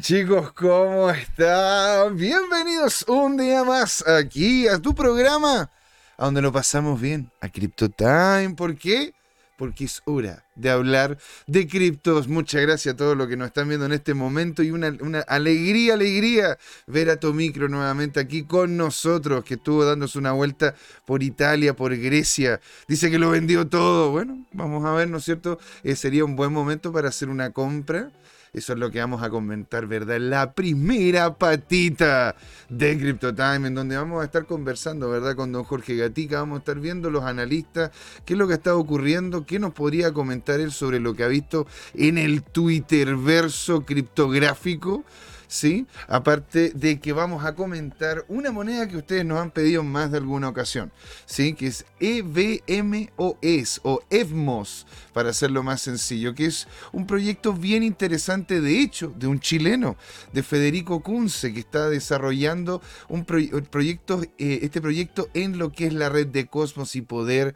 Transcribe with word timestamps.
Chicos, 0.00 0.52
¿cómo 0.52 1.10
están? 1.10 2.16
Bienvenidos 2.16 3.04
un 3.08 3.36
día 3.36 3.64
más 3.64 4.06
aquí 4.06 4.68
a 4.68 4.78
tu 4.78 4.94
programa, 4.94 5.70
a 6.16 6.24
donde 6.24 6.40
lo 6.40 6.52
pasamos 6.52 7.00
bien, 7.00 7.30
a 7.40 7.48
Crypto 7.48 7.88
Time. 7.88 8.54
¿Por 8.56 8.76
qué? 8.76 9.12
Porque 9.58 9.84
es 9.84 10.00
hora 10.04 10.44
de 10.54 10.70
hablar 10.70 11.18
de 11.46 11.66
criptos. 11.66 12.28
Muchas 12.28 12.62
gracias 12.62 12.94
a 12.94 12.96
todos 12.96 13.16
los 13.16 13.28
que 13.28 13.36
nos 13.36 13.48
están 13.48 13.68
viendo 13.68 13.86
en 13.86 13.92
este 13.92 14.14
momento 14.14 14.62
y 14.62 14.70
una, 14.70 14.96
una 15.00 15.20
alegría, 15.20 15.94
alegría 15.94 16.58
ver 16.86 17.10
a 17.10 17.16
Tomicro 17.16 17.68
nuevamente 17.68 18.20
aquí 18.20 18.44
con 18.44 18.76
nosotros, 18.76 19.44
que 19.44 19.54
estuvo 19.54 19.84
dándose 19.84 20.18
una 20.18 20.32
vuelta 20.32 20.74
por 21.04 21.22
Italia, 21.22 21.74
por 21.74 21.96
Grecia. 21.96 22.60
Dice 22.86 23.10
que 23.10 23.18
lo 23.18 23.30
vendió 23.30 23.66
todo. 23.68 24.10
Bueno, 24.10 24.46
vamos 24.52 24.84
a 24.84 24.92
ver, 24.92 25.08
¿no 25.08 25.18
es 25.18 25.24
cierto? 25.24 25.58
Eh, 25.82 25.96
sería 25.96 26.24
un 26.24 26.36
buen 26.36 26.52
momento 26.52 26.92
para 26.92 27.08
hacer 27.08 27.28
una 27.28 27.50
compra 27.50 28.10
eso 28.52 28.74
es 28.74 28.78
lo 28.78 28.90
que 28.90 29.00
vamos 29.00 29.22
a 29.22 29.30
comentar, 29.30 29.86
¿verdad? 29.86 30.20
La 30.20 30.52
primera 30.52 31.38
patita 31.38 32.36
de 32.68 32.98
CryptoTime, 32.98 33.68
en 33.68 33.74
donde 33.74 33.96
vamos 33.96 34.20
a 34.20 34.26
estar 34.26 34.44
conversando, 34.44 35.08
¿verdad? 35.08 35.34
Con 35.34 35.52
don 35.52 35.64
Jorge 35.64 35.96
Gatica, 35.96 36.40
vamos 36.40 36.56
a 36.56 36.58
estar 36.58 36.78
viendo 36.78 37.08
los 37.08 37.24
analistas, 37.24 37.92
qué 38.26 38.34
es 38.34 38.38
lo 38.38 38.46
que 38.46 38.52
está 38.54 38.76
ocurriendo, 38.76 39.46
qué 39.46 39.58
nos 39.58 39.72
podría 39.72 40.12
comentar 40.12 40.60
él 40.60 40.70
sobre 40.70 41.00
lo 41.00 41.14
que 41.14 41.24
ha 41.24 41.28
visto 41.28 41.66
en 41.94 42.18
el 42.18 42.42
Twitter 42.42 43.16
verso 43.16 43.86
criptográfico. 43.86 45.02
¿Sí? 45.52 45.86
Aparte 46.08 46.72
de 46.74 46.98
que 46.98 47.12
vamos 47.12 47.44
a 47.44 47.54
comentar 47.54 48.24
una 48.28 48.50
moneda 48.50 48.88
que 48.88 48.96
ustedes 48.96 49.26
nos 49.26 49.38
han 49.38 49.50
pedido 49.50 49.82
más 49.82 50.10
de 50.10 50.16
alguna 50.16 50.48
ocasión, 50.48 50.90
¿sí? 51.26 51.52
Que 51.52 51.66
es 51.66 51.84
EVMOS 52.00 53.80
o 53.82 54.00
EVMOS, 54.08 54.86
para 55.12 55.28
hacerlo 55.28 55.62
más 55.62 55.82
sencillo, 55.82 56.34
que 56.34 56.46
es 56.46 56.66
un 56.92 57.06
proyecto 57.06 57.52
bien 57.52 57.82
interesante, 57.82 58.62
de 58.62 58.80
hecho, 58.80 59.12
de 59.18 59.26
un 59.26 59.40
chileno, 59.40 59.96
de 60.32 60.42
Federico 60.42 61.02
Kunze, 61.02 61.52
que 61.52 61.60
está 61.60 61.90
desarrollando 61.90 62.80
un 63.10 63.26
proyecto, 63.26 64.22
eh, 64.38 64.60
este 64.62 64.80
proyecto 64.80 65.28
en 65.34 65.58
lo 65.58 65.70
que 65.70 65.86
es 65.86 65.92
la 65.92 66.08
red 66.08 66.28
de 66.28 66.46
Cosmos 66.46 66.96
y 66.96 67.02
poder 67.02 67.54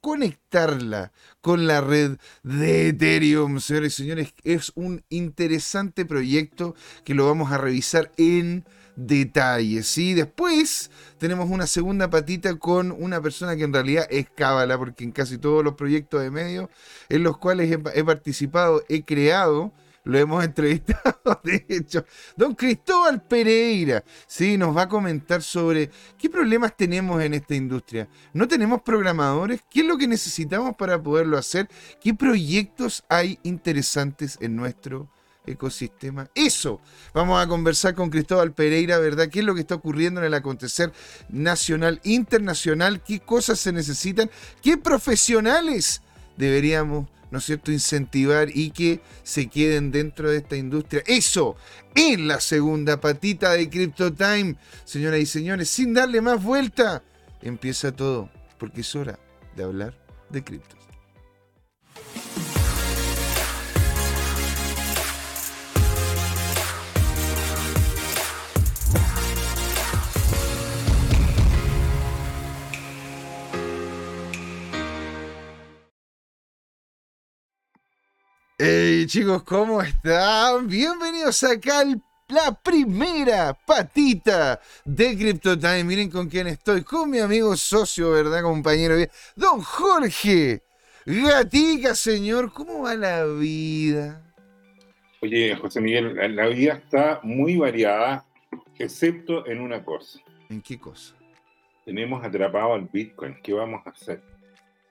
conectarla 0.00 1.12
con 1.40 1.66
la 1.66 1.80
red 1.80 2.18
de 2.42 2.88
Ethereum. 2.88 3.60
Señores 3.60 3.94
y 3.94 4.02
señores, 4.02 4.34
es 4.44 4.72
un 4.74 5.04
interesante 5.08 6.04
proyecto 6.04 6.74
que 7.04 7.14
lo 7.14 7.26
vamos 7.26 7.52
a 7.52 7.58
revisar 7.58 8.12
en 8.16 8.64
detalle. 8.96 9.82
¿sí? 9.82 10.14
Después 10.14 10.90
tenemos 11.18 11.50
una 11.50 11.66
segunda 11.66 12.10
patita 12.10 12.54
con 12.56 12.90
una 12.92 13.20
persona 13.20 13.56
que 13.56 13.64
en 13.64 13.72
realidad 13.72 14.06
es 14.10 14.26
cábala, 14.34 14.78
porque 14.78 15.04
en 15.04 15.12
casi 15.12 15.38
todos 15.38 15.62
los 15.62 15.74
proyectos 15.74 16.22
de 16.22 16.30
medio 16.30 16.70
en 17.08 17.22
los 17.22 17.38
cuales 17.38 17.70
he 17.70 18.04
participado, 18.04 18.82
he 18.88 19.04
creado 19.04 19.72
lo 20.06 20.18
hemos 20.18 20.44
entrevistado, 20.44 21.40
de 21.44 21.66
hecho. 21.68 22.04
Don 22.36 22.54
Cristóbal 22.54 23.22
Pereira, 23.22 24.04
sí, 24.28 24.56
nos 24.56 24.74
va 24.74 24.82
a 24.82 24.88
comentar 24.88 25.42
sobre 25.42 25.90
qué 26.16 26.30
problemas 26.30 26.76
tenemos 26.76 27.20
en 27.22 27.34
esta 27.34 27.56
industria. 27.56 28.08
¿No 28.32 28.46
tenemos 28.46 28.82
programadores? 28.82 29.62
¿Qué 29.68 29.80
es 29.80 29.86
lo 29.86 29.98
que 29.98 30.06
necesitamos 30.06 30.76
para 30.76 31.02
poderlo 31.02 31.36
hacer? 31.36 31.68
¿Qué 32.00 32.14
proyectos 32.14 33.04
hay 33.08 33.40
interesantes 33.42 34.38
en 34.40 34.54
nuestro 34.54 35.08
ecosistema. 35.44 36.28
Eso, 36.34 36.80
vamos 37.14 37.40
a 37.40 37.46
conversar 37.46 37.94
con 37.94 38.10
Cristóbal 38.10 38.52
Pereira, 38.52 38.98
¿verdad? 38.98 39.28
¿Qué 39.28 39.38
es 39.38 39.44
lo 39.44 39.54
que 39.54 39.60
está 39.60 39.76
ocurriendo 39.76 40.20
en 40.20 40.26
el 40.26 40.34
acontecer 40.34 40.92
nacional, 41.28 42.00
internacional? 42.02 43.00
¿Qué 43.04 43.20
cosas 43.20 43.60
se 43.60 43.72
necesitan? 43.72 44.28
¿Qué 44.60 44.76
profesionales 44.76 46.02
deberíamos 46.36 47.08
¿no 47.30 47.38
es 47.38 47.44
cierto?, 47.44 47.72
incentivar 47.72 48.48
y 48.52 48.70
que 48.70 49.00
se 49.22 49.48
queden 49.48 49.90
dentro 49.90 50.30
de 50.30 50.38
esta 50.38 50.56
industria. 50.56 51.02
Eso 51.06 51.56
es 51.94 52.18
la 52.20 52.40
segunda 52.40 53.00
patita 53.00 53.52
de 53.52 53.68
Crypto 53.68 54.12
Time, 54.12 54.56
señoras 54.84 55.20
y 55.20 55.26
señores, 55.26 55.68
sin 55.68 55.94
darle 55.94 56.20
más 56.20 56.42
vuelta. 56.42 57.02
Empieza 57.42 57.92
todo, 57.92 58.30
porque 58.58 58.80
es 58.80 58.94
hora 58.94 59.18
de 59.56 59.64
hablar 59.64 59.94
de 60.30 60.42
criptos. 60.42 60.75
Hey 78.58 79.04
chicos, 79.06 79.42
¿cómo 79.42 79.82
están? 79.82 80.66
Bienvenidos 80.66 81.44
acá 81.44 81.80
a 81.80 81.84
la 82.28 82.58
primera 82.62 83.52
patita 83.52 84.58
de 84.82 85.14
CryptoTime. 85.14 85.84
Miren 85.84 86.08
con 86.08 86.26
quién 86.26 86.46
estoy, 86.46 86.82
con 86.82 87.10
mi 87.10 87.18
amigo 87.18 87.54
socio, 87.54 88.12
¿verdad, 88.12 88.40
compañero? 88.40 88.94
Don 89.34 89.60
Jorge 89.60 90.62
Gatica, 91.04 91.94
señor, 91.94 92.50
¿cómo 92.50 92.84
va 92.84 92.94
la 92.94 93.26
vida? 93.26 94.22
Oye, 95.20 95.54
José 95.56 95.82
Miguel, 95.82 96.34
la 96.34 96.46
vida 96.46 96.80
está 96.82 97.20
muy 97.22 97.58
variada, 97.58 98.24
excepto 98.78 99.46
en 99.46 99.60
una 99.60 99.84
cosa. 99.84 100.18
¿En 100.48 100.62
qué 100.62 100.78
cosa? 100.78 101.14
Tenemos 101.84 102.24
atrapado 102.24 102.72
al 102.72 102.88
Bitcoin. 102.90 103.36
¿Qué 103.42 103.52
vamos 103.52 103.86
a 103.86 103.90
hacer? 103.90 104.22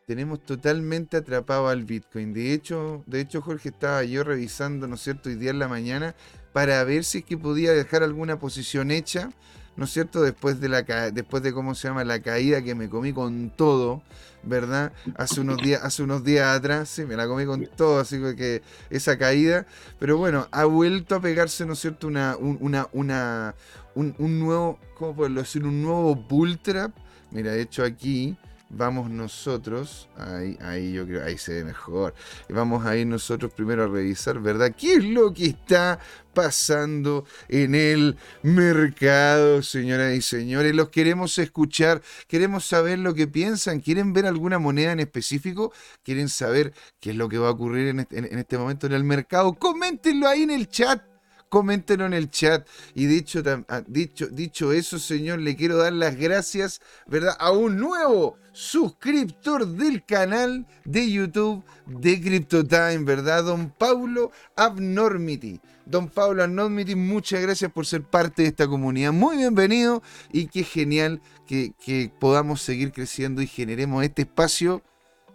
Tenemos 0.06 0.44
totalmente 0.44 1.18
atrapado 1.18 1.68
al 1.68 1.84
Bitcoin. 1.84 2.34
De 2.34 2.54
hecho, 2.54 3.04
de 3.08 3.22
hecho, 3.22 3.42
Jorge, 3.42 3.70
estaba 3.70 4.04
yo 4.04 4.24
revisando, 4.24 4.88
¿no 4.88 4.96
es 4.96 5.02
cierto?, 5.02 5.30
hoy 5.30 5.36
día 5.36 5.52
en 5.52 5.60
la 5.60 5.68
mañana 5.68 6.16
para 6.54 6.84
ver 6.84 7.04
si 7.04 7.20
es 7.20 7.26
que 7.26 7.38
podía 7.38 7.74
dejar 7.74 8.04
alguna 8.04 8.40
posición 8.40 8.92
hecha, 8.92 9.30
¿no 9.76 9.86
es 9.86 9.92
cierto?, 9.92 10.22
después 10.22 10.62
de 10.62 10.70
la 10.70 10.84
después 11.12 11.44
de 11.44 11.54
cómo 11.54 11.76
se 11.76 11.88
llama 11.88 12.04
la 12.04 12.22
caída 12.22 12.62
que 12.62 12.76
me 12.76 12.88
comí 12.88 13.14
con 13.14 13.50
todo, 13.50 14.04
¿verdad? 14.44 14.94
Hace 15.18 15.42
unos 15.42 15.58
días, 15.58 15.84
hace 15.84 16.04
unos 16.04 16.24
días 16.24 16.56
atrás, 16.56 16.88
sí, 16.88 17.04
me 17.04 17.16
la 17.16 17.28
comí 17.28 17.46
con 17.46 17.66
todo, 17.76 18.00
así 18.00 18.20
que 18.38 18.62
esa 18.92 19.18
caída, 19.18 19.66
pero 20.00 20.18
bueno, 20.18 20.48
ha 20.52 20.66
vuelto 20.66 21.16
a 21.16 21.20
pegarse, 21.20 21.66
¿no 21.66 21.74
es 21.74 21.80
cierto?, 21.80 22.08
una, 22.08 22.38
una, 22.38 22.88
una, 22.94 23.56
un, 23.96 24.16
un 24.20 24.40
nuevo, 24.40 24.80
¿cómo 24.98 25.16
puedo 25.16 25.34
decir? 25.34 25.66
Un 25.66 25.82
nuevo 25.82 26.16
bull 26.16 26.60
trap. 26.60 26.96
Mira, 27.32 27.52
de 27.52 27.62
hecho 27.62 27.84
aquí, 27.84 28.38
vamos 28.70 29.10
nosotros, 29.10 30.10
ahí, 30.18 30.58
ahí 30.62 30.94
yo 30.94 31.06
creo, 31.06 31.24
ahí 31.24 31.38
se 31.38 31.54
ve 31.54 31.64
mejor, 31.64 32.14
vamos 32.50 32.86
a 32.86 32.96
ir 32.98 33.08
nosotros 33.08 33.52
primero 33.54 33.84
a 33.84 33.88
revisar, 33.88 34.40
¿verdad? 34.40 34.74
¿Qué 34.76 34.96
es 34.96 35.04
lo 35.04 35.34
que 35.34 35.46
está 35.48 36.00
pasando 36.34 37.26
en 37.48 37.76
el 37.76 38.18
mercado, 38.42 39.62
señoras 39.62 40.16
y 40.16 40.22
señores? 40.22 40.76
Los 40.76 40.90
queremos 40.90 41.38
escuchar, 41.38 42.02
queremos 42.28 42.66
saber 42.66 43.00
lo 43.00 43.14
que 43.14 43.28
piensan, 43.28 43.80
quieren 43.80 44.14
ver 44.14 44.26
alguna 44.26 44.60
moneda 44.60 44.92
en 44.92 45.00
específico, 45.00 45.72
quieren 46.04 46.30
saber 46.30 46.74
qué 47.00 47.12
es 47.12 47.16
lo 47.16 47.30
que 47.30 47.38
va 47.38 47.50
a 47.50 47.52
ocurrir 47.52 47.88
en 47.90 48.00
este, 48.02 48.18
en 48.18 48.38
este 48.38 48.58
momento 48.58 48.88
en 48.88 48.94
el 48.94 49.04
mercado. 49.04 49.54
Coméntenlo 49.54 50.28
ahí 50.28 50.44
en 50.44 50.52
el 50.52 50.68
chat 50.68 51.15
coméntenlo 51.56 52.06
en 52.06 52.12
el 52.12 52.30
chat. 52.30 52.68
Y 52.96 53.06
dicho, 53.06 53.42
ah, 53.70 53.82
dicho, 53.88 54.28
dicho 54.28 54.74
eso, 54.74 55.00
señor, 55.00 55.40
le 55.40 55.56
quiero 55.56 55.78
dar 55.78 55.94
las 55.94 56.18
gracias, 56.18 56.82
¿verdad? 57.08 57.34
A 57.40 57.52
un 57.52 57.78
nuevo 57.78 58.38
suscriptor 58.52 59.66
del 59.66 60.04
canal 60.04 60.68
de 60.84 61.10
YouTube 61.10 61.64
de 61.86 62.20
CryptoTime, 62.20 63.06
¿verdad? 63.06 63.46
Don 63.46 63.70
Paulo 63.70 64.32
Abnormity. 64.58 65.62
Don 65.86 66.10
Paulo 66.10 66.44
Abnormity, 66.44 66.94
muchas 66.94 67.42
gracias 67.42 67.72
por 67.72 67.86
ser 67.86 68.04
parte 68.04 68.42
de 68.42 68.50
esta 68.50 68.68
comunidad. 68.68 69.14
Muy 69.14 69.38
bienvenido 69.38 70.04
y 70.34 70.48
qué 70.48 70.66
genial 70.66 71.22
que, 71.48 71.72
que 71.80 72.12
podamos 72.20 72.64
seguir 72.64 72.92
creciendo 72.92 73.42
y 73.42 73.48
generemos 73.48 74.04
este 74.04 74.24
espacio 74.24 74.82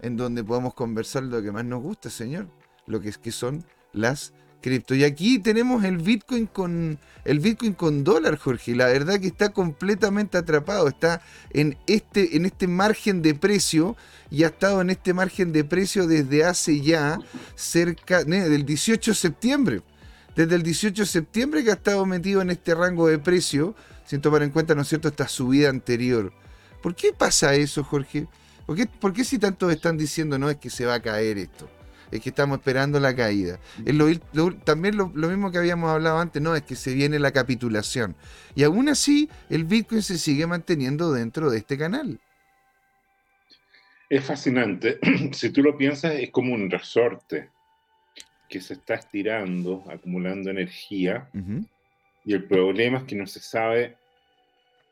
en 0.02 0.18
donde 0.18 0.44
podamos 0.44 0.74
conversar 0.74 1.22
lo 1.22 1.40
que 1.40 1.50
más 1.50 1.64
nos 1.64 1.80
gusta, 1.80 2.10
señor. 2.10 2.46
Lo 2.84 3.00
que 3.00 3.08
es 3.08 3.16
que 3.16 3.32
son 3.32 3.64
las 3.94 4.34
Y 4.62 5.04
aquí 5.04 5.38
tenemos 5.38 5.84
el 5.84 5.96
Bitcoin 5.96 6.46
con 6.46 6.98
el 7.24 7.40
Bitcoin 7.40 7.72
con 7.72 8.04
dólar, 8.04 8.36
Jorge. 8.36 8.74
La 8.74 8.86
verdad 8.86 9.18
que 9.18 9.28
está 9.28 9.50
completamente 9.50 10.36
atrapado, 10.36 10.86
está 10.88 11.22
en 11.50 11.78
este 11.86 12.36
en 12.36 12.44
este 12.44 12.66
margen 12.66 13.22
de 13.22 13.34
precio 13.34 13.96
y 14.30 14.44
ha 14.44 14.48
estado 14.48 14.82
en 14.82 14.90
este 14.90 15.14
margen 15.14 15.52
de 15.52 15.64
precio 15.64 16.06
desde 16.06 16.44
hace 16.44 16.82
ya 16.82 17.18
cerca 17.54 18.22
del 18.24 18.66
18 18.66 19.12
de 19.12 19.14
septiembre. 19.14 19.82
Desde 20.36 20.56
el 20.56 20.62
18 20.62 21.02
de 21.02 21.06
septiembre 21.06 21.64
que 21.64 21.70
ha 21.70 21.74
estado 21.74 22.04
metido 22.04 22.42
en 22.42 22.50
este 22.50 22.74
rango 22.74 23.08
de 23.08 23.18
precio, 23.18 23.74
sin 24.04 24.20
tomar 24.20 24.42
en 24.42 24.50
cuenta, 24.50 24.74
¿no 24.74 24.82
es 24.82 24.88
cierto?, 24.88 25.08
esta 25.08 25.26
subida 25.26 25.70
anterior. 25.70 26.32
¿Por 26.82 26.94
qué 26.94 27.12
pasa 27.12 27.54
eso, 27.54 27.82
Jorge? 27.82 28.28
¿Por 28.66 28.76
qué, 28.76 28.86
¿Por 28.86 29.12
qué 29.12 29.24
si 29.24 29.38
tantos 29.38 29.72
están 29.72 29.96
diciendo 29.96 30.38
no 30.38 30.48
es 30.48 30.56
que 30.56 30.70
se 30.70 30.86
va 30.86 30.94
a 30.94 31.00
caer 31.00 31.38
esto? 31.38 31.68
Es 32.10 32.20
que 32.20 32.28
estamos 32.30 32.58
esperando 32.58 32.98
la 33.00 33.14
caída. 33.14 33.58
también 34.64 34.96
lo, 34.96 35.08
mismo 35.08 35.50
que 35.50 35.58
habíamos 35.58 35.90
hablado 35.90 36.18
antes, 36.18 36.40
no, 36.42 36.54
es 36.56 36.62
que 36.62 36.76
se 36.76 36.94
viene 36.94 37.18
la 37.18 37.30
capitulación. 37.32 38.16
Y 38.54 38.64
aún 38.64 38.88
así, 38.88 39.28
el 39.48 39.64
Bitcoin 39.64 40.02
se 40.02 40.18
sigue 40.18 40.46
manteniendo 40.46 41.12
dentro 41.12 41.50
de 41.50 41.58
este 41.58 41.78
canal. 41.78 42.18
Es 44.08 44.24
fascinante. 44.24 44.98
si 45.32 45.50
tú 45.50 45.62
lo 45.62 45.76
piensas, 45.76 46.14
es 46.14 46.30
como 46.30 46.52
un 46.54 46.70
resorte. 46.70 47.48
que 48.48 48.60
se 48.60 48.74
está 48.74 48.94
estirando, 48.94 49.84
acumulando 49.88 50.50
energía, 50.50 51.28
y 52.24 52.34
el 52.34 52.44
problema 52.48 52.98
es 52.98 53.04
que 53.04 53.14
no 53.14 53.24
se 53.28 53.38
sabe 53.38 53.96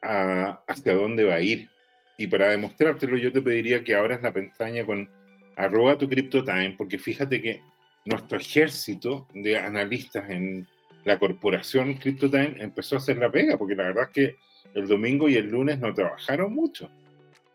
a- 0.00 0.60
hacia 0.68 0.94
dónde 0.94 1.24
va 1.24 1.34
a 1.34 1.40
ir. 1.40 1.68
Y 2.16 2.28
para 2.28 2.50
demostrártelo, 2.50 3.16
yo 3.16 3.32
te 3.32 3.42
pediría 3.42 3.82
que 3.82 3.96
abras 3.96 4.22
la 4.22 4.32
pestaña 4.32 4.86
con 4.86 5.08
arroba 5.58 5.98
tu 5.98 6.08
CryptoTime, 6.08 6.74
porque 6.78 6.98
fíjate 6.98 7.42
que 7.42 7.60
nuestro 8.04 8.38
ejército 8.38 9.26
de 9.34 9.58
analistas 9.58 10.30
en 10.30 10.66
la 11.04 11.18
corporación 11.18 11.94
CryptoTime 11.94 12.56
empezó 12.58 12.94
a 12.94 12.98
hacer 12.98 13.18
la 13.18 13.30
pega, 13.30 13.58
porque 13.58 13.74
la 13.74 13.84
verdad 13.84 14.04
es 14.04 14.10
que 14.10 14.36
el 14.74 14.86
domingo 14.86 15.28
y 15.28 15.34
el 15.34 15.50
lunes 15.50 15.78
no 15.78 15.92
trabajaron 15.92 16.54
mucho. 16.54 16.88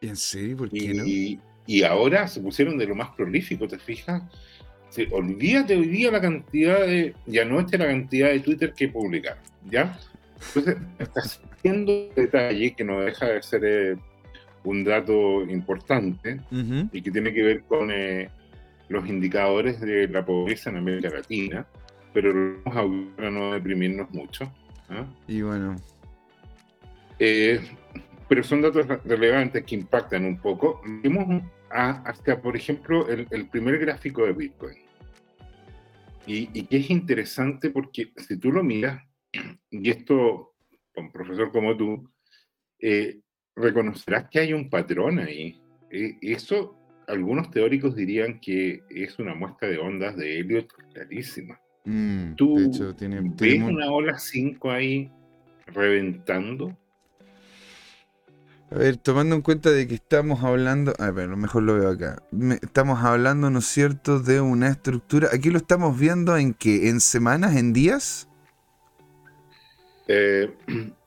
¿En 0.01 0.17
serio? 0.17 0.57
¿Por 0.57 0.69
qué 0.69 0.93
no? 0.93 1.05
Y, 1.05 1.39
y 1.65 1.83
ahora 1.83 2.27
se 2.27 2.41
pusieron 2.41 2.77
de 2.77 2.87
lo 2.87 2.95
más 2.95 3.09
prolífico, 3.15 3.67
¿te 3.67 3.79
fijas? 3.79 4.21
Sí, 4.89 5.07
olvídate 5.09 5.75
hoy 5.75 5.87
día 5.87 6.11
la 6.11 6.21
cantidad 6.21 6.81
de, 6.81 7.15
ya 7.25 7.45
no 7.45 7.59
es 7.59 7.71
la 7.71 7.87
cantidad 7.87 8.29
de 8.29 8.41
Twitter 8.41 8.73
que 8.73 8.89
publicaron, 8.89 9.41
¿ya? 9.71 9.97
Entonces, 10.47 10.77
estás 10.99 11.41
haciendo 11.51 12.09
detalle 12.15 12.75
que 12.75 12.83
no 12.83 13.01
deja 13.01 13.27
de 13.27 13.41
ser 13.41 13.61
eh, 13.63 13.95
un 14.63 14.83
dato 14.83 15.43
importante 15.43 16.39
Ujú. 16.51 16.89
y 16.91 17.01
que 17.01 17.11
tiene 17.11 17.33
que 17.33 17.43
ver 17.43 17.63
con 17.63 17.89
eh, 17.91 18.29
los 18.89 19.07
indicadores 19.07 19.79
de 19.81 20.07
la 20.07 20.25
pobreza 20.25 20.69
en 20.69 20.77
América 20.77 21.09
Latina, 21.09 21.65
pero 22.13 22.33
vamos 22.65 23.09
a 23.17 23.29
no 23.29 23.53
deprimirnos 23.53 24.09
mucho. 24.11 24.51
¿ah? 24.89 25.05
Y 25.27 25.41
bueno, 25.41 25.75
Eh, 27.19 27.59
pero 28.27 28.43
son 28.43 28.61
datos 28.61 28.87
re- 28.87 28.99
relevantes 29.05 29.63
que 29.63 29.75
impactan 29.75 30.25
un 30.25 30.37
poco. 30.39 30.81
Vemos 31.03 31.43
a- 31.69 32.01
hasta, 32.09 32.41
por 32.41 32.55
ejemplo, 32.55 33.07
el, 33.07 33.27
el 33.31 33.47
primer 33.47 33.77
gráfico 33.79 34.25
de 34.25 34.33
Bitcoin. 34.33 34.77
Y, 36.25 36.49
y 36.57 36.65
que 36.65 36.77
es 36.77 36.89
interesante 36.89 37.69
porque 37.69 38.11
si 38.17 38.37
tú 38.37 38.51
lo 38.51 38.63
miras, 38.63 39.01
y 39.71 39.89
esto, 39.89 40.53
un 40.95 41.11
profesor 41.11 41.51
como 41.51 41.75
tú, 41.75 42.09
eh, 42.79 43.19
reconocerás 43.55 44.29
que 44.29 44.39
hay 44.39 44.53
un 44.53 44.69
patrón 44.69 45.19
ahí. 45.19 45.61
Eh, 45.91 46.17
eso, 46.21 46.75
algunos 47.07 47.51
teóricos 47.51 47.95
dirían 47.95 48.39
que 48.39 48.83
es 48.89 49.19
una 49.19 49.35
muestra 49.35 49.67
de 49.67 49.77
ondas 49.77 50.15
de 50.17 50.39
Elliot 50.39 50.67
clarísima. 50.93 51.59
mm, 51.85 52.35
¿Tú 52.35 52.57
de 52.57 52.65
hecho, 52.65 52.95
tiene, 52.95 53.21
¿Ves 53.21 53.35
tiene 53.35 53.65
una 53.65 53.91
ola 53.91 54.17
5 54.17 54.71
ahí 54.71 55.11
reventando? 55.67 56.77
A 58.71 58.75
ver, 58.75 58.97
tomando 58.97 59.35
en 59.35 59.43
cuenta 59.43 59.69
de 59.69 59.87
que 59.87 59.93
estamos 59.93 60.43
hablando, 60.43 60.93
a 60.97 61.11
ver, 61.11 61.25
a 61.25 61.31
lo 61.31 61.37
mejor 61.37 61.61
lo 61.61 61.75
veo 61.75 61.89
acá. 61.89 62.23
Estamos 62.63 63.03
hablando, 63.03 63.51
¿no 63.51 63.59
es 63.59 63.65
cierto?, 63.65 64.19
de 64.19 64.41
una 64.41 64.69
estructura. 64.69 65.29
Aquí 65.31 65.51
lo 65.51 65.57
estamos 65.57 65.99
viendo 65.99 66.35
en 66.37 66.55
qué, 66.55 66.89
en 66.89 66.99
semanas, 66.99 67.55
en 67.55 67.71
días. 67.71 68.27
Eh, 70.07 70.51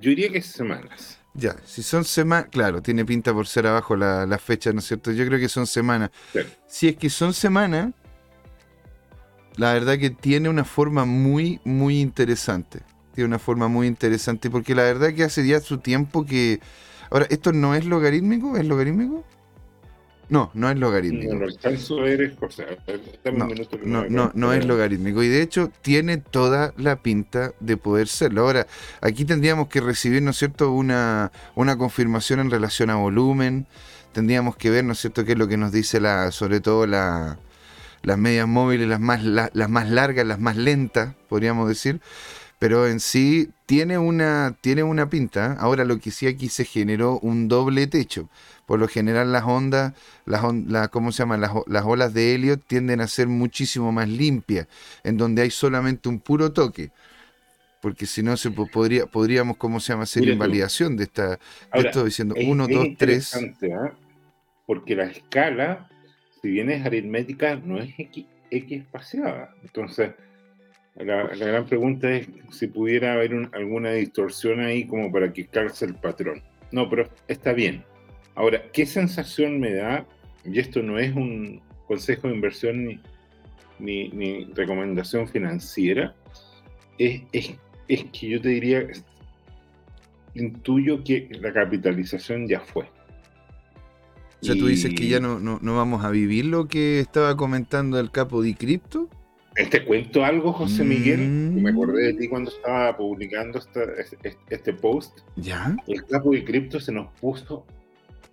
yo 0.00 0.10
diría 0.10 0.30
que 0.30 0.42
semanas. 0.42 1.18
Ya, 1.34 1.56
si 1.64 1.82
son 1.82 2.04
semanas, 2.04 2.48
claro, 2.50 2.82
tiene 2.82 3.04
pinta 3.04 3.32
por 3.32 3.46
ser 3.46 3.66
abajo 3.66 3.94
la, 3.94 4.26
la 4.26 4.38
fecha, 4.38 4.72
¿no 4.72 4.80
es 4.80 4.86
cierto? 4.86 5.12
Yo 5.12 5.24
creo 5.26 5.38
que 5.38 5.48
son 5.48 5.66
semanas. 5.66 6.10
Claro. 6.32 6.48
Si 6.66 6.88
es 6.88 6.96
que 6.96 7.08
son 7.08 7.32
semanas, 7.32 7.92
la 9.56 9.72
verdad 9.72 9.98
que 9.98 10.10
tiene 10.10 10.48
una 10.48 10.64
forma 10.64 11.04
muy, 11.04 11.60
muy 11.64 12.00
interesante. 12.00 12.80
Tiene 13.14 13.28
una 13.28 13.38
forma 13.38 13.68
muy 13.68 13.86
interesante 13.86 14.50
porque 14.50 14.74
la 14.74 14.82
verdad 14.82 15.12
que 15.12 15.24
hace 15.24 15.46
ya 15.46 15.60
su 15.60 15.78
tiempo 15.78 16.24
que... 16.24 16.60
Ahora, 17.10 17.26
¿esto 17.30 17.52
no 17.52 17.74
es 17.74 17.84
logarítmico? 17.84 18.56
¿Es 18.56 18.64
logarítmico? 18.64 19.24
No, 20.30 20.50
no 20.54 20.70
es 20.70 20.78
logarítmico. 20.78 21.34
No 21.34 21.38
ver, 21.48 21.50
No, 24.10 24.30
No, 24.34 24.52
es 24.52 24.64
logarítmico. 24.68 25.22
Y 25.22 25.28
de 25.28 25.42
hecho 25.42 25.70
tiene 25.82 26.16
toda 26.18 26.72
la 26.76 27.02
pinta 27.02 27.52
de 27.60 27.76
poder 27.76 28.08
serlo. 28.08 28.42
Ahora, 28.42 28.66
aquí 29.00 29.24
tendríamos 29.24 29.68
que 29.68 29.80
recibir, 29.80 30.22
¿no 30.22 30.30
es 30.30 30.38
cierto?, 30.38 30.70
una, 30.72 31.32
una 31.54 31.76
confirmación 31.76 32.40
en 32.40 32.50
relación 32.50 32.90
a 32.90 32.94
volumen. 32.94 33.66
Tendríamos 34.12 34.56
que 34.56 34.70
ver, 34.70 34.84
¿no 34.84 34.92
es 34.92 35.00
cierto?, 35.00 35.24
qué 35.24 35.32
es 35.32 35.38
lo 35.38 35.48
que 35.48 35.56
nos 35.56 35.72
dice 35.72 36.00
la, 36.00 36.30
sobre 36.32 36.60
todo 36.60 36.86
la, 36.86 37.38
las 38.02 38.16
medias 38.18 38.46
móviles, 38.48 38.88
las 38.88 39.00
más, 39.00 39.22
la- 39.24 39.50
las 39.52 39.68
más 39.68 39.90
largas, 39.90 40.26
las 40.26 40.38
más 40.40 40.56
lentas, 40.56 41.14
podríamos 41.28 41.68
decir. 41.68 42.00
Pero 42.58 42.86
en 42.86 43.00
sí 43.00 43.48
tiene 43.64 43.96
una, 43.96 44.54
tiene 44.60 44.82
una 44.82 45.08
pinta. 45.08 45.54
Ahora 45.58 45.84
lo 45.86 45.98
que 45.98 46.10
sí 46.10 46.26
aquí 46.26 46.50
se 46.50 46.64
generó 46.66 47.18
un 47.20 47.48
doble 47.48 47.86
techo. 47.86 48.28
Por 48.70 48.78
lo 48.78 48.86
general 48.86 49.32
las 49.32 49.42
ondas, 49.42 49.94
las, 50.26 50.44
on- 50.44 50.66
la- 50.68 50.86
¿cómo 50.86 51.10
se 51.10 51.24
llama? 51.24 51.36
Las, 51.36 51.84
olas 51.84 52.14
de 52.14 52.36
Elliot 52.36 52.62
tienden 52.68 53.00
a 53.00 53.08
ser 53.08 53.26
muchísimo 53.26 53.90
más 53.90 54.08
limpias, 54.08 54.68
en 55.02 55.16
donde 55.16 55.42
hay 55.42 55.50
solamente 55.50 56.08
un 56.08 56.20
puro 56.20 56.52
toque. 56.52 56.92
Porque 57.82 58.06
si 58.06 58.22
no, 58.22 58.36
se 58.36 58.52
po- 58.52 58.68
podría, 58.68 59.06
podríamos, 59.06 59.56
¿cómo 59.56 59.80
se 59.80 59.92
llama?, 59.92 60.04
hacer 60.04 60.22
Mira 60.22 60.34
tú. 60.34 60.34
invalidación 60.34 60.96
de, 60.96 61.02
esta, 61.02 61.30
de 61.30 61.38
Ahora, 61.72 61.88
esto 61.88 62.04
diciendo 62.04 62.36
es- 62.38 62.46
1, 62.46 62.66
es 62.68 62.70
2, 62.70 62.88
3. 62.96 63.34
interesante, 63.34 63.74
¿ah? 63.74 63.92
Porque 64.66 64.94
la 64.94 65.06
escala, 65.06 65.88
si 66.40 66.48
bien 66.50 66.70
es 66.70 66.86
aritmética, 66.86 67.56
no 67.56 67.80
es 67.80 67.92
X, 67.98 68.24
X 68.52 68.82
espaciada. 68.82 69.52
Entonces, 69.64 70.12
la, 70.94 71.24
la 71.24 71.44
gran 71.44 71.66
pregunta 71.66 72.08
es 72.08 72.28
si 72.52 72.68
pudiera 72.68 73.14
haber 73.14 73.34
un- 73.34 73.50
alguna 73.52 73.90
distorsión 73.90 74.60
ahí 74.60 74.86
como 74.86 75.10
para 75.10 75.32
que 75.32 75.48
calce 75.48 75.86
el 75.86 75.96
patrón. 75.96 76.40
No, 76.70 76.88
pero 76.88 77.08
está 77.26 77.52
bien. 77.52 77.84
Ahora, 78.40 78.62
¿qué 78.72 78.86
sensación 78.86 79.60
me 79.60 79.74
da? 79.74 80.06
Y 80.46 80.58
esto 80.58 80.82
no 80.82 80.98
es 80.98 81.14
un 81.14 81.60
consejo 81.86 82.26
de 82.26 82.34
inversión 82.34 82.86
ni, 82.86 82.98
ni, 83.78 84.08
ni 84.08 84.44
recomendación 84.54 85.28
financiera. 85.28 86.14
Es, 86.96 87.20
es, 87.32 87.54
es 87.86 88.04
que 88.04 88.28
yo 88.30 88.40
te 88.40 88.48
diría, 88.48 88.86
intuyo 90.34 91.04
que 91.04 91.28
la 91.38 91.52
capitalización 91.52 92.48
ya 92.48 92.60
fue. 92.60 92.84
O 94.42 94.46
sea, 94.46 94.54
tú 94.54 94.68
dices 94.68 94.94
que 94.94 95.06
ya 95.06 95.20
no, 95.20 95.38
no, 95.38 95.58
no 95.60 95.76
vamos 95.76 96.02
a 96.02 96.08
vivir 96.10 96.46
lo 96.46 96.66
que 96.66 96.98
estaba 97.00 97.36
comentando 97.36 98.00
el 98.00 98.10
capo 98.10 98.40
de 98.42 98.54
cripto. 98.54 99.10
Te 99.70 99.84
cuento 99.84 100.24
algo, 100.24 100.54
José 100.54 100.82
Miguel, 100.82 101.28
Mm. 101.28 101.62
me 101.62 101.70
acordé 101.72 102.04
de 102.04 102.14
ti 102.14 102.26
cuando 102.28 102.50
estaba 102.50 102.96
publicando 102.96 103.58
esta- 103.58 103.84
este, 103.98 104.34
este 104.48 104.72
post. 104.72 105.18
¿Ya? 105.36 105.76
El 105.86 106.06
capo 106.06 106.30
de 106.30 106.42
cripto 106.42 106.80
se 106.80 106.90
nos 106.92 107.12
puso 107.20 107.66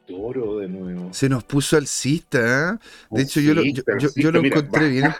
toro 0.07 0.57
de 0.57 0.67
nuevo. 0.67 1.13
Se 1.13 1.29
nos 1.29 1.43
puso 1.43 1.77
alcista, 1.77 2.73
¿eh? 2.73 2.77
De 3.11 3.21
hecho, 3.21 3.39
yo 3.41 3.53
lo- 3.53 3.61
yo- 3.61 3.69
Alcista, 3.69 3.91
yo- 3.93 3.99
yo 3.99 4.05
alcista. 4.07 4.31
lo 4.31 4.41
Mira, 4.41 4.57
encontré 4.57 4.89
bien. 4.89 5.13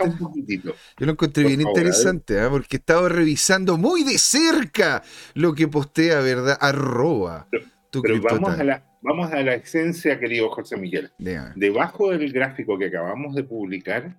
Yo 0.99 1.05
lo 1.05 1.11
encontré 1.11 1.43
Por 1.43 1.49
bien 1.49 1.61
favor, 1.61 1.77
interesante, 1.77 2.39
¿ah? 2.39 2.49
porque 2.49 2.77
he 2.77 2.79
estado 2.79 3.09
revisando 3.09 3.77
muy 3.77 4.03
de 4.03 4.17
cerca 4.17 5.03
lo 5.35 5.53
que 5.53 5.67
postea, 5.67 6.19
¿verdad? 6.21 6.57
Arroba 6.59 7.47
tu 7.91 8.01
Pero 8.01 8.21
vamos 8.21 8.57
a, 8.59 8.63
la, 8.63 8.83
vamos 9.01 9.31
a 9.31 9.41
la 9.43 9.53
esencia, 9.55 10.19
querido 10.19 10.49
José 10.49 10.77
Miguel. 10.77 11.11
Debajo 11.55 12.09
del 12.11 12.31
gráfico 12.31 12.77
que 12.77 12.85
acabamos 12.85 13.35
de 13.35 13.43
publicar, 13.43 14.17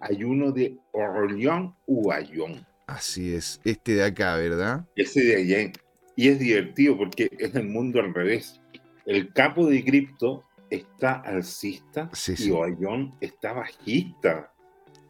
hay 0.00 0.24
uno 0.24 0.52
de 0.52 0.76
Orleón 0.92 1.74
Uayón. 1.86 2.66
Así 2.86 3.34
es, 3.34 3.60
este 3.64 3.94
de 3.94 4.04
acá, 4.04 4.36
¿verdad? 4.36 4.84
Ese 4.96 5.22
de 5.24 5.36
allá. 5.36 5.72
Y 6.16 6.28
es 6.28 6.38
divertido 6.38 6.96
porque 6.98 7.30
es 7.38 7.54
el 7.54 7.68
mundo 7.68 8.00
al 8.00 8.12
revés. 8.12 8.60
El 9.06 9.32
capo 9.32 9.66
de 9.66 9.84
cripto 9.84 10.44
está 10.70 11.14
alcista 11.20 12.08
Sí, 12.12 12.32
y 12.32 12.36
sí. 12.36 12.50
Oayón 12.50 13.14
está 13.20 13.52
bajista. 13.52 14.50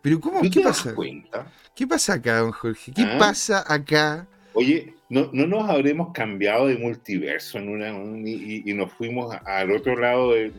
Pero 0.01 0.19
¿cómo? 0.21 0.39
¿Tú 0.41 0.51
¿Qué 0.51 0.61
te 0.61 0.63
das 0.65 0.79
pasa? 0.83 0.95
cuenta? 0.95 1.53
¿Qué 1.75 1.87
pasa 1.87 2.15
acá, 2.15 2.39
don 2.39 2.53
Jorge? 2.53 2.93
¿Qué 2.93 3.03
¿Ah? 3.03 3.17
pasa 3.19 3.65
acá? 3.73 4.27
Oye, 4.55 4.95
¿no, 5.09 5.31
no 5.33 5.47
nos 5.47 5.71
habremos 5.71 6.13
cambiado 6.13 6.67
de 6.67 6.77
multiverso 6.77 7.59
en 7.59 7.69
una, 7.69 7.95
un- 7.95 8.25
y, 8.27 8.63
nos 8.75 8.93
fuimos 8.93 9.35
al 9.47 9.71
otro 9.71 9.97
lado 9.97 10.33
del... 10.33 10.53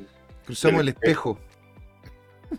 Cruzamos 0.45 0.81
el 0.81 0.89
espejo. 0.89 1.37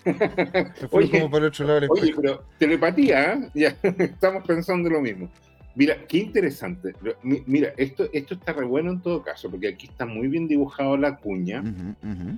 Fuimos 0.03 0.89
Oye, 0.91 1.11
como 1.11 1.31
para 1.31 1.45
el 1.47 1.49
otro 1.51 1.67
lado 1.67 1.81
del 1.81 1.91
Oye, 1.91 2.01
espejo. 2.03 2.21
pero 2.21 2.45
telepatía, 2.59 3.33
¿eh? 3.35 3.51
ya 3.55 3.69
estamos 3.83 4.45
pensando 4.47 4.91
lo 4.91 5.01
mismo. 5.01 5.31
Mira, 5.77 5.97
qué 6.07 6.19
interesante. 6.19 6.93
Mira, 7.23 7.73
esto, 7.77 8.09
esto 8.13 8.35
está 8.35 8.53
re 8.53 8.65
bueno 8.65 8.93
en 8.93 9.03
todo 9.03 9.23
caso, 9.23 9.51
porque 9.51 9.69
aquí 9.69 9.87
está 9.87 10.07
muy 10.07 10.29
bien 10.29 10.47
dibujado 10.47 10.97
la 10.97 11.17
cuña. 11.17 11.65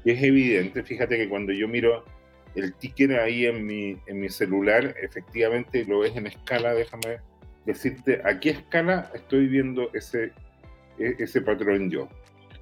Y 0.05 0.11
es 0.11 0.23
evidente, 0.23 0.83
fíjate 0.83 1.16
que 1.19 1.28
cuando 1.28 1.52
yo 1.52 1.69
miro 1.69 2.05
el 2.55 2.73
ticker 2.75 3.12
ahí 3.21 3.45
en 3.45 3.66
mi, 3.66 3.99
en 4.07 4.21
mi 4.21 4.31
celular, 4.31 4.95
efectivamente 5.02 5.85
lo 5.85 5.99
ves 6.00 6.16
en 6.16 6.26
escala, 6.26 6.73
déjame 6.73 7.19
decirte, 7.66 8.23
a 8.25 8.40
qué 8.40 8.50
escala 8.50 9.11
estoy 9.14 9.47
viendo 9.49 9.90
ese, 9.93 10.33
e- 10.99 11.16
ese 11.19 11.43
patrón 11.43 11.90
yo. 11.90 12.09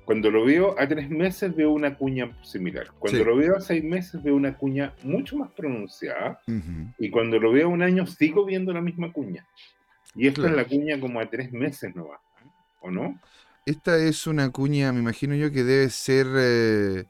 Cuando 0.05 0.31
lo 0.31 0.45
veo 0.45 0.75
a 0.79 0.89
tres 0.89 1.09
meses 1.09 1.55
veo 1.55 1.71
una 1.71 1.97
cuña 1.97 2.37
similar. 2.43 2.89
Cuando 2.99 3.21
Sí. 3.21 3.25
lo 3.25 3.37
veo 3.37 3.57
a 3.57 3.61
seis 3.61 3.83
meses 3.85 4.23
veo 4.23 4.35
una 4.35 4.57
cuña 4.57 4.93
mucho 5.05 5.37
más 5.37 5.51
pronunciada. 5.53 6.41
Y 6.99 7.09
cuando 7.11 7.39
lo 7.39 7.53
veo 7.53 7.67
a 7.69 7.71
un 7.71 7.83
año 7.83 8.05
sigo 8.07 8.45
viendo 8.45 8.73
la 8.73 8.83
misma 8.83 9.13
cuña. 9.13 9.47
Y 10.15 10.27
esta 10.29 10.43
Claro. 10.43 10.59
es 10.61 10.63
la 10.63 10.69
cuña 10.69 11.01
como 11.01 11.21
a 11.21 11.29
tres 11.29 11.53
meses 11.53 11.95
no 11.95 12.09
va. 12.09 12.21
¿O 12.81 12.91
no? 12.91 13.19
Esta 13.67 13.97
es 13.99 14.27
una 14.27 14.51
cuña, 14.51 14.93
me 14.93 15.01
imagino 15.01 15.35
yo, 15.35 15.51
que 15.51 15.65
debe 15.65 15.89
ser. 15.91 16.27
eh, 16.37 17.05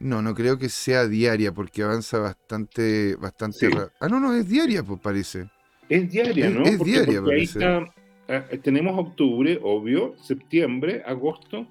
No, 0.00 0.20
no 0.22 0.34
creo 0.34 0.58
que 0.58 0.68
sea 0.68 1.06
diaria 1.06 1.52
porque 1.52 1.82
avanza 1.82 2.18
bastante, 2.18 3.14
bastante 3.16 3.70
Sí. 3.70 3.76
Ah, 4.00 4.08
no, 4.08 4.18
no, 4.20 4.34
es 4.34 4.46
diaria, 4.48 4.82
pues 4.82 5.00
parece. 5.00 5.48
Es 5.88 6.10
diaria, 6.10 6.50
¿no? 6.50 6.62
es 6.64 6.76
Porque- 6.76 6.90
diaria, 6.92 7.20
porque 7.20 7.34
ahí 7.36 7.46
parece. 7.46 7.58
está, 7.58 7.94
ah, 8.28 8.44
tenemos 8.62 8.98
octubre, 8.98 9.58
obvio, 9.62 10.14
septiembre, 10.22 11.02
agosto. 11.06 11.66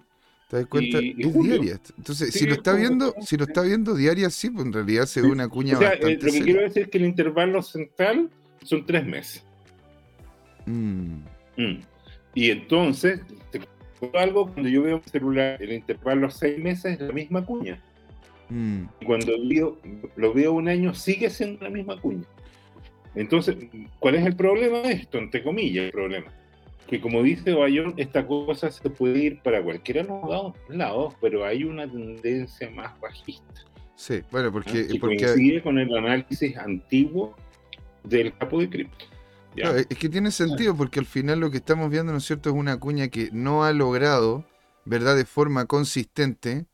¿Te 0.49 0.57
das 0.57 0.65
cuenta? 0.67 0.99
Y- 1.01 1.15
es 1.19 1.33
diaria. 1.33 1.79
Entonces, 1.97 2.31
Sí, 2.33 2.39
si 2.39 2.45
lo 2.47 2.53
está 2.55 2.73
viendo, 2.73 3.13
si 3.21 3.37
lo 3.37 3.43
está 3.43 3.61
viendo 3.61 3.93
diaria, 3.93 4.29
sí, 4.29 4.49
pues 4.49 4.65
en 4.65 4.73
realidad 4.73 5.05
se 5.05 5.21
ve 5.21 5.27
una 5.29 5.47
cuña 5.49 5.75
O 5.75 5.79
sea, 5.79 5.89
eh, 5.89 5.91
bastante 5.91 6.13
lo 6.15 6.19
que 6.21 6.31
seria. 6.31 6.43
quiero 6.45 6.61
decir 6.61 6.83
es 6.83 6.89
que 6.89 6.97
el 6.99 7.05
intervalo 7.05 7.61
central 7.61 8.29
son 8.63 8.85
tres 8.85 9.05
meses. 9.05 9.43
Mm, 10.65 11.23
Mm. 11.57 11.79
Y 12.35 12.49
entonces, 12.49 13.21
te 13.51 13.61
cuento 13.99 14.17
algo, 14.17 14.47
cuando 14.51 14.67
yo 14.69 14.81
veo 14.83 14.95
un 14.97 15.03
celular, 15.03 15.61
el 15.61 15.71
intervalo 15.73 16.29
seis 16.31 16.57
meses 16.57 16.93
es 16.93 16.99
la 17.01 17.13
misma 17.13 17.45
cuña. 17.45 17.79
mm. 18.49 18.83
Y 19.01 19.05
cuando 19.05 19.33
veo- 19.47 19.77
lo 20.15 20.33
veo 20.33 20.53
un 20.53 20.67
año, 20.67 20.93
sigue 20.95 21.29
siendo 21.29 21.63
la 21.63 21.69
misma 21.69 21.99
cuña. 22.01 22.25
Entonces, 23.15 23.55
¿cuál 23.99 24.15
es 24.15 24.25
el 24.25 24.35
problema 24.35 24.79
de 24.79 24.93
esto? 24.93 25.17
Entre 25.19 25.43
comillas, 25.43 25.85
el 25.85 25.91
problema. 25.91 26.27
Que 26.87 26.99
como 26.99 27.21
dice 27.23 27.53
Bayón, 27.53 27.93
esta 27.97 28.25
cosa 28.25 28.69
se 28.71 28.89
puede 28.89 29.19
ir 29.19 29.39
para 29.41 29.61
cualquiera 29.63 30.01
de 30.01 30.09
los 30.09 30.27
lados, 30.29 30.53
lados, 30.69 31.13
pero 31.21 31.45
hay 31.45 31.63
una 31.63 31.89
tendencia 31.89 32.69
más 32.71 32.99
bajista. 32.99 33.61
Sí, 33.95 34.21
bueno, 34.31 34.47
¿no? 34.47 34.53
porque, 34.53 34.87
que 34.87 34.99
porque 34.99 35.17
coincide 35.17 35.61
con 35.61 35.77
el 35.79 35.95
análisis 35.95 36.57
antiguo 36.57 37.35
del 38.03 38.35
capo 38.35 38.59
de 38.59 38.69
cripto. 38.69 39.05
Es 39.55 39.97
que 39.97 40.09
tiene 40.09 40.31
sentido 40.31 40.75
porque 40.75 40.99
al 40.99 41.05
final 41.05 41.39
lo 41.39 41.51
que 41.51 41.57
estamos 41.57 41.89
viendo, 41.89 42.11
¿no 42.11 42.17
es 42.19 42.25
cierto?, 42.25 42.49
es 42.49 42.55
una 42.55 42.79
cuña 42.79 43.07
que 43.09 43.29
no 43.31 43.63
ha 43.63 43.73
logrado, 43.73 44.45
¿verdad?, 44.85 45.15
de 45.15 45.25
forma 45.25 45.65
consistente, 45.65 46.65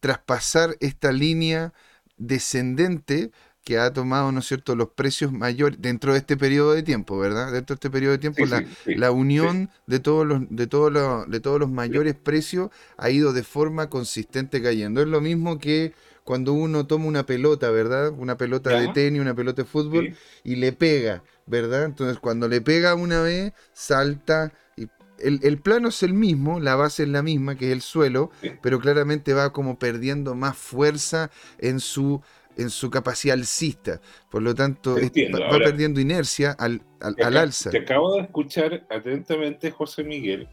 traspasar 0.00 0.76
esta 0.80 1.12
línea 1.12 1.72
descendente 2.16 3.30
que 3.64 3.78
ha 3.78 3.92
tomado, 3.92 4.32
¿no 4.32 4.40
es 4.40 4.46
cierto?, 4.46 4.74
los 4.74 4.90
precios 4.90 5.32
mayores 5.32 5.80
dentro 5.80 6.12
de 6.12 6.18
este 6.18 6.36
periodo 6.36 6.72
de 6.72 6.82
tiempo, 6.82 7.18
¿verdad? 7.18 7.52
Dentro 7.52 7.74
de 7.74 7.76
este 7.76 7.90
periodo 7.90 8.12
de 8.12 8.18
tiempo, 8.18 8.44
Sí, 8.44 8.50
la, 8.50 8.60
sí, 8.60 8.66
sí. 8.84 8.94
la 8.96 9.10
unión 9.12 9.70
de 9.86 10.00
todos 10.00 10.26
los, 10.26 10.42
de 10.50 10.66
todos 10.66 10.90
los, 10.92 11.30
de 11.30 11.40
todos 11.40 11.60
los 11.60 11.70
mayores 11.70 12.14
precios 12.14 12.70
ha 12.96 13.10
ido 13.10 13.32
de 13.32 13.42
forma 13.42 13.90
consistente 13.90 14.62
cayendo. 14.62 15.02
Es 15.02 15.08
lo 15.08 15.20
mismo 15.20 15.58
que 15.58 15.92
cuando 16.24 16.52
uno 16.52 16.86
toma 16.86 17.06
una 17.06 17.26
pelota, 17.26 17.70
¿verdad? 17.70 18.12
Una 18.16 18.36
pelota 18.36 18.70
de 18.74 18.88
tenis, 18.88 19.20
una 19.20 19.34
pelota 19.34 19.62
de 19.62 19.68
fútbol, 19.68 20.10
y 20.44 20.56
le 20.56 20.72
pega, 20.72 21.22
¿verdad? 21.50 21.84
Entonces 21.84 22.18
cuando 22.18 22.48
le 22.48 22.60
pega 22.60 22.94
una 22.94 23.20
vez, 23.20 23.52
salta. 23.72 24.52
Y 24.76 24.88
el, 25.18 25.40
el 25.42 25.58
plano 25.58 25.88
es 25.88 26.02
el 26.02 26.14
mismo, 26.14 26.60
la 26.60 26.76
base 26.76 27.02
es 27.02 27.08
la 27.10 27.22
misma, 27.22 27.56
que 27.56 27.66
es 27.66 27.72
el 27.72 27.82
suelo, 27.82 28.30
pero 28.62 28.78
claramente 28.80 29.34
va 29.34 29.52
como 29.52 29.78
perdiendo 29.78 30.34
más 30.34 30.56
fuerza 30.56 31.30
en 31.58 31.80
su, 31.80 32.22
en 32.56 32.70
su 32.70 32.88
capacidad 32.90 33.34
alcista. 33.34 34.00
Por 34.30 34.42
lo 34.42 34.54
tanto, 34.54 34.96
es- 34.96 35.04
Entiendo. 35.04 35.40
va, 35.40 35.48
Ahora- 35.48 35.66
perdiendo 35.66 36.00
inercia 36.00 36.52
al, 36.52 36.82
al, 37.00 37.16
al 37.22 37.36
alza. 37.36 37.70
Te 37.70 37.78
acabo 37.78 38.14
de 38.14 38.22
escuchar 38.22 38.86
atentamente, 38.88 39.70
José 39.70 40.04
Miguel, 40.04 40.48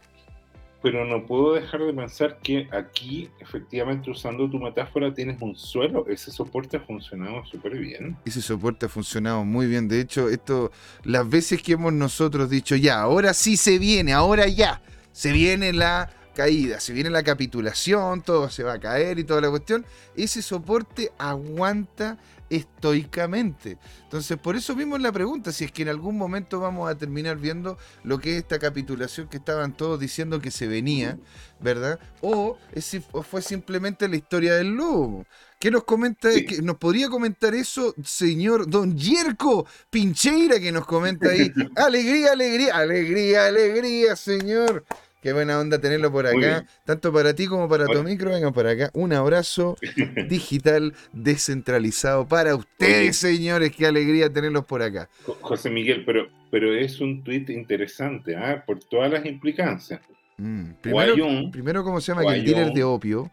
pero 0.89 1.03
no 1.03 1.25
puedo 1.25 1.53
dejar 1.53 1.81
de 1.81 1.91
pensar 1.91 2.39
que 2.41 2.69
aquí, 2.71 3.29
efectivamente, 3.41 4.09
usando 4.09 4.49
tu 4.49 4.57
metáfora, 4.57 5.13
tienes 5.13 5.41
un 5.41 5.53
suelo. 5.53 6.07
Ese 6.07 6.31
soporte 6.31 6.77
ha 6.77 6.79
funcionado 6.79 7.43
súper 7.45 7.77
bien. 7.77 8.15
Ese 8.23 8.41
soporte 8.41 8.85
ha 8.85 8.89
funcionado 8.89 9.43
muy 9.43 9.67
bien. 9.67 9.89
De 9.89 9.99
hecho, 9.99 10.29
esto, 10.29 10.71
las 11.03 11.29
veces 11.29 11.61
que 11.61 11.73
hemos 11.73 11.91
nosotros 11.91 12.49
dicho, 12.49 12.77
ya, 12.77 13.01
ahora 13.01 13.33
sí 13.33 13.57
se 13.57 13.79
viene, 13.79 14.13
ahora 14.13 14.47
ya, 14.47 14.81
se 15.11 15.33
viene 15.33 15.73
la 15.73 16.09
caída, 16.33 16.79
se 16.79 16.93
viene 16.93 17.09
la 17.09 17.23
capitulación, 17.23 18.21
todo 18.21 18.49
se 18.49 18.63
va 18.63 18.75
a 18.75 18.79
caer 18.79 19.19
y 19.19 19.25
toda 19.25 19.41
la 19.41 19.49
cuestión, 19.49 19.85
ese 20.15 20.41
soporte 20.41 21.11
aguanta 21.17 22.17
estoicamente. 22.49 23.77
Entonces, 24.03 24.37
por 24.37 24.55
eso 24.55 24.75
mismo 24.75 24.95
es 24.95 25.01
la 25.01 25.11
pregunta, 25.11 25.51
si 25.51 25.65
es 25.65 25.71
que 25.71 25.81
en 25.81 25.89
algún 25.89 26.17
momento 26.17 26.59
vamos 26.59 26.89
a 26.89 26.97
terminar 26.97 27.37
viendo 27.37 27.77
lo 28.03 28.19
que 28.19 28.33
es 28.33 28.37
esta 28.37 28.59
capitulación 28.59 29.27
que 29.27 29.37
estaban 29.37 29.75
todos 29.75 29.99
diciendo 29.99 30.39
que 30.39 30.51
se 30.51 30.67
venía, 30.67 31.17
¿verdad? 31.59 31.99
O, 32.21 32.57
es 32.73 32.97
o 33.11 33.23
fue 33.23 33.41
simplemente 33.41 34.07
la 34.07 34.15
historia 34.15 34.55
del 34.55 34.75
lobo. 34.75 35.25
¿Qué 35.59 35.71
nos 35.71 35.83
comenta? 35.85 36.31
Sí. 36.31 36.45
que 36.45 36.61
¿Nos 36.61 36.77
podría 36.77 37.09
comentar 37.09 37.55
eso, 37.55 37.95
señor 38.03 38.69
Don 38.69 38.95
Yerko 38.95 39.65
Pincheira, 39.89 40.59
que 40.59 40.71
nos 40.71 40.85
comenta 40.85 41.29
ahí? 41.29 41.51
Alegría, 41.75 42.33
alegría, 42.33 42.77
alegría, 42.77 43.47
alegría, 43.47 44.15
señor. 44.15 44.85
Qué 45.21 45.33
buena 45.33 45.59
onda 45.59 45.79
tenerlo 45.79 46.11
por 46.11 46.27
acá, 46.27 46.63
tanto 46.85 47.11
para 47.11 47.33
ti 47.33 47.47
como 47.47 47.67
para 47.67 47.85
tu 47.85 47.93
Bueno. 47.93 48.09
micro. 48.09 48.29
Vengan 48.31 48.53
para 48.53 48.71
acá. 48.71 48.91
Un 48.93 49.13
abrazo 49.13 49.75
digital 50.29 50.93
descentralizado 51.11 52.27
para 52.27 52.55
ustedes, 52.55 53.17
señores. 53.17 53.71
Qué 53.75 53.87
alegría 53.87 54.31
tenerlos 54.31 54.65
por 54.65 54.81
acá. 54.81 55.09
Jo- 55.25 55.37
José 55.41 55.69
Miguel, 55.69 56.03
pero, 56.05 56.27
pero 56.51 56.73
es 56.73 56.99
un 57.01 57.23
tuit 57.23 57.49
interesante, 57.49 58.35
¿ah? 58.35 58.63
por 58.65 58.79
todas 58.79 59.11
las 59.11 59.25
implicancias. 59.25 60.01
Mm, 60.37 60.73
Primero, 60.81 61.15
Guayón, 61.15 61.51
primero, 61.51 61.83
¿cómo 61.83 61.99
se 61.99 62.11
llama? 62.11 62.21
Que 62.31 62.37
el 62.39 62.45
dealer 62.45 62.71
de 62.71 62.83
opio 62.83 63.31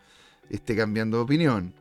esté 0.48 0.74
cambiando 0.74 1.18
de 1.18 1.22
opinión, 1.24 1.74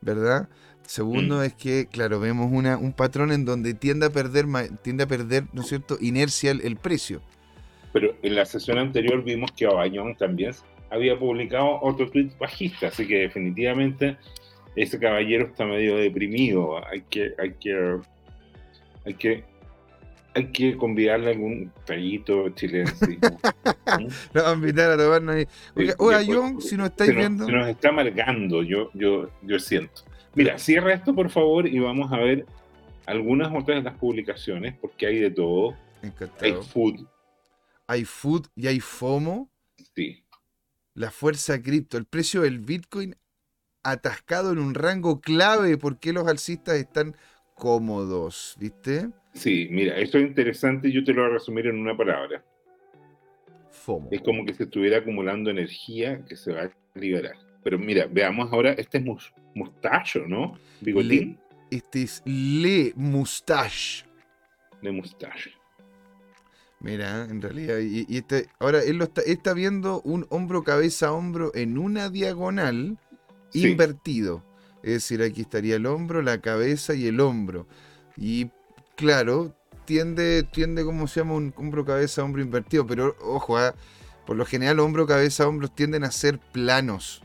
¿verdad? 0.00 0.48
Segundo 0.86 1.36
Mm. 1.40 1.42
es 1.42 1.54
que, 1.54 1.86
claro, 1.86 2.18
vemos 2.18 2.50
una, 2.50 2.78
un 2.78 2.92
patrón 2.92 3.30
en 3.30 3.44
donde 3.44 3.74
tiende 3.74 4.06
a 4.06 4.10
perder, 4.10 4.46
tiende 4.82 5.04
a 5.04 5.06
perder, 5.06 5.44
¿no 5.52 5.60
es 5.62 5.68
cierto?, 5.68 5.98
inercia 6.00 6.50
el, 6.50 6.62
el 6.62 6.76
precio. 6.76 7.20
Pero 7.92 8.14
en 8.22 8.34
la 8.34 8.44
sesión 8.44 8.78
anterior 8.78 9.22
vimos 9.24 9.50
que 9.52 9.66
Bayón 9.66 10.16
también 10.16 10.52
había 10.90 11.18
publicado 11.18 11.78
otro 11.82 12.08
tuit 12.10 12.36
bajista, 12.38 12.88
así 12.88 13.06
que 13.06 13.18
definitivamente 13.20 14.16
ese 14.76 14.98
caballero 14.98 15.46
está 15.46 15.64
medio 15.64 15.96
deprimido. 15.96 16.84
Hay 16.86 17.02
que, 17.02 17.32
hay 17.38 17.52
que, 17.54 17.98
hay 19.04 19.14
que, 19.14 19.44
hay 20.34 20.46
que 20.46 20.76
convidarle 20.76 21.30
algún 21.30 21.72
traguito 21.84 22.48
chilense. 22.50 23.18
Lo 24.32 24.42
vamos 24.42 24.64
a 24.64 24.68
invitar 24.68 24.90
a 24.92 24.96
tomarnos 24.96 25.34
ahí. 25.36 25.46
Oiga, 25.98 26.20
Sí, 26.22 26.30
John, 26.32 26.60
si 26.60 26.76
nos 26.76 26.90
estáis 26.90 27.10
se, 27.10 27.14
nos, 27.14 27.20
viendo. 27.20 27.46
se 27.46 27.52
nos 27.52 27.68
está 27.68 27.88
amargando, 27.88 28.62
yo, 28.62 28.90
yo, 28.94 29.28
yo 29.42 29.58
siento. 29.58 30.02
Mira, 30.34 30.58
cierra 30.58 30.92
esto 30.94 31.14
por 31.14 31.28
favor 31.30 31.66
y 31.66 31.78
vamos 31.80 32.12
a 32.12 32.16
ver 32.18 32.46
algunas 33.06 33.48
otras 33.48 33.78
de 33.78 33.82
las 33.82 33.98
publicaciones, 33.98 34.74
porque 34.80 35.06
hay 35.06 35.18
de 35.18 35.30
todo. 35.30 35.72
Hay 36.02 36.08
Encantado. 36.10 36.62
food, 36.62 37.06
Hay 37.90 38.04
food 38.04 38.46
y 38.54 38.68
hay 38.68 38.78
FOMO. 38.78 39.50
sí. 39.96 40.24
La 40.94 41.10
fuerza 41.10 41.60
cripto, 41.60 41.96
el 41.98 42.04
precio 42.04 42.42
del 42.42 42.60
Bitcoin 42.60 43.16
atascado 43.82 44.52
en 44.52 44.60
un 44.60 44.74
rango 44.74 45.20
clave. 45.20 45.76
¿Por 45.76 45.98
qué 45.98 46.12
los 46.12 46.28
alcistas 46.28 46.76
están 46.76 47.16
cómodos? 47.56 48.54
¿Viste? 48.60 49.08
Sí, 49.34 49.66
mira, 49.72 49.96
esto 49.98 50.18
es 50.18 50.28
interesante, 50.28 50.92
yo 50.92 51.02
te 51.02 51.12
lo 51.12 51.22
voy 51.22 51.30
a 51.30 51.34
resumir 51.34 51.66
en 51.66 51.78
una 51.78 51.96
palabra. 51.96 52.44
FOMO. 53.72 54.08
Es 54.12 54.20
como 54.22 54.44
que 54.44 54.54
se 54.54 54.64
estuviera 54.64 54.98
acumulando 54.98 55.50
energía 55.50 56.24
que 56.26 56.36
se 56.36 56.52
va 56.52 56.62
a 56.62 56.70
liberar. 56.94 57.36
Pero 57.64 57.76
mira, 57.76 58.06
veamos 58.06 58.52
ahora, 58.52 58.72
este 58.72 58.98
es 58.98 59.04
mus- 59.04 59.32
mustacho, 59.56 60.20
¿no? 60.28 60.56
Bigotín 60.80 61.40
Este 61.72 62.02
es 62.04 62.22
Le 62.24 62.92
Mustache. 62.94 64.04
de 64.80 64.92
mustache. 64.92 65.50
Mira, 66.80 67.24
en 67.28 67.42
realidad, 67.42 67.78
y, 67.78 68.06
y 68.08 68.16
este, 68.18 68.48
ahora 68.58 68.82
él 68.82 68.96
lo 68.96 69.04
está, 69.04 69.20
está 69.22 69.52
viendo 69.52 70.00
un 70.02 70.26
hombro 70.30 70.64
cabeza 70.64 71.08
a 71.08 71.12
hombro 71.12 71.52
en 71.54 71.76
una 71.78 72.08
diagonal 72.08 72.98
Sí. 73.50 73.68
invertido. 73.68 74.42
Es 74.82 74.92
decir, 74.94 75.22
aquí 75.22 75.42
estaría 75.42 75.76
el 75.76 75.84
hombro, 75.86 76.22
la 76.22 76.40
cabeza 76.40 76.94
y 76.94 77.06
el 77.06 77.20
hombro. 77.20 77.66
Y 78.16 78.50
claro, 78.96 79.54
tiende, 79.84 80.42
tiende 80.44 80.84
como 80.84 81.06
se 81.06 81.20
llama 81.20 81.34
un 81.34 81.52
hombro 81.56 81.84
cabeza 81.84 82.24
hombro 82.24 82.40
invertido, 82.40 82.86
pero 82.86 83.14
ojo, 83.20 83.58
ah, 83.58 83.74
por 84.24 84.36
lo 84.36 84.46
general 84.46 84.78
hombro 84.80 85.06
cabeza 85.06 85.46
hombros 85.48 85.74
tienden 85.74 86.04
a 86.04 86.10
ser 86.12 86.38
planos. 86.38 87.22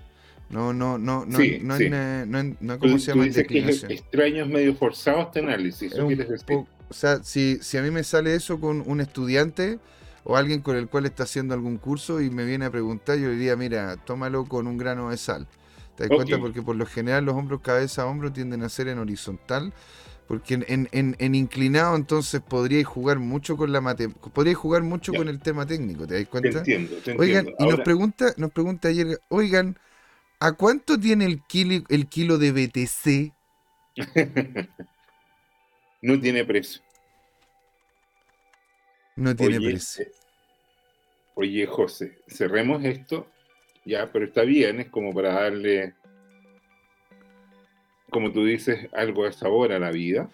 No, 0.49 0.73
no, 0.73 0.97
no, 0.97 1.25
no, 1.25 1.39
Sí, 1.39 1.59
no, 1.61 1.77
sí. 1.77 1.85
en, 1.85 1.93
eh, 1.93 2.25
no, 2.27 2.39
en- 2.39 2.57
no 2.59 2.73
Tú, 2.75 2.79
como 2.81 2.99
se 2.99 3.05
tú 3.05 3.11
llama 3.11 3.23
en 3.23 3.29
dices 3.29 3.47
que 3.47 3.59
es 3.59 3.65
declinación. 3.65 3.91
extraño, 3.91 4.43
es 4.43 4.49
medio 4.49 4.75
forzado 4.75 5.21
este 5.21 5.39
análisis. 5.39 5.83
Es 5.83 5.93
¿Eso 5.93 6.01
un 6.03 6.07
quieres 6.07 6.29
decir? 6.29 6.45
O 6.89 6.93
sea, 6.93 7.23
si, 7.23 7.57
si 7.61 7.77
a 7.77 7.81
mí 7.81 7.91
me 7.91 8.03
sale 8.03 8.35
eso 8.35 8.59
con 8.59 8.83
un 8.87 9.01
estudiante 9.01 9.79
o 10.23 10.37
alguien 10.37 10.61
con 10.61 10.75
el 10.77 10.87
cual 10.89 11.05
está 11.05 11.23
haciendo 11.23 11.53
algún 11.53 11.77
curso 11.77 12.21
y 12.21 12.29
me 12.29 12.45
viene 12.45 12.65
a 12.65 12.71
preguntar, 12.71 13.17
yo 13.17 13.27
le 13.27 13.33
diría, 13.35 13.55
mira, 13.55 13.97
tómalo 13.97 14.45
con 14.45 14.67
un 14.67 14.77
grano 14.77 15.09
de 15.09 15.17
sal. 15.17 15.47
¿Te 15.95 16.03
das 16.03 16.11
cuenta? 16.11 16.39
Porque 16.39 16.61
por 16.61 16.75
lo 16.75 16.85
general 16.85 17.25
los 17.25 17.35
hombros 17.35 17.61
cabeza 17.61 18.03
a 18.03 18.05
hombro 18.07 18.31
tienden 18.33 18.63
a 18.63 18.69
ser 18.69 18.87
en 18.89 18.99
horizontal. 18.99 19.73
Porque 20.27 20.55
en, 20.55 20.65
en- 20.67 20.89
en- 20.91 21.15
en 21.19 21.35
inclinado 21.35 21.95
entonces 21.95 22.41
podríais 22.41 22.87
jugar 22.87 23.19
mucho 23.19 23.57
con 23.57 23.71
la 23.71 23.81
mate, 23.81 24.09
podríais 24.09 24.57
jugar 24.57 24.81
mucho 24.83 25.15
con 25.15 25.27
el 25.29 25.39
tema 25.41 25.65
técnico, 25.67 26.07
¿te 26.07 26.15
das 26.19 26.27
Te 26.39 26.47
cuenta? 26.47 26.49
entiendo, 26.49 27.01
te 27.01 27.11
Oigan, 27.15 27.51
entiendo. 27.51 27.53
y 27.57 27.67
nos 27.67 27.79
pregunta, 27.81 28.33
nos 28.37 28.51
pregunta 28.51 28.87
ayer, 28.89 29.21
oigan, 29.29 29.77
¿a 30.39 30.53
cuánto 30.53 30.99
tiene 30.99 31.25
el 31.25 31.43
kilo, 31.43 31.83
el 31.89 32.07
kilo 32.09 32.37
de 32.39 32.51
BTC? 32.53 33.33
no 36.05 36.19
tiene 36.19 36.45
precio. 36.45 36.81
No 39.15 39.35
tiene 39.35 39.57
Oye, 39.57 39.69
precio. 39.71 40.05
eh, 40.05 40.11
Oye, 41.35 41.65
José, 41.65 42.19
cerremos 42.27 42.83
esto. 42.83 43.27
Ya, 43.85 44.11
pero 44.11 44.25
está 44.25 44.43
bien, 44.43 44.79
es 44.79 44.89
como 44.89 45.13
para 45.13 45.33
darle 45.33 45.93
como 48.09 48.31
tú 48.31 48.45
dices, 48.45 48.87
algo 48.93 49.25
de 49.25 49.33
sabor 49.33 49.73
a 49.73 49.79
la 49.79 49.91
vida. 49.91 50.29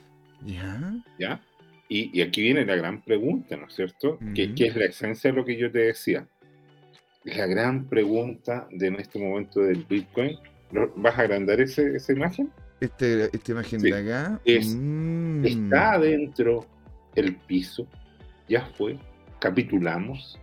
Ya. 0.45 0.93
¿Ya? 1.17 1.41
Y, 1.89 2.15
y 2.17 2.21
aquí 2.21 2.41
viene 2.43 2.63
la 2.65 2.75
gran 2.75 3.01
pregunta, 3.01 3.57
¿no 3.57 3.65
es 3.67 3.73
cierto? 3.73 4.19
que, 4.35 4.53
que 4.53 4.67
es 4.67 4.75
la 4.75 4.85
esencia 4.85 5.31
de 5.31 5.37
lo 5.37 5.43
que 5.45 5.57
yo 5.57 5.71
te 5.71 5.79
decía. 5.79 6.27
La 7.23 7.47
gran 7.47 7.87
pregunta 7.89 8.67
de 8.71 8.87
en 8.87 8.95
este 8.97 9.17
momento 9.19 9.61
del 9.61 9.83
Bitcoin. 9.85 10.37
¿Lo- 10.71 10.93
¿Vas 10.95 11.17
a 11.17 11.21
agrandar 11.23 11.59
ese, 11.59 11.95
esa 11.95 12.11
imagen? 12.13 12.51
Este, 12.81 13.25
esta 13.35 13.51
imagen 13.51 13.79
Sí. 13.79 13.91
de 13.91 13.97
acá. 13.97 14.41
Es- 14.43 14.75
mm, 14.75 15.45
¿Está 15.45 15.93
adentro 15.93 16.65
el 17.15 17.35
piso? 17.35 17.87
¿Ya 18.49 18.65
fue? 18.77 18.97
¿Capitulamos? 19.39 20.37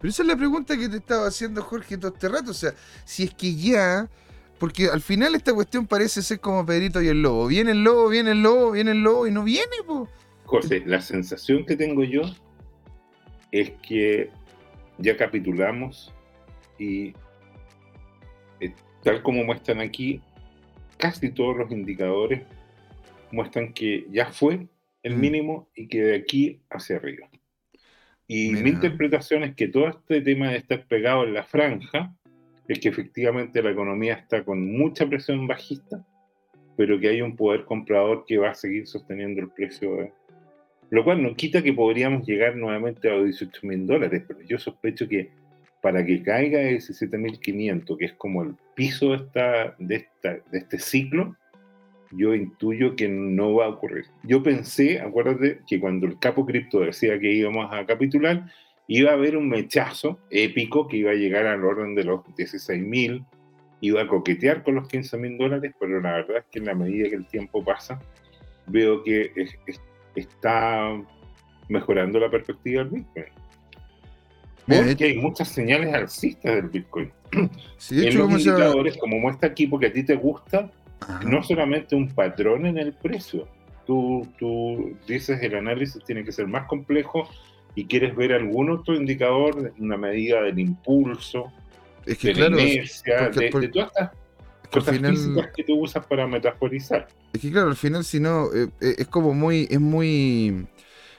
Pero 0.00 0.10
esa 0.10 0.22
es 0.22 0.28
la 0.28 0.36
pregunta 0.36 0.76
que 0.78 0.88
te 0.88 0.96
estaba 0.98 1.26
haciendo 1.26 1.62
Jorge 1.62 1.98
todo 1.98 2.12
este 2.14 2.28
rato. 2.28 2.52
O 2.52 2.54
sea, 2.54 2.72
si 3.04 3.24
es 3.24 3.34
que 3.34 3.54
ya. 3.54 4.08
Porque 4.58 4.88
al 4.90 5.00
final 5.00 5.34
esta 5.34 5.54
cuestión 5.54 5.86
parece 5.86 6.20
ser 6.20 6.38
como 6.40 6.64
Pedrito 6.66 7.00
y 7.00 7.08
el 7.08 7.22
lobo. 7.22 7.46
Viene 7.46 7.70
el 7.72 7.82
lobo, 7.82 8.08
viene 8.10 8.32
el 8.32 8.42
lobo, 8.42 8.72
viene 8.72 8.90
el 8.90 9.02
lobo 9.02 9.26
y 9.26 9.30
no 9.30 9.42
viene, 9.42 9.76
po. 9.86 10.06
José, 10.44 10.82
la 10.84 11.00
sensación 11.00 11.64
que 11.64 11.76
tengo 11.76 12.04
yo 12.04 12.20
es 13.52 13.72
que 13.86 14.30
ya 14.98 15.16
capitulamos 15.16 16.12
y 16.78 17.14
eh, 18.60 18.74
tal 19.02 19.22
como 19.22 19.44
muestran 19.44 19.80
aquí, 19.80 20.20
casi 21.00 21.30
todos 21.30 21.56
los 21.56 21.70
indicadores 21.70 22.42
muestran 23.32 23.72
que 23.72 24.06
ya 24.10 24.26
fue 24.26 24.66
el 25.02 25.16
Mm. 25.16 25.20
mínimo 25.20 25.68
y 25.74 25.88
que 25.88 26.02
de 26.02 26.14
aquí 26.16 26.60
hacia 26.70 26.96
arriba. 26.96 27.28
Y 28.26 28.50
mi 28.52 28.62
Mira. 28.62 28.68
interpretación 28.76 29.42
es 29.42 29.54
que 29.54 29.68
todo 29.68 29.88
este 29.88 30.20
tema 30.20 30.50
de 30.50 30.58
estar 30.58 30.84
pegado 30.86 31.24
en 31.24 31.34
la 31.34 31.42
franja 31.42 32.14
es 32.68 32.78
que 32.78 32.88
efectivamente 32.88 33.62
la 33.62 33.70
economía 33.72 34.14
está 34.14 34.44
con 34.44 34.70
mucha 34.76 35.06
presión 35.08 35.46
bajista, 35.48 36.06
pero 36.76 37.00
que 37.00 37.08
hay 37.08 37.22
un 37.22 37.34
poder 37.34 37.64
comprador 37.64 38.24
que 38.26 38.38
va 38.38 38.50
a 38.50 38.54
seguir 38.54 38.86
sosteniendo 38.86 39.40
el 39.40 39.50
precio. 39.50 39.96
de- 39.96 40.12
Lo 40.90 41.04
cual 41.04 41.22
no 41.22 41.34
quita 41.36 41.62
que 41.62 41.72
podríamos 41.72 42.26
llegar 42.26 42.56
nuevamente 42.56 43.08
a 43.08 43.14
los 43.14 43.24
18 43.24 43.64
mil 43.66 43.86
dólares, 43.86 44.24
pero 44.26 44.40
yo 44.42 44.58
sospecho 44.58 45.08
que 45.08 45.30
para 45.80 46.04
que 46.04 46.22
caiga 46.22 46.60
a 46.60 46.64
17.500, 46.64 47.96
que 47.98 48.04
es 48.04 48.12
como 48.14 48.42
el 48.42 48.54
piso 48.74 49.10
de, 49.10 49.16
esta, 49.16 49.74
de, 49.78 50.06
este 50.52 50.78
ciclo, 50.78 51.36
yo 52.12 52.34
intuyo 52.34 52.96
que 52.96 53.08
no 53.08 53.54
va 53.54 53.66
a 53.66 53.68
ocurrir. 53.68 54.06
Yo 54.24 54.42
pensé, 54.42 55.00
acuérdate, 55.00 55.60
que 55.66 55.78
cuando 55.80 56.06
el 56.06 56.18
capo 56.18 56.44
cripto 56.44 56.80
decía 56.80 57.18
que 57.18 57.32
íbamos 57.32 57.72
a 57.72 57.86
capitular, 57.86 58.44
iba 58.88 59.10
a 59.10 59.14
haber 59.14 59.36
un 59.36 59.48
mechazo 59.48 60.18
épico 60.30 60.88
que 60.88 60.96
iba 60.98 61.12
a 61.12 61.14
llegar 61.14 61.46
al 61.46 61.64
orden 61.64 61.94
de 61.94 62.04
los 62.04 62.20
16.000, 62.36 63.24
iba 63.80 64.02
a 64.02 64.08
coquetear 64.08 64.62
con 64.64 64.74
los 64.74 64.88
15.000 64.88 65.38
dólares, 65.38 65.72
pero 65.78 66.00
la 66.00 66.12
verdad 66.14 66.38
es 66.38 66.44
que 66.50 66.58
en 66.58 66.66
la 66.66 66.74
medida 66.74 67.08
que 67.08 67.14
el 67.14 67.26
tiempo 67.26 67.64
pasa, 67.64 68.00
veo 68.66 69.02
que 69.04 69.32
es- 69.36 69.56
es- 69.66 69.80
está 70.16 71.00
mejorando 71.68 72.18
la 72.18 72.28
perspectiva 72.30 72.82
del 72.82 72.92
Bitcoin. 72.92 73.26
Porque 74.78 75.04
hay 75.04 75.16
muchas 75.18 75.48
señales 75.48 75.92
alcistas 75.94 76.54
del 76.56 76.68
Bitcoin. 76.68 77.10
De 77.32 78.02
en 78.02 78.08
hecho, 78.08 78.18
los 78.18 78.30
indicadores, 78.32 78.96
como 78.98 79.18
muestra 79.18 79.48
aquí, 79.48 79.66
porque 79.66 79.86
a 79.86 79.92
ti 79.92 80.02
te 80.04 80.16
gusta, 80.16 80.70
Ajá. 81.00 81.20
no 81.24 81.42
solamente 81.42 81.94
un 81.96 82.08
patrón 82.08 82.66
en 82.66 82.78
el 82.78 82.92
precio. 82.92 83.48
Tú, 83.86 84.26
tú 84.38 84.96
dices 85.08 85.42
el 85.42 85.54
análisis 85.56 86.04
tiene 86.04 86.24
que 86.24 86.32
ser 86.32 86.46
más 86.46 86.66
complejo 86.66 87.28
y 87.74 87.86
quieres 87.86 88.14
ver 88.14 88.32
algún 88.32 88.70
otro 88.70 88.94
indicador, 88.94 89.72
una 89.78 89.96
medida 89.96 90.42
del 90.42 90.58
impulso, 90.58 91.52
Es 92.06 92.18
que 92.18 92.28
de 92.28 92.34
claro, 92.34 92.56
la 92.56 92.62
inercia, 92.62 93.16
porque- 93.32 93.40
de, 93.40 93.50
porque- 93.50 93.66
de 93.68 93.72
todas 93.72 93.88
estas 93.88 94.10
cosas 94.70 94.96
final, 94.96 95.16
físicas 95.16 95.48
que 95.56 95.64
tú 95.64 95.80
usas 95.80 96.06
para 96.06 96.26
metaforizar. 96.26 97.08
es 97.32 97.40
que 97.40 97.50
claro, 97.50 97.68
al 97.68 97.76
final 97.76 98.04
si 98.04 98.20
no, 98.20 98.46
eh, 98.54 98.68
eh, 98.80 98.94
es 98.98 99.06
como 99.08 99.32
muy, 99.34 99.66
es 99.70 99.80
muy, 99.80 100.66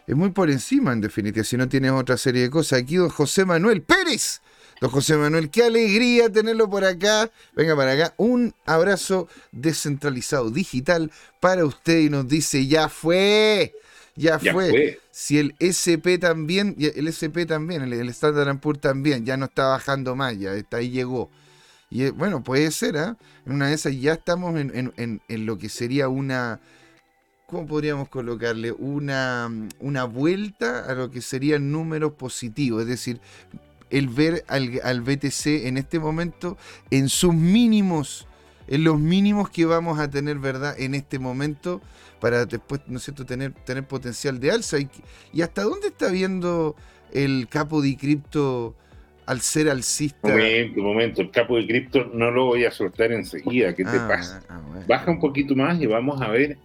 es 0.07 0.15
muy 0.15 0.31
por 0.31 0.49
encima 0.49 0.91
en 0.93 1.01
definitiva, 1.01 1.43
si 1.43 1.57
no 1.57 1.69
tienes 1.69 1.91
otra 1.91 2.17
serie 2.17 2.43
de 2.43 2.49
cosas. 2.49 2.79
Aquí 2.79 2.95
don 2.95 3.09
José 3.09 3.45
Manuel 3.45 3.81
Pérez. 3.81 4.41
Don 4.81 4.89
José 4.89 5.15
Manuel, 5.15 5.51
qué 5.51 5.63
alegría 5.65 6.29
tenerlo 6.31 6.67
por 6.69 6.83
acá. 6.83 7.29
Venga 7.55 7.75
para 7.75 7.91
acá. 7.93 8.13
Un 8.17 8.55
abrazo 8.65 9.27
descentralizado 9.51 10.49
digital 10.49 11.11
para 11.39 11.65
usted 11.65 11.99
y 11.99 12.09
nos 12.09 12.27
dice, 12.27 12.65
ya 12.67 12.89
fue, 12.89 13.73
ya, 14.15 14.39
Ya 14.39 14.53
fue. 14.53 14.69
fue. 14.69 14.99
Si 15.11 15.37
el 15.37 15.53
SP 15.61 16.17
también, 16.17 16.75
el 16.79 17.07
SP 17.07 17.45
también, 17.45 17.83
el, 17.83 17.93
el 17.93 18.09
Standard 18.09 18.59
Poor's 18.59 18.81
también, 18.81 19.23
ya 19.25 19.37
no 19.37 19.45
está 19.45 19.67
bajando 19.67 20.15
más, 20.15 20.37
ya 20.39 20.53
está 20.55 20.77
ahí 20.77 20.89
llegó. 20.89 21.29
Y 21.91 22.03
eh, 22.05 22.11
bueno, 22.11 22.43
puede 22.43 22.71
ser, 22.71 22.97
¿ah? 22.97 23.17
En 23.45 23.53
una 23.53 23.67
de 23.67 23.75
esas 23.75 23.93
ya 23.99 24.13
estamos 24.13 24.59
en, 24.59 24.71
en- 24.75 24.93
en- 24.97 25.21
en 25.27 25.45
lo 25.45 25.57
que 25.57 25.69
sería 25.69 26.07
una. 26.09 26.59
¿Cómo 27.51 27.67
podríamos 27.67 28.07
colocarle? 28.07 28.71
Una, 28.71 29.51
una 29.81 30.05
vuelta 30.05 30.85
a 30.89 30.95
lo 30.95 31.11
que 31.11 31.21
serían 31.21 31.69
números 31.71 32.13
positivos. 32.13 32.83
Es 32.83 32.87
decir, 32.87 33.19
el 33.89 34.07
ver 34.07 34.45
al, 34.47 34.79
al 34.85 35.01
BTC 35.01 35.65
en 35.67 35.77
este 35.77 35.99
momento 35.99 36.57
en 36.91 37.09
sus 37.09 37.33
mínimos, 37.35 38.25
en 38.69 38.85
los 38.85 38.97
mínimos 38.99 39.49
que 39.49 39.65
vamos 39.65 39.99
a 39.99 40.09
tener, 40.09 40.39
¿verdad? 40.39 40.79
En 40.79 40.95
este 40.95 41.19
momento, 41.19 41.81
para 42.21 42.45
después, 42.45 42.79
¿no 42.87 42.97
es 42.99 43.03
cierto?, 43.03 43.25
tener, 43.25 43.51
tener 43.51 43.85
potencial 43.85 44.39
de 44.39 44.51
alza. 44.51 44.79
¿Y, 44.79 44.89
y 45.33 45.41
hasta 45.41 45.63
dónde 45.63 45.87
está 45.89 46.09
viendo 46.09 46.77
el 47.11 47.49
capo 47.49 47.81
de 47.81 47.97
cripto 47.97 48.77
al 49.25 49.41
ser 49.41 49.69
alcista? 49.69 50.29
Momento, 50.29 50.81
momento. 50.81 51.21
El 51.21 51.31
capo 51.31 51.57
de 51.57 51.67
cripto 51.67 52.05
no 52.13 52.31
lo 52.31 52.45
voy 52.45 52.63
a 52.63 52.71
soltar 52.71 53.11
enseguida. 53.11 53.75
¿Qué 53.75 53.83
te 53.83 53.89
Ah, 53.97 54.07
pasa? 54.07 54.41
ah, 54.47 54.61
bueno. 54.65 54.85
Baja 54.87 55.11
un 55.11 55.19
poquito 55.19 55.53
más 55.53 55.81
y 55.81 55.85
vamos 55.87 56.21
a 56.21 56.29
ver 56.29 56.57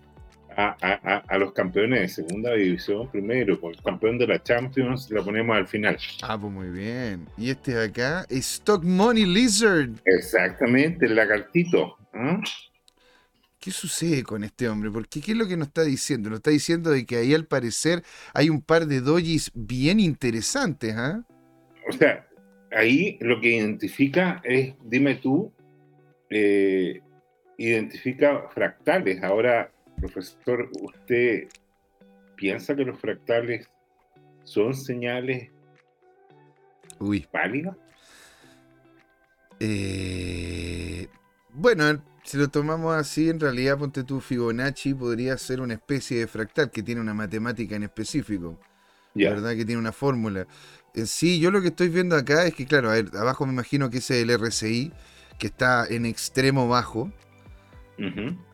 a, 0.57 0.77
a- 0.81 1.25
a- 1.29 1.38
los 1.38 1.53
campeones 1.53 2.01
de 2.01 2.09
segunda 2.09 2.55
división 2.55 3.11
primero. 3.11 3.61
Con 3.61 3.73
el 3.75 3.83
campeón 3.83 4.19
de 4.19 4.27
la 4.27 4.42
Champions 4.42 5.11
la 5.11 5.23
ponemos 5.23 5.57
al 5.57 5.66
final. 5.69 5.99
Ah, 6.23 6.38
pues 6.40 6.53
muy 6.53 6.69
bien. 6.69 7.29
Y 7.37 7.51
este 7.51 7.75
de 7.75 7.85
acá, 7.85 8.27
Stock 8.31 8.83
Money 8.83 9.27
Lizard. 9.27 9.90
Exactamente, 10.05 11.07
el 11.07 11.16
lagartito. 11.16 11.99
¿ah? 12.14 12.40
¿Qué 13.61 13.71
sucede 13.71 14.23
con 14.23 14.45
este 14.45 14.69
hombre? 14.69 14.90
Porque 14.90 15.21
¿qué 15.21 15.33
es 15.33 15.38
lo 15.38 15.47
que 15.47 15.57
nos 15.57 15.69
está 15.69 15.83
diciendo? 15.83 16.31
Nos 16.31 16.38
está 16.38 16.51
diciendo 16.51 16.90
de 16.90 17.05
que 17.05 17.16
ahí 17.16 17.35
al 17.35 17.47
parecer 17.47 18.03
hay 18.33 18.49
un 18.49 18.62
par 18.62 18.87
de 18.87 19.01
dojis 19.01 19.51
bien 19.55 19.99
interesantes, 20.01 20.95
¿ah? 20.97 21.23
O 21.88 21.92
sea, 21.92 22.27
ahí 22.71 23.19
lo 23.21 23.40
que 23.40 23.57
identifica 23.57 24.40
es, 24.45 24.75
dime 24.85 25.16
tú, 25.16 25.53
eh, 26.31 27.01
identifica 27.59 28.49
fractales. 28.55 29.23
Ahora, 29.23 29.71
profesor, 29.97 30.69
¿usted 30.81 31.49
piensa 32.37 32.75
que 32.77 32.85
los 32.85 32.99
fractales 32.99 33.69
son 34.45 34.75
señales 34.75 35.51
Uy. 36.99 37.27
válidas? 37.33 37.77
Eh, 39.59 41.09
bueno, 41.51 42.03
si 42.25 42.37
lo 42.37 42.49
tomamos 42.49 42.95
así, 42.95 43.31
en 43.31 43.41
realidad, 43.41 43.79
ponte 43.79 44.05
tú, 44.05 44.21
Fibonacci 44.21 44.95
podría 44.95 45.39
ser 45.39 45.61
una 45.61 45.75
especie 45.75 46.19
de 46.19 46.27
fractal 46.27 46.71
que 46.71 46.83
tiene 46.83 47.01
una 47.01 47.15
matemática 47.15 47.77
en 47.77 47.85
específico. 47.85 48.59
Ya. 49.15 49.31
¿verdad? 49.31 49.57
Que 49.57 49.65
tiene 49.65 49.81
una 49.81 49.93
fórmula. 49.93 50.47
En 50.95 51.07
sí, 51.07 51.41
yo 51.41 51.51
lo 51.51 51.63
que 51.63 51.69
estoy 51.69 51.89
viendo 51.89 52.17
acá 52.17 52.47
es 52.47 52.55
que, 52.55 52.67
claro, 52.67 52.91
a 52.91 52.95
ver, 52.95 53.11
abajo 53.17 53.47
me 53.47 53.53
imagino 53.53 53.89
que 53.89 53.99
ese 53.99 54.21
es 54.21 54.29
el 54.29 54.39
RSI, 54.39 54.93
que 55.39 55.47
está 55.47 55.87
en 55.87 56.05
extremo 56.05 56.69
bajo. 56.69 57.11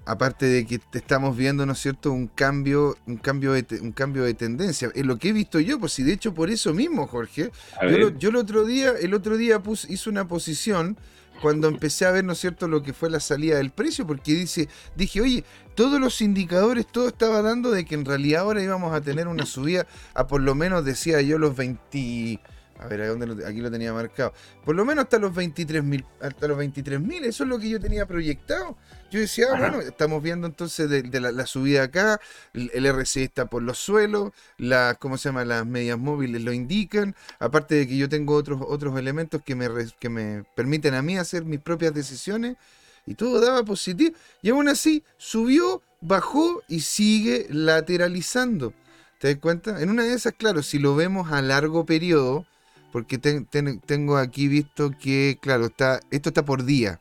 Aparte 0.05 0.47
de 0.47 0.67
que 0.67 0.79
te 0.79 0.99
estamos 0.99 1.37
viendo, 1.37 1.65
¿no 1.67 1.73
es 1.73 1.79
cierto?, 1.79 2.13
un 2.13 2.27
cambio, 2.29 2.97
un 3.07 3.17
cambio 3.17 3.53
de, 3.53 3.65
un 3.81 3.93
cambio 3.93 4.25
de 4.25 4.35
tendencia. 4.35 4.91
Es 4.95 5.05
lo 5.07 5.19
que 5.19 5.29
he 5.31 5.33
visto 5.33 5.59
yo, 5.61 5.79
pues 5.79 5.93
sí, 5.93 6.03
de 6.03 6.13
hecho, 6.13 6.33
por 6.35 6.51
eso 6.51 6.73
mismo, 6.75 7.07
Jorge. 7.07 7.51
Yo, 7.83 7.87
ver, 7.93 8.01
lo- 8.01 8.19
yo 8.19 8.31
el 8.31 8.37
otro 8.37 8.65
día, 8.65 8.93
el 9.01 9.15
otro 9.15 9.37
día 9.37 9.61
hice 9.89 10.11
una 10.11 10.27
posición 10.29 10.97
cuando 11.41 11.67
empecé 11.67 12.05
a 12.07 12.11
ver, 12.13 12.25
¿no 12.25 12.33
es 12.35 12.39
cierto?, 12.39 12.69
lo 12.69 12.83
que 12.83 12.93
fue 12.93 13.11
la 13.11 13.19
salida 13.21 13.57
del 13.57 13.71
precio, 13.71 14.07
porque 14.07 14.33
dice, 14.35 14.69
dije, 14.97 15.21
oye, 15.21 15.45
todos 15.75 16.01
los 16.01 16.21
indicadores, 16.21 16.87
todo 16.87 17.09
estaba 17.09 17.43
dando 17.43 17.71
de 17.71 17.85
que 17.85 17.95
en 17.97 18.05
realidad 18.05 18.43
ahora 18.43 18.63
íbamos 18.63 18.93
a 18.95 19.01
tener 19.01 19.27
una 19.27 19.47
subida 19.47 19.87
a 20.15 20.27
por 20.27 20.41
lo 20.41 20.55
menos, 20.55 20.85
decía 20.85 21.21
yo, 21.23 21.39
los 21.39 21.57
20. 21.57 22.39
A 22.83 22.89
ver, 22.89 23.03
¿a 23.03 23.09
dónde 23.09 23.27
lo- 23.27 23.47
aquí 23.47 23.61
lo 23.61 23.71
tenía 23.71 23.93
marcado. 23.93 24.33
Por 24.65 24.75
lo 24.75 24.85
menos 24.85 25.05
hasta 25.05 25.19
los 25.19 25.33
23.000, 25.35 26.05
hasta 26.21 26.49
los 26.49 26.59
23.000, 26.59 27.25
eso 27.25 27.45
es 27.45 27.49
lo 27.51 27.59
que 27.59 27.69
yo 27.69 27.79
tenía 27.81 28.07
proyectado. 28.07 28.77
Yo 29.11 29.21
decía, 29.21 29.47
ah, 29.53 29.59
bueno, 29.59 29.81
estamos 29.81 30.23
viendo 30.23 30.47
entonces 30.47 30.89
de, 30.89 31.03
de 31.03 31.21
la, 31.21 31.33
la 31.33 31.47
subida 31.47 31.85
acá, 31.85 32.21
el, 32.55 32.71
el 32.75 32.87
RSI 32.87 33.23
está 33.25 33.47
por 33.47 33.63
los 33.63 33.79
suelos, 33.79 34.33
las, 34.59 34.97
¿cómo 34.99 35.19
se 35.19 35.29
llama? 35.29 35.45
Las 35.45 35.67
medias 35.67 35.99
móviles 35.99 36.43
lo 36.43 36.53
indican, 36.53 37.15
aparte 37.39 37.75
de 37.75 37.87
que 37.87 37.97
yo 37.97 38.09
tengo 38.09 38.35
otros, 38.35 38.61
otros 38.67 38.99
elementos 38.99 39.43
que 39.45 39.55
me, 39.55 39.69
que 40.01 40.09
me 40.09 40.45
permiten 40.57 40.95
a 40.95 41.03
mí 41.03 41.19
hacer 41.19 41.45
mis 41.45 41.61
propias 41.61 41.93
decisiones, 41.95 42.57
y 43.05 43.15
todo 43.15 43.41
daba 43.41 43.65
positivo. 43.65 44.15
Y 44.43 44.51
aún 44.51 44.69
así, 44.69 45.03
subió, 45.19 45.83
bajó 46.01 46.63
y 46.69 46.81
sigue 46.81 47.47
lateralizando. 47.51 48.73
¿Te 49.19 49.29
das 49.29 49.39
cuenta? 49.41 49.81
En 49.83 49.91
una 49.91 50.05
de 50.05 50.15
esas, 50.15 50.33
claro, 50.35 50.63
si 50.63 50.79
lo 50.79 50.95
vemos 50.97 51.31
a 51.33 51.43
largo 51.43 51.85
periodo, 51.87 52.47
porque 52.93 53.19
ten- 53.19 53.47
ten- 53.47 53.81
tengo 53.81 54.17
aquí 54.17 54.47
visto 54.47 54.91
que, 54.93 55.39
claro, 55.41 55.67
está, 55.67 56.01
esto 56.11 56.29
está 56.29 56.45
por 56.45 56.65
día. 56.65 57.01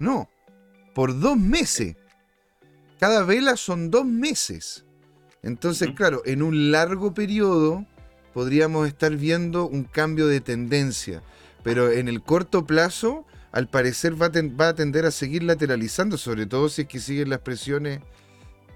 No, 0.00 0.28
por 0.94 1.18
dos 1.20 1.36
meses. 1.36 1.96
cada 2.98 3.22
vela 3.22 3.56
son 3.56 3.90
dos 3.92 4.04
meses. 4.04 4.84
Entonces, 5.44 5.90
claro, 5.94 6.22
en 6.24 6.42
un 6.42 6.72
largo 6.72 7.14
periodo 7.14 7.86
podríamos 8.34 8.88
estar 8.88 9.14
viendo 9.14 9.68
un 9.68 9.84
cambio 9.84 10.26
de 10.26 10.40
tendencia, 10.40 11.22
pero 11.62 11.92
en 11.92 12.08
el 12.08 12.22
corto 12.22 12.66
plazo, 12.66 13.24
al 13.52 13.68
parecer 13.68 14.20
va 14.20 14.26
a, 14.26 14.30
va 14.60 14.68
a 14.70 14.74
tender 14.74 15.06
a 15.06 15.10
seguir 15.12 15.44
lateralizando, 15.44 16.18
sobre 16.18 16.46
todo 16.46 16.68
si 16.68 16.82
es 16.82 16.88
que 16.88 16.98
siguen 16.98 17.30
las 17.30 17.38
presiones 17.40 18.00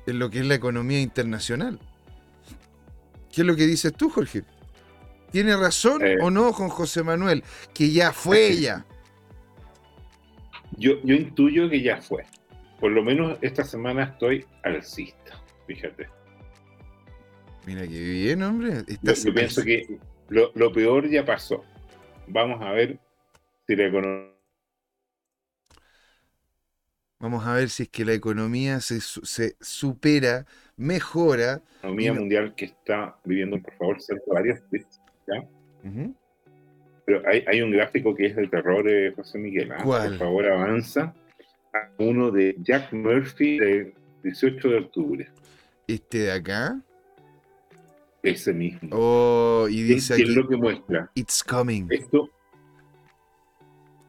en 0.06 0.18
lo 0.20 0.30
que 0.30 0.38
es 0.38 0.46
la 0.46 0.54
economía 0.54 1.00
internacional. 1.00 1.80
¿Qué 3.32 3.40
es 3.40 3.46
lo 3.46 3.56
que 3.56 3.66
dices 3.66 3.92
tú, 3.92 4.08
Jorge? 4.08 4.44
¿Tiene 5.32 5.56
razón 5.56 6.04
Eh. 6.04 6.16
o 6.20 6.30
no 6.30 6.52
con 6.52 6.68
José 6.68 7.02
Manuel? 7.02 7.42
Que 7.74 7.90
ya 7.90 8.12
fue 8.12 8.56
ya. 8.56 8.84
Yo, 10.76 10.92
yo 11.02 11.14
intuyo 11.14 11.68
que 11.68 11.80
ya 11.82 12.00
fue. 12.00 12.24
Por 12.78 12.92
lo 12.92 13.02
menos 13.02 13.38
esta 13.40 13.64
semana 13.64 14.04
estoy 14.04 14.44
alcista, 14.62 15.42
fíjate. 15.66 16.08
Mira 17.66 17.82
qué 17.82 18.00
bien, 18.00 18.42
hombre. 18.42 18.82
Yo, 19.02 19.34
pienso 19.34 19.62
que 19.62 19.98
lo, 20.28 20.50
lo 20.54 20.72
peor 20.72 21.08
ya 21.08 21.24
pasó. 21.24 21.64
Vamos 22.26 22.60
a 22.62 22.70
ver 22.72 22.98
si 23.66 23.76
la 23.76 23.86
economía 23.86 24.32
Vamos 27.20 27.46
a 27.46 27.54
ver 27.54 27.70
si 27.70 27.84
es 27.84 27.88
que 27.88 28.04
la 28.04 28.14
economía 28.14 28.80
se, 28.80 29.00
se 29.00 29.56
supera, 29.60 30.44
mejora. 30.76 31.62
Y 31.84 32.08
no- 32.08 32.14
mundial 32.16 32.56
que 32.56 32.64
está 32.64 33.16
viviendo, 33.24 33.62
por 33.62 33.72
favor, 33.74 34.02
cerca 34.02 34.24
de 34.26 34.32
varios 34.32 34.58
Pero 37.04 37.22
hay, 37.26 37.44
hay 37.46 37.62
un 37.62 37.72
gráfico 37.72 38.14
que 38.14 38.26
es 38.26 38.36
de 38.36 38.46
terror, 38.46 38.88
eh, 38.88 39.12
José 39.14 39.38
Miguel. 39.38 39.72
¿ah? 39.72 39.82
¿Cuál? 39.82 40.10
Por 40.10 40.18
favor, 40.18 40.46
avanza. 40.46 41.14
A 41.74 41.90
uno 41.98 42.30
de 42.30 42.54
Jack 42.58 42.92
Murphy 42.92 43.58
del 43.58 43.94
18 44.22 44.68
de 44.68 44.78
octubre. 44.78 45.28
Este 45.86 46.18
de 46.18 46.32
acá. 46.32 46.80
Ese 48.22 48.52
mismo. 48.52 48.90
Oh, 48.92 49.66
y 49.68 49.76
¿Qué, 49.88 49.94
dice 49.94 50.16
qué 50.16 50.22
es 50.22 50.28
aquí, 50.28 50.38
lo 50.38 50.48
que 50.48 50.56
muestra? 50.56 51.10
it's 51.14 51.42
coming. 51.42 51.86
Esto, 51.90 52.30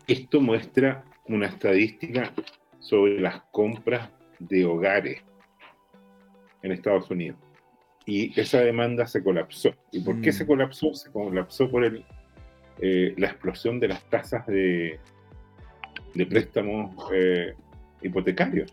esto 0.06 0.42
muestra 0.42 1.04
una 1.28 1.48
estadística 1.48 2.32
sobre 2.80 3.20
las 3.20 3.42
compras 3.52 4.10
de 4.40 4.66
hogares 4.66 5.22
en 6.62 6.72
Estados 6.74 7.10
Unidos. 7.10 7.38
Y 8.06 8.38
esa 8.40 8.60
demanda 8.60 9.08
se 9.08 9.24
colapsó. 9.24 9.74
¿Y 9.92 10.02
por 10.02 10.20
qué 10.22 10.30
Mm. 10.32 10.34
se 10.34 10.46
colapsó? 10.46 10.94
Se 10.94 11.12
colapsó 11.12 11.70
por 11.70 11.86
el, 11.86 12.04
eh, 12.80 13.14
la 13.18 13.28
explosión 13.28 13.80
de 13.80 13.88
las 13.90 14.04
tasas 14.10 14.46
de, 14.48 15.00
de 16.14 16.26
préstamos 16.26 16.96
eh, 17.14 17.54
hipotecarios. 18.02 18.72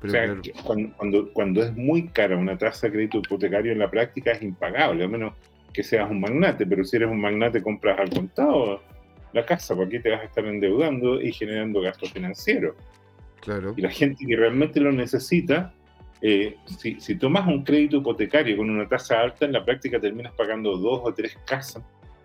Pero 0.00 0.10
o 0.10 0.12
sea, 0.12 0.24
claro, 0.24 0.42
cuando, 0.64 0.96
cuando, 0.96 1.32
cuando 1.32 1.62
es 1.62 1.74
muy 1.74 2.08
cara 2.08 2.36
una 2.36 2.58
tasa 2.58 2.86
de 2.88 2.92
crédito 2.92 3.18
hipotecario 3.18 3.72
en 3.72 3.78
la 3.78 3.90
práctica 3.90 4.32
es 4.32 4.42
impagable, 4.42 5.04
a 5.04 5.08
menos 5.08 5.32
que 5.72 5.82
seas 5.82 6.10
un 6.10 6.20
magnate, 6.20 6.66
pero 6.66 6.84
si 6.84 6.96
eres 6.96 7.08
un 7.08 7.20
magnate 7.20 7.62
compras 7.62 7.98
al 7.98 8.10
contado 8.10 8.82
la 9.32 9.44
casa, 9.46 9.74
¿para 9.74 9.88
qué 9.88 10.00
te 10.00 10.10
vas 10.10 10.20
a 10.20 10.24
estar 10.24 10.44
endeudando 10.44 11.20
y 11.20 11.32
generando 11.32 11.80
gastos 11.80 12.12
financieros? 12.12 12.74
claro. 13.40 13.74
Y 13.76 13.80
la 13.82 13.90
gente 13.90 14.24
que 14.26 14.36
realmente 14.36 14.80
lo 14.80 14.90
necesita, 14.92 15.72
eh, 16.22 16.56
si, 16.78 17.00
si 17.00 17.16
tomas 17.16 17.46
un 17.46 17.62
crédito 17.62 17.98
hipotecario 17.98 18.56
con 18.56 18.70
una 18.70 18.88
tasa 18.88 19.20
alta, 19.20 19.44
en 19.44 19.52
la 19.52 19.64
práctica 19.64 20.00
terminas 20.00 20.32
pagando 20.34 20.76
dos 20.76 21.00
o 21.04 21.12
tres 21.12 21.38
casas 21.46 21.82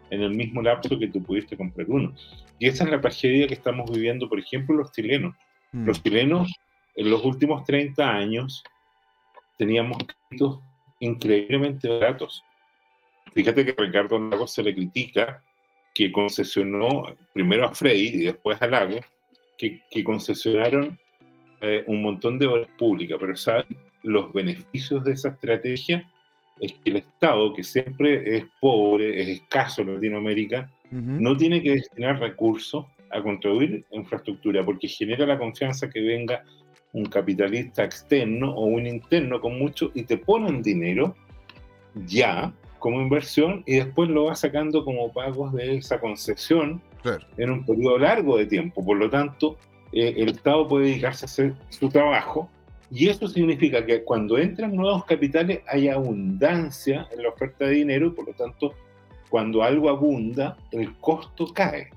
en 0.10 0.21
el 0.21 0.32
mismo 0.32 0.62
lapso 0.62 0.99
que 0.99 1.08
tú 1.08 1.23
pudiste 1.23 1.58
comprar 1.58 1.89
uno. 1.89 2.13
Y 2.60 2.67
esa 2.67 2.84
es 2.84 2.91
la 2.91 3.01
tragedia 3.01 3.47
que 3.47 3.54
estamos 3.54 3.89
viviendo, 3.89 4.30
por 4.30 4.39
ejemplo, 4.39 4.75
los 4.75 4.91
chilenos. 4.91 5.36
Mm. 5.71 5.86
Los 5.86 6.04
chilenos 6.04 6.51
en 6.95 7.10
los 7.10 7.23
últimos 7.23 7.63
30 7.63 8.08
años 8.08 8.63
teníamos 9.58 9.97
créditos 9.99 10.60
increíblemente 10.99 11.88
baratos. 11.88 12.43
Fíjate 13.34 13.65
que 13.65 13.75
Ricardo 13.77 14.19
Lagos 14.19 14.54
se 14.54 14.63
le 14.63 14.75
critica 14.75 15.43
que 15.93 16.12
concesionó 16.12 17.04
primero 17.34 17.65
a 17.65 17.73
Frey 17.73 18.08
y 18.08 18.23
después 18.25 18.62
a 18.62 18.67
Lagos, 18.67 19.06
que, 19.58 19.82
que 19.89 20.04
concesionaron 20.04 20.99
eh, 21.62 21.84
un 21.88 22.02
montón 22.02 22.38
de 22.39 22.47
obras 22.47 22.67
públicas, 22.78 23.17
pero 23.19 23.36
¿saben? 23.36 23.65
Los 24.04 24.34
beneficios 24.34 25.04
de 25.04 25.13
esa 25.13 25.30
estrategia 25.30 26.10
es 26.60 26.74
que 26.74 26.89
el 26.91 26.97
Estado, 26.97 27.54
que 27.54 27.63
siempre 27.63 28.38
es 28.38 28.45
pobre, 28.60 29.21
es 29.21 29.30
escaso 29.30 29.82
en 29.82 29.95
Latinoamérica, 29.95 30.69
no 30.91 31.38
tiene 31.38 31.62
que 31.63 31.71
destinar 31.71 32.19
recursos 32.19 32.86
a 33.10 33.21
construir 33.21 33.86
infraestructura 33.91 34.63
porque 34.65 34.88
genera 34.89 35.26
la 35.26 35.38
confianza 35.38 35.89
que 35.89 36.02
venga 36.02 36.43
un 36.93 37.06
capitalista 37.06 37.84
externo 37.86 38.52
o 38.54 38.65
un 38.65 38.86
interno 38.86 39.39
con 39.39 39.58
mucho 39.58 39.91
y 39.93 40.04
te 40.04 40.17
ponen 40.17 40.62
dinero 40.62 41.15
ya 42.06 42.54
como 42.80 43.02
inversión 43.02 43.63
y 43.65 43.76
después 43.76 44.10
lo 44.10 44.26
va 44.26 44.36
sacando 44.36 44.84
como 44.84 45.13
pagos 45.13 45.54
de 45.54 45.78
esa 45.78 46.00
concesión 46.00 46.82
Claro. 47.02 47.26
en 47.38 47.50
un 47.50 47.65
periodo 47.65 47.97
largo 47.97 48.38
de 48.38 48.45
tiempo. 48.45 48.86
Por 48.86 48.97
lo 48.97 49.10
tanto, 49.10 49.58
eh, 49.93 50.15
el 50.17 50.30
Estado 50.30 50.67
puede 50.67 50.88
dedicarse 50.88 51.25
a 51.25 51.27
hacer 51.27 51.54
su 51.69 51.89
trabajo 51.89 52.49
y 52.93 53.08
eso 53.08 53.27
significa 53.27 53.86
que 53.86 54.04
cuando 54.04 54.38
entran 54.38 54.75
nuevos 54.75 55.06
capitales 55.06 55.62
hay 55.67 55.88
abundancia 55.88 57.08
en 57.12 57.23
la 57.23 57.30
oferta 57.30 57.65
de 57.65 57.71
dinero 57.71 58.08
y 58.08 58.10
por 58.12 58.27
lo 58.27 58.34
tanto, 58.34 58.73
cuando 59.30 59.63
algo 59.63 59.89
abunda, 59.89 60.58
el 60.71 60.93
costo 60.97 61.47
cae. 61.54 61.89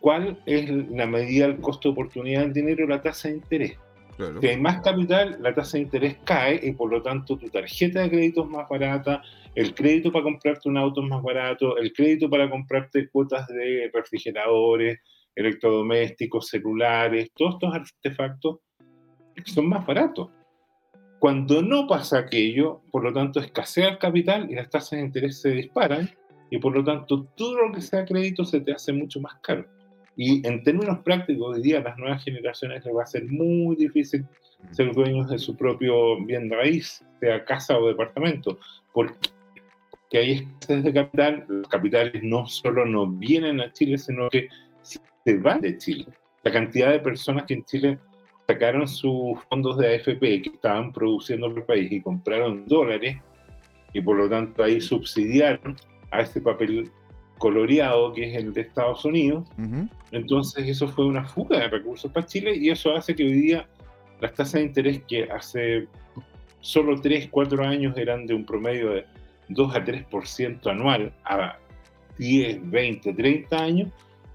¿Cuál 0.00 0.40
es 0.46 0.70
la 0.70 1.06
medida 1.06 1.46
del 1.46 1.60
costo 1.60 1.90
de 1.90 1.92
oportunidad 1.92 2.40
del 2.40 2.54
dinero? 2.54 2.86
La 2.86 3.02
tasa 3.02 3.28
de 3.28 3.34
interés. 3.34 3.78
claro. 4.16 4.40
Si 4.40 4.46
hay 4.46 4.56
más 4.56 4.80
capital, 4.80 5.36
la 5.42 5.54
tasa 5.54 5.76
de 5.76 5.82
interés 5.82 6.16
cae 6.24 6.58
y 6.62 6.72
por 6.72 6.90
lo 6.90 7.02
tanto 7.02 7.36
tu 7.36 7.50
tarjeta 7.50 8.00
de 8.00 8.08
crédito 8.08 8.44
es 8.44 8.48
más 8.48 8.66
barata, 8.66 9.22
el 9.54 9.74
crédito 9.74 10.10
para 10.10 10.24
comprarte 10.24 10.70
un 10.70 10.78
auto 10.78 11.02
es 11.02 11.08
más 11.08 11.22
barato, 11.22 11.76
el 11.76 11.92
crédito 11.92 12.30
para 12.30 12.48
comprarte 12.48 13.08
cuotas 13.10 13.46
de 13.48 13.90
refrigeradores, 13.92 15.00
electrodomésticos, 15.34 16.48
celulares, 16.48 17.30
todos 17.34 17.54
estos 17.54 17.74
artefactos 17.74 18.58
son 19.44 19.68
más 19.68 19.86
baratos. 19.86 20.28
Cuando 21.18 21.62
no 21.62 21.86
pasa 21.86 22.18
aquello, 22.18 22.82
por 22.90 23.04
lo 23.04 23.12
tanto 23.12 23.40
escasea 23.40 23.90
el 23.90 23.98
capital 23.98 24.50
y 24.50 24.54
las 24.54 24.70
tasas 24.70 24.92
de 24.92 25.00
interés 25.00 25.40
se 25.40 25.50
disparan 25.50 26.10
y 26.50 26.58
por 26.58 26.74
lo 26.74 26.82
tanto 26.82 27.24
todo 27.36 27.66
lo 27.66 27.72
que 27.72 27.80
sea 27.80 28.04
crédito 28.04 28.44
se 28.44 28.60
te 28.60 28.72
hace 28.72 28.92
mucho 28.92 29.20
más 29.20 29.34
caro. 29.42 29.66
Y 30.16 30.46
en 30.46 30.62
términos 30.62 30.98
prácticos, 31.00 31.56
hoy 31.56 31.62
día 31.62 31.78
a 31.78 31.82
las 31.82 31.98
nuevas 31.98 32.24
generaciones 32.24 32.84
les 32.84 32.94
va 32.94 33.02
a 33.02 33.06
ser 33.06 33.26
muy 33.26 33.76
difícil 33.76 34.26
ser 34.72 34.92
dueños 34.92 35.30
de 35.30 35.38
su 35.38 35.56
propio 35.56 36.22
bien 36.24 36.50
raíz, 36.50 37.04
sea 37.20 37.44
casa 37.44 37.78
o 37.78 37.88
departamento, 37.88 38.58
porque 38.92 39.18
hay 40.12 40.32
escasez 40.32 40.84
de 40.84 40.92
capital, 40.92 41.44
los 41.48 41.68
capitales 41.68 42.22
no 42.22 42.46
solo 42.46 42.84
no 42.84 43.06
vienen 43.06 43.60
a 43.60 43.72
Chile, 43.72 43.96
sino 43.98 44.28
que 44.28 44.48
se 45.24 45.36
van 45.38 45.60
de 45.60 45.76
Chile. 45.78 46.06
La 46.42 46.52
cantidad 46.52 46.90
de 46.90 47.00
personas 47.00 47.44
que 47.44 47.54
en 47.54 47.64
Chile 47.64 47.98
sacaron 48.46 48.88
sus 48.88 49.38
fondos 49.48 49.78
de 49.78 49.94
AFP 49.94 50.42
que 50.42 50.50
estaban 50.54 50.92
produciendo 50.92 51.46
en 51.46 51.58
el 51.58 51.62
país 51.62 51.92
y 51.92 52.00
compraron 52.00 52.66
dólares 52.66 53.16
y 53.92 54.00
por 54.00 54.16
lo 54.16 54.28
tanto 54.28 54.62
ahí 54.62 54.80
subsidiaron 54.80 55.76
a 56.10 56.22
ese 56.22 56.40
papel 56.40 56.90
coloreado 57.38 58.12
que 58.12 58.28
es 58.28 58.36
el 58.36 58.52
de 58.52 58.62
Estados 58.62 59.04
Unidos 59.04 59.48
entonces 60.10 60.68
eso 60.68 60.88
fue 60.88 61.06
una 61.06 61.24
fuga 61.24 61.60
de 61.60 61.68
recursos 61.68 62.10
para 62.10 62.26
Chile 62.26 62.56
y 62.56 62.70
eso 62.70 62.94
hace 62.94 63.14
que 63.14 63.22
hoy 63.22 63.32
día 63.32 63.68
las 64.20 64.34
tasas 64.34 64.54
de 64.54 64.62
interés 64.62 65.02
que 65.08 65.24
hace 65.30 65.86
solo 66.60 67.00
3, 67.00 67.28
4 67.30 67.64
años 67.64 67.96
eran 67.96 68.26
de 68.26 68.34
un 68.34 68.44
promedio 68.44 68.90
de 68.90 69.06
2 69.48 69.74
a 69.74 69.84
3% 69.84 70.70
anual 70.70 71.12
a 71.24 71.56
10, 72.18 72.70
20, 72.70 73.14
30 73.14 73.62
años, 73.62 73.90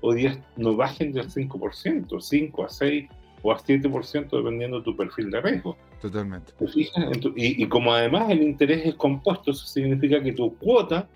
hoy 0.06 0.16
día 0.18 0.46
no 0.56 0.76
bajen 0.76 1.12
del 1.12 1.30
5%, 1.30 2.20
5 2.22 2.64
a 2.66 2.70
6 2.70 3.10
o 3.42 3.52
a 3.52 3.58
7% 3.60 4.38
dependiendo 4.38 4.78
de 4.80 4.84
tu 4.84 4.96
perfil 4.96 5.30
de 5.32 5.42
riesgo. 5.42 5.78
Totalmente. 6.02 6.54
¿Te 6.58 6.68
fijas? 6.68 7.06
Y, 7.36 7.64
y 7.64 7.68
como 7.68 7.94
además 7.94 8.30
el 8.30 8.42
interés 8.44 8.86
es 8.86 8.96
compuesto, 8.96 9.52
eso 9.52 9.66
significa 9.66 10.22
que 10.22 10.32
tu 10.34 10.56
cuota 10.58 11.08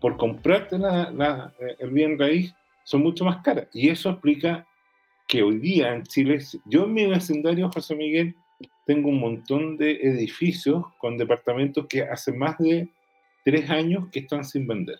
por 0.00 0.16
comprarte 0.16 0.78
la- 0.78 1.10
la- 1.10 1.52
el 1.78 1.90
bien 1.90 2.18
raíz 2.18 2.54
son 2.84 3.02
mucho 3.02 3.24
más 3.24 3.42
caras. 3.42 3.66
Y 3.72 3.88
eso 3.90 4.10
explica 4.10 4.66
que 5.26 5.42
hoy 5.42 5.58
día 5.58 5.94
en 5.94 6.04
Chile, 6.04 6.38
yo 6.64 6.84
en 6.84 6.92
mi 6.94 7.06
vecindario, 7.06 7.70
José 7.70 7.94
Miguel, 7.96 8.34
tengo 8.86 9.08
un 9.10 9.20
montón 9.20 9.76
de 9.76 9.92
edificios 10.02 10.84
con 10.98 11.18
departamentos 11.18 11.86
que 11.86 12.02
hace 12.02 12.32
más 12.32 12.56
de 12.58 12.88
tres 13.44 13.68
años 13.70 14.08
que 14.10 14.20
están 14.20 14.44
sin 14.44 14.66
vender. 14.66 14.98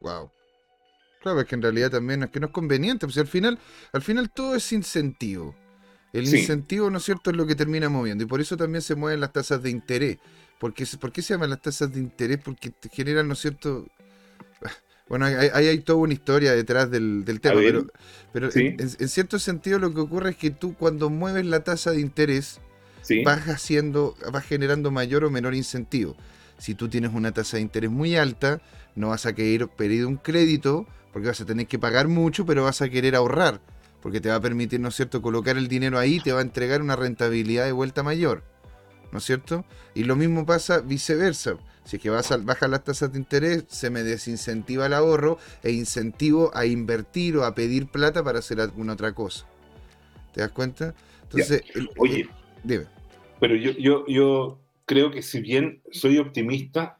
Wow. 0.00 0.30
Claro, 1.20 1.40
es 1.40 1.46
que 1.46 1.54
en 1.54 1.62
realidad 1.62 1.90
también 1.90 2.22
es 2.22 2.30
que 2.30 2.40
no 2.40 2.46
es 2.46 2.52
conveniente, 2.52 3.06
pues 3.06 3.18
al 3.18 3.26
final, 3.26 3.58
al 3.92 4.02
final 4.02 4.30
todo 4.30 4.54
es 4.54 4.72
incentivo. 4.72 5.54
El 6.12 6.26
Sí. 6.26 6.38
incentivo, 6.38 6.90
¿no 6.90 6.98
es 6.98 7.04
cierto?, 7.04 7.30
es 7.30 7.36
lo 7.36 7.46
que 7.46 7.54
termina 7.54 7.88
moviendo. 7.88 8.24
Y 8.24 8.26
por 8.26 8.40
eso 8.40 8.56
también 8.56 8.82
se 8.82 8.94
mueven 8.94 9.20
las 9.20 9.32
tasas 9.32 9.62
de 9.62 9.70
interés. 9.70 10.18
Porque, 10.58 10.86
¿Por 11.00 11.12
qué 11.12 11.22
se 11.22 11.34
llaman 11.34 11.50
las 11.50 11.62
tasas 11.62 11.92
de 11.92 12.00
interés? 12.00 12.38
Porque 12.44 12.70
te 12.70 12.88
generan, 12.88 13.28
¿no 13.28 13.34
es 13.34 13.40
cierto? 13.40 13.86
Bueno, 15.08 15.26
ahí 15.26 15.34
hay, 15.52 15.66
hay 15.66 15.78
toda 15.80 15.98
una 15.98 16.12
historia 16.12 16.54
detrás 16.54 16.88
del, 16.88 17.24
del 17.24 17.40
tema, 17.40 17.56
ver, 17.56 17.72
pero, 17.72 17.86
pero 18.32 18.50
sí. 18.52 18.60
en, 18.60 18.80
en- 18.80 18.96
en 18.96 19.08
cierto 19.08 19.40
sentido 19.40 19.80
lo 19.80 19.92
que 19.92 19.98
ocurre 20.00 20.30
es 20.30 20.36
que 20.36 20.50
tú 20.50 20.76
cuando 20.76 21.10
mueves 21.10 21.44
la 21.46 21.64
tasa 21.64 21.90
de 21.90 22.00
interés, 22.00 22.60
vas 23.24 23.48
haciendo, 23.48 24.14
vas 24.32 24.44
generando 24.44 24.92
mayor 24.92 25.24
o 25.24 25.30
menor 25.30 25.56
incentivo. 25.56 26.16
Si 26.58 26.76
tú 26.76 26.88
tienes 26.88 27.12
una 27.12 27.32
tasa 27.32 27.56
de 27.56 27.62
interés 27.62 27.90
muy 27.90 28.14
alta, 28.14 28.62
no 28.94 29.08
vas 29.08 29.26
a 29.26 29.34
querer 29.34 29.66
pedir 29.66 30.06
un 30.06 30.16
crédito 30.16 30.86
porque 31.12 31.28
vas 31.28 31.40
a 31.40 31.46
tener 31.46 31.66
que 31.66 31.78
pagar 31.78 32.08
mucho, 32.08 32.46
pero 32.46 32.64
vas 32.64 32.82
a 32.82 32.88
querer 32.88 33.16
ahorrar, 33.16 33.60
porque 34.02 34.20
te 34.20 34.28
va 34.28 34.36
a 34.36 34.40
permitir, 34.40 34.80
¿no 34.80 34.88
es 34.88 34.94
cierto?, 34.94 35.22
colocar 35.22 35.56
el 35.56 35.68
dinero 35.68 35.98
ahí, 35.98 36.20
te 36.20 36.32
va 36.32 36.40
a 36.40 36.42
entregar 36.42 36.82
una 36.82 36.96
rentabilidad 36.96 37.64
de 37.64 37.72
vuelta 37.72 38.02
mayor, 38.02 38.42
¿no 39.12 39.18
es 39.18 39.24
cierto? 39.24 39.64
Y 39.94 40.04
lo 40.04 40.16
mismo 40.16 40.46
pasa 40.46 40.80
viceversa. 40.80 41.56
Si 41.84 41.96
es 41.96 42.02
que 42.02 42.10
vas 42.10 42.30
a, 42.30 42.36
bajar 42.36 42.70
las 42.70 42.84
tasas 42.84 43.12
de 43.12 43.18
interés, 43.18 43.64
se 43.68 43.90
me 43.90 44.02
desincentiva 44.02 44.86
el 44.86 44.94
ahorro 44.94 45.38
e 45.62 45.72
incentivo 45.72 46.50
a 46.54 46.66
invertir 46.66 47.36
o 47.36 47.44
a 47.44 47.54
pedir 47.54 47.88
plata 47.88 48.22
para 48.22 48.38
hacer 48.38 48.60
alguna 48.60 48.92
otra 48.92 49.12
cosa. 49.12 49.46
¿Te 50.32 50.40
das 50.40 50.52
cuenta? 50.52 50.94
Entonces, 51.22 51.62
oye, 51.96 52.28
dime. 52.62 52.84
Pero 53.40 53.56
yo, 53.56 53.72
yo, 53.72 54.06
yo 54.06 54.60
creo 54.84 55.10
que 55.10 55.22
si 55.22 55.40
bien 55.40 55.82
soy 55.90 56.18
optimista, 56.18 56.99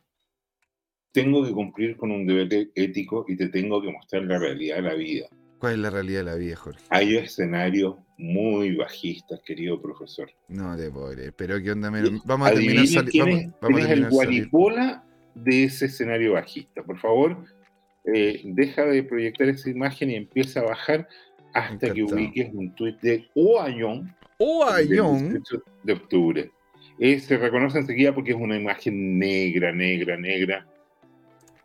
tengo 1.13 1.45
que 1.45 1.53
cumplir 1.53 1.97
con 1.97 2.11
un 2.11 2.27
deber 2.27 2.69
ético 2.75 3.25
y 3.29 3.37
te 3.37 3.49
tengo 3.49 3.83
que 3.83 3.91
mostrar 3.91 4.23
la 4.25 4.39
realidad 4.39 4.77
de 4.77 4.83
la 4.83 4.95
vida. 4.95 5.29
¿Cuál 5.59 5.75
es 5.75 5.79
la 5.81 5.91
realidad 5.91 6.21
de 6.21 6.25
la 6.25 6.35
vida, 6.37 6.57
Jorge? 6.57 6.81
Hay 6.89 7.17
escenarios 7.17 7.97
muy 8.17 8.77
bajistas, 8.77 9.41
querido 9.45 9.81
profesor. 9.81 10.31
No 10.49 10.77
te 10.77 10.91
pobre, 10.91 11.33
pero 11.33 11.61
¿qué 11.63 11.73
onda? 11.73 11.91
Vamos 12.25 12.49
a 12.49 12.55
terminar 12.55 12.87
saliendo. 12.87 13.55
Vamos, 13.61 13.85
a 13.85 13.93
el 13.93 14.09
guaripola 14.09 15.05
de 15.35 15.65
ese 15.65 15.87
escenario 15.87 16.33
bajista. 16.33 16.83
Por 16.83 16.99
favor, 16.99 17.45
eh, 18.05 18.41
deja 18.45 18.87
de 18.87 19.03
proyectar 19.03 19.49
esa 19.49 19.69
imagen 19.69 20.11
y 20.11 20.15
empieza 20.15 20.61
a 20.61 20.65
bajar 20.65 21.09
hasta 21.53 21.93
que 21.93 22.05
ubiques 22.05 22.51
un 22.55 22.75
tuit 22.75 22.99
de 23.01 23.29
Oayón. 23.35 24.15
Oayón. 24.39 25.43
De 25.83 25.93
octubre. 25.93 26.51
Eh, 26.99 27.19
se 27.21 27.37
reconoce 27.37 27.79
enseguida 27.79 28.15
porque 28.15 28.31
es 28.31 28.37
una 28.37 28.57
imagen 28.57 29.19
negra, 29.19 29.73
negra, 29.73 30.17
negra, 30.17 30.67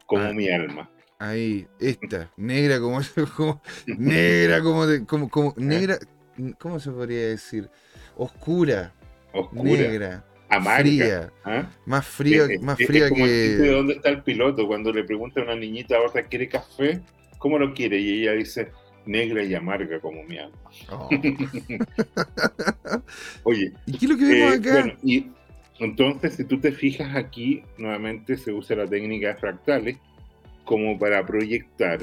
como 0.06 0.24
ah, 0.24 0.34
mi 0.34 0.50
alma. 0.50 0.90
Ahí, 1.20 1.68
esta, 1.80 2.32
negra 2.38 2.80
como, 2.80 3.00
negra 3.88 4.62
como, 4.62 4.86
como, 5.06 5.30
como, 5.30 5.54
negra, 5.58 5.98
¿cómo 6.60 6.80
se 6.80 6.92
podría 6.92 7.28
decir? 7.30 7.70
Oscura, 8.16 8.94
Oscura. 9.34 9.64
negra. 9.64 10.26
Amarga, 10.48 10.82
fría, 10.82 11.34
¿ah? 11.44 11.68
más 11.86 12.06
fría, 12.06 12.44
más 12.62 12.78
fría 12.78 13.10
que. 13.10 13.26
¿De 13.26 13.72
dónde 13.72 13.94
está 13.96 14.10
el 14.10 14.22
piloto? 14.22 14.68
Cuando 14.68 14.94
le 14.94 15.04
pregunta 15.04 15.42
a 15.42 15.44
una 15.44 15.56
niñita, 15.56 15.98
¿ahora 15.98 16.22
quiere 16.22 16.48
café? 16.48 17.02
¿Cómo 17.40 17.58
lo 17.58 17.74
quiere? 17.74 18.00
Y 18.00 18.22
ella 18.22 18.34
dice, 18.34 18.72
negra 19.06 19.44
y 19.44 19.54
amarga 19.54 20.00
como 20.00 20.24
mi 20.24 20.38
alma. 20.38 20.58
Oh. 20.92 21.10
Oye. 23.44 23.74
¿Y 23.86 23.98
qué 23.98 24.06
es 24.06 24.12
lo 24.12 24.18
que 24.18 24.26
vemos 24.26 24.54
eh, 24.54 24.58
acá? 24.58 24.98
y 25.04 25.32
entonces, 25.80 26.36
si 26.36 26.46
tú 26.46 26.60
te 26.60 26.72
fijas 26.72 27.16
aquí, 27.16 27.64
nuevamente 27.78 28.38
se 28.38 28.52
usa 28.52 28.78
la 28.78 28.88
técnica 28.88 29.30
de 29.30 29.36
fractales 29.36 29.98
como 30.64 30.98
para 30.98 31.26
proyectar 31.26 32.00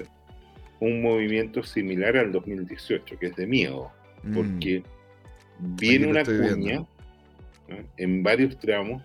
un 0.80 1.00
movimiento 1.00 1.62
similar 1.62 2.16
al 2.16 2.32
2018, 2.32 3.18
que 3.18 3.26
es 3.26 3.36
de 3.36 3.46
miedo, 3.46 3.90
mm. 4.24 4.34
porque 4.34 4.82
viene 5.58 6.06
una 6.06 6.24
cuña 6.24 6.84
en 7.96 8.22
varios 8.22 8.58
tramos, 8.58 9.02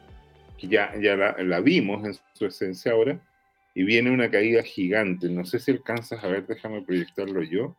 que 0.57 0.67
ya, 0.67 0.93
ya 0.99 1.15
la, 1.15 1.59
vimos 1.61 2.05
en 2.05 2.13
su 2.33 2.45
esencia 2.45 2.91
ahora, 2.91 3.21
y 3.73 3.83
viene 3.83 4.09
una 4.09 4.29
caída 4.29 4.63
gigante. 4.63 5.29
No 5.29 5.45
sé 5.45 5.59
si 5.59 5.71
alcanzas 5.71 6.23
a 6.23 6.27
ver, 6.27 6.47
déjame 6.47 6.81
proyectarlo 6.81 7.43
yo 7.43 7.75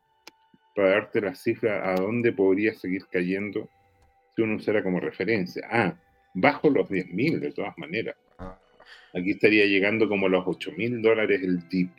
para 0.77 0.91
darte 0.91 1.21
la 1.21 1.35
cifra 1.35 1.91
a 1.91 1.97
dónde 1.97 2.33
podría 2.33 2.73
seguir 2.75 3.05
cayendo 3.11 3.69
si 4.35 4.43
uno 4.43 4.57
usara 4.57 4.83
como 4.85 5.01
referencia. 5.01 5.67
Ah, 5.69 5.97
bajo 6.41 6.71
los 6.71 6.89
10.000 6.89 7.39
de 7.41 7.53
todas 7.53 7.77
maneras. 7.79 8.17
Ah. 8.39 8.59
Aquí 9.15 9.31
estaría 9.31 9.67
llegando 9.67 10.09
como 10.09 10.27
a 10.27 10.31
los 10.31 10.45
8.000 10.45 11.01
dólares 11.03 11.41
el 11.43 11.69
dip. 11.69 11.91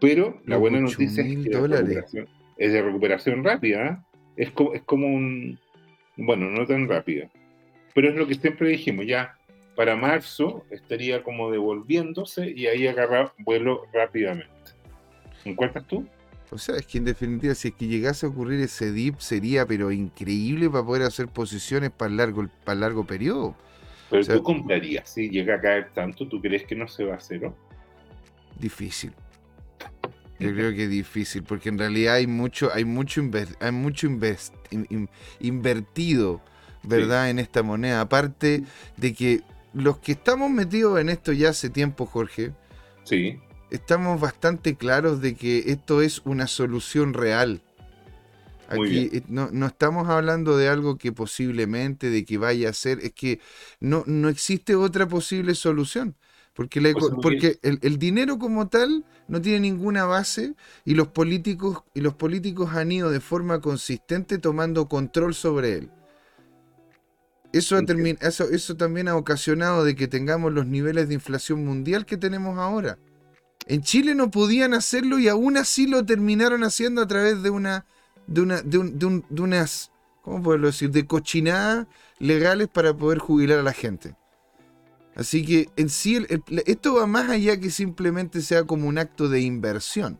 Pero 0.00 0.40
la 0.46 0.56
buena 0.56 0.80
noticia 0.80 1.24
es 1.24 1.36
que 1.38 2.24
es 2.56 2.72
de 2.72 2.82
recuperación 2.82 3.44
rápida. 3.44 3.86
¿ah? 3.86 4.04
Es, 4.36 4.50
como, 4.50 4.74
es 4.74 4.82
como 4.82 5.06
un... 5.06 5.58
Bueno, 6.16 6.50
no 6.50 6.66
tan 6.66 6.88
rápida. 6.88 7.28
Pero 7.94 8.10
es 8.10 8.16
lo 8.16 8.26
que 8.26 8.34
siempre 8.34 8.68
dijimos, 8.68 9.06
ya 9.06 9.36
para 9.74 9.96
marzo 9.96 10.64
estaría 10.70 11.22
como 11.22 11.50
devolviéndose 11.50 12.50
y 12.50 12.66
ahí 12.66 12.86
agarrar 12.86 13.32
vuelo 13.38 13.86
rápidamente. 13.92 14.52
¿Encuentras 15.44 15.86
tú? 15.86 16.06
O 16.50 16.56
sea, 16.56 16.76
es 16.76 16.86
que 16.86 16.98
en 16.98 17.04
definitiva, 17.04 17.54
si 17.54 17.68
es 17.68 17.74
que 17.74 17.86
llegase 17.86 18.24
a 18.24 18.28
ocurrir 18.30 18.60
ese 18.60 18.90
dip, 18.90 19.18
sería 19.18 19.66
pero 19.66 19.92
increíble 19.92 20.70
para 20.70 20.84
poder 20.84 21.02
hacer 21.02 21.28
posiciones 21.28 21.90
para 21.90 22.10
largo, 22.10 22.48
para 22.64 22.80
largo 22.80 23.04
periodo. 23.04 23.54
Pero 24.10 24.24
tú 24.24 24.42
comprarías, 24.42 25.10
si 25.10 25.28
llega 25.28 25.56
a 25.56 25.60
caer 25.60 25.90
tanto, 25.92 26.26
¿tú 26.26 26.40
crees 26.40 26.64
que 26.64 26.74
no 26.74 26.88
se 26.88 27.04
va 27.04 27.14
a 27.14 27.16
hacer? 27.18 27.42
¿no? 27.42 27.54
Difícil. 28.58 29.12
Yo 30.38 30.54
creo 30.54 30.72
que 30.72 30.84
es 30.84 30.90
difícil, 30.90 31.42
porque 31.42 31.68
en 31.68 31.78
realidad 31.78 32.14
hay 32.14 32.26
mucho, 32.26 32.72
hay 32.72 32.84
mucho, 32.84 33.20
hay 33.60 33.72
mucho 33.72 34.08
invertido, 35.40 36.40
¿verdad? 36.84 37.28
En 37.28 37.40
esta 37.40 37.62
moneda. 37.62 38.00
Aparte 38.00 38.62
de 38.96 39.12
que 39.12 39.42
los 39.74 39.98
que 39.98 40.12
estamos 40.12 40.48
metidos 40.48 40.98
en 41.00 41.08
esto 41.10 41.32
ya 41.32 41.50
hace 41.50 41.68
tiempo, 41.68 42.06
Jorge. 42.06 42.52
Sí 43.02 43.38
estamos 43.70 44.20
bastante 44.20 44.76
claros 44.76 45.20
de 45.20 45.34
que 45.34 45.70
esto 45.70 46.02
es 46.02 46.22
una 46.24 46.46
solución 46.46 47.14
real. 47.14 47.62
Aquí 48.68 49.10
eh, 49.12 49.22
no, 49.28 49.48
no, 49.50 49.66
estamos 49.66 50.08
hablando 50.08 50.56
de 50.56 50.68
algo 50.68 50.98
que 50.98 51.12
posiblemente, 51.12 52.10
de 52.10 52.24
que 52.24 52.36
vaya 52.36 52.68
a 52.68 52.74
ser, 52.74 53.00
es 53.00 53.12
que 53.12 53.40
no, 53.80 54.04
no 54.06 54.28
existe 54.28 54.74
otra 54.74 55.08
posible 55.08 55.54
solución. 55.54 56.16
Porque, 56.54 56.92
porque 57.22 57.60
el, 57.62 57.78
el, 57.82 58.00
dinero 58.00 58.36
como 58.40 58.66
tal 58.66 59.04
no 59.28 59.40
tiene 59.40 59.60
ninguna 59.60 60.06
base 60.06 60.54
y 60.84 60.96
los 60.96 61.06
políticos 61.06 61.84
y 61.94 62.00
los 62.00 62.14
políticos 62.14 62.74
han 62.74 62.90
ido 62.90 63.12
de 63.12 63.20
forma 63.20 63.60
consistente 63.60 64.38
tomando 64.38 64.88
control 64.88 65.34
sobre 65.34 65.74
él. 65.74 65.90
Eso, 67.52 67.76
ha 67.76 67.82
eso, 68.26 68.50
eso 68.50 68.76
también 68.76 69.06
ha 69.06 69.16
ocasionado 69.16 69.84
de 69.84 69.94
que 69.94 70.08
tengamos 70.08 70.52
los 70.52 70.66
niveles 70.66 71.06
de 71.06 71.14
inflación 71.14 71.64
mundial 71.64 72.04
que 72.04 72.16
tenemos 72.16 72.58
ahora. 72.58 72.98
En 73.68 73.82
Chile 73.82 74.14
no 74.14 74.30
podían 74.30 74.72
hacerlo 74.72 75.18
y 75.18 75.28
aún 75.28 75.58
así 75.58 75.86
lo 75.86 76.04
terminaron 76.04 76.64
haciendo 76.64 77.02
a 77.02 77.06
través 77.06 77.42
de 77.42 77.50
una. 77.50 77.84
de 78.26 78.40
una. 78.40 78.62
de, 78.62 78.78
un, 78.78 79.24
de, 79.28 79.42
unas. 79.42 79.92
¿cómo 80.22 80.42
puedo 80.42 80.58
decir? 80.58 80.90
de 80.90 81.06
cochinadas 81.06 81.86
legales 82.18 82.68
para 82.68 82.96
poder 82.96 83.18
jubilar 83.18 83.58
a 83.58 83.62
la 83.62 83.74
gente. 83.74 84.16
Así 85.14 85.44
que 85.44 85.68
en 85.76 85.90
sí 85.90 86.24
esto 86.64 86.94
va 86.94 87.06
más 87.06 87.28
allá 87.28 87.60
que 87.60 87.70
simplemente 87.70 88.40
sea 88.40 88.64
como 88.64 88.88
un 88.88 88.96
acto 88.96 89.28
de 89.28 89.40
inversión. 89.40 90.18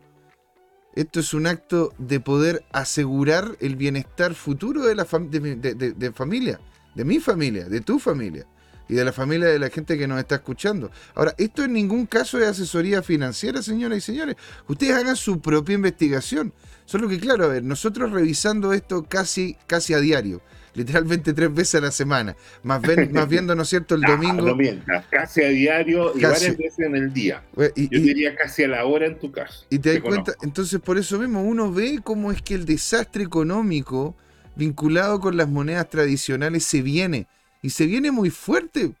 Esto 0.93 1.19
es 1.19 1.33
un 1.33 1.47
acto 1.47 1.93
de 1.97 2.19
poder 2.19 2.65
asegurar 2.71 3.57
el 3.61 3.77
bienestar 3.77 4.35
futuro 4.35 4.83
de 4.83 4.95
la 4.95 5.05
de 5.05 6.11
familia, 6.13 6.59
de 6.93 7.05
mi 7.05 7.19
familia, 7.19 7.65
de 7.65 7.81
tu 7.81 7.97
familia 7.97 8.45
y 8.89 8.95
de 8.95 9.05
la 9.05 9.13
familia 9.13 9.47
de 9.47 9.59
la 9.59 9.69
gente 9.69 9.97
que 9.97 10.07
nos 10.07 10.19
está 10.19 10.35
escuchando. 10.35 10.91
Ahora, 11.15 11.33
esto 11.37 11.63
en 11.63 11.73
ningún 11.73 12.05
caso 12.05 12.39
es 12.39 12.47
asesoría 12.47 13.01
financiera, 13.01 13.61
señoras 13.61 13.99
y 13.99 14.01
señores. 14.01 14.35
Ustedes 14.67 14.93
hagan 14.93 15.15
su 15.15 15.39
propia 15.39 15.75
investigación. 15.75 16.51
Solo 16.85 17.07
que, 17.07 17.19
claro, 17.19 17.45
a 17.45 17.47
ver, 17.47 17.63
nosotros 17.63 18.11
revisando 18.11 18.73
esto 18.73 19.05
casi, 19.07 19.55
casi 19.67 19.93
a 19.93 19.99
diario 19.99 20.41
literalmente 20.73 21.33
tres 21.33 21.53
veces 21.53 21.75
a 21.75 21.81
la 21.81 21.91
semana, 21.91 22.35
más, 22.63 22.81
más 23.11 23.27
viendo, 23.29 23.55
¿no 23.55 23.63
es 23.63 23.69
cierto?, 23.69 23.95
el 23.95 24.01
domingo. 24.01 24.45
No, 24.45 24.55
mientras, 24.55 25.05
casi 25.07 25.43
a 25.43 25.49
diario 25.49 26.13
y 26.15 26.21
varias 26.21 26.57
veces 26.57 26.79
en 26.79 26.95
el 26.95 27.13
día. 27.13 27.43
Yo 27.55 27.69
diría 27.75 28.35
casi 28.35 28.63
a 28.63 28.67
la 28.69 28.85
hora 28.85 29.07
en 29.07 29.19
tu 29.19 29.31
caso. 29.31 29.65
Y 29.69 29.79
te 29.79 29.93
das 29.93 30.01
cuenta, 30.01 30.33
entonces 30.41 30.79
por 30.79 30.97
eso 30.97 31.19
mismo 31.19 31.43
uno 31.43 31.71
ve 31.71 31.99
cómo 32.03 32.31
es 32.31 32.41
que 32.41 32.55
el 32.55 32.65
desastre 32.65 33.23
económico 33.23 34.15
vinculado 34.55 35.19
con 35.19 35.37
las 35.37 35.47
monedas 35.49 35.89
tradicionales 35.89 36.63
se 36.63 36.81
viene. 36.81 37.27
Y 37.61 37.71
se 37.71 37.85
viene 37.85 38.11
muy 38.11 38.29
fuerte. 38.29 38.93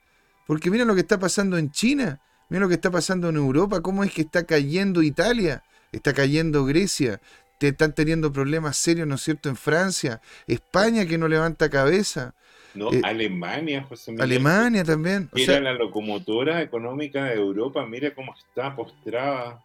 Porque 0.47 0.69
mira 0.71 0.85
lo 0.85 0.95
que 0.95 1.01
está 1.01 1.19
pasando 1.19 1.57
en 1.57 1.71
China. 1.71 2.19
Mira 2.49 2.61
lo 2.61 2.67
que 2.67 2.75
está 2.75 2.91
pasando 2.91 3.29
en 3.29 3.35
Europa. 3.35 3.81
Cómo 3.81 4.03
es 4.03 4.11
que 4.11 4.21
está 4.21 4.45
cayendo 4.45 5.01
Italia. 5.01 5.63
Está 5.91 6.13
cayendo 6.13 6.65
Grecia. 6.65 7.21
Te 7.59 7.69
están 7.69 7.93
teniendo 7.93 8.31
problemas 8.31 8.77
serios, 8.77 9.07
¿no 9.07 9.15
es 9.15 9.21
cierto?, 9.21 9.49
en 9.49 9.55
Francia. 9.55 10.21
España 10.47 11.05
que 11.05 11.17
no 11.17 11.27
levanta 11.27 11.69
cabeza. 11.69 12.33
No, 12.73 12.93
eh, 12.93 13.01
Alemania, 13.03 13.83
José 13.83 14.11
Miguel. 14.11 14.23
Alemania 14.23 14.83
también. 14.83 15.29
Mira 15.33 15.59
la 15.59 15.73
locomotora 15.73 16.61
económica 16.61 17.25
de 17.25 17.35
Europa, 17.35 17.85
mira 17.85 18.13
cómo 18.13 18.35
está 18.35 18.75
postrada. 18.75 19.63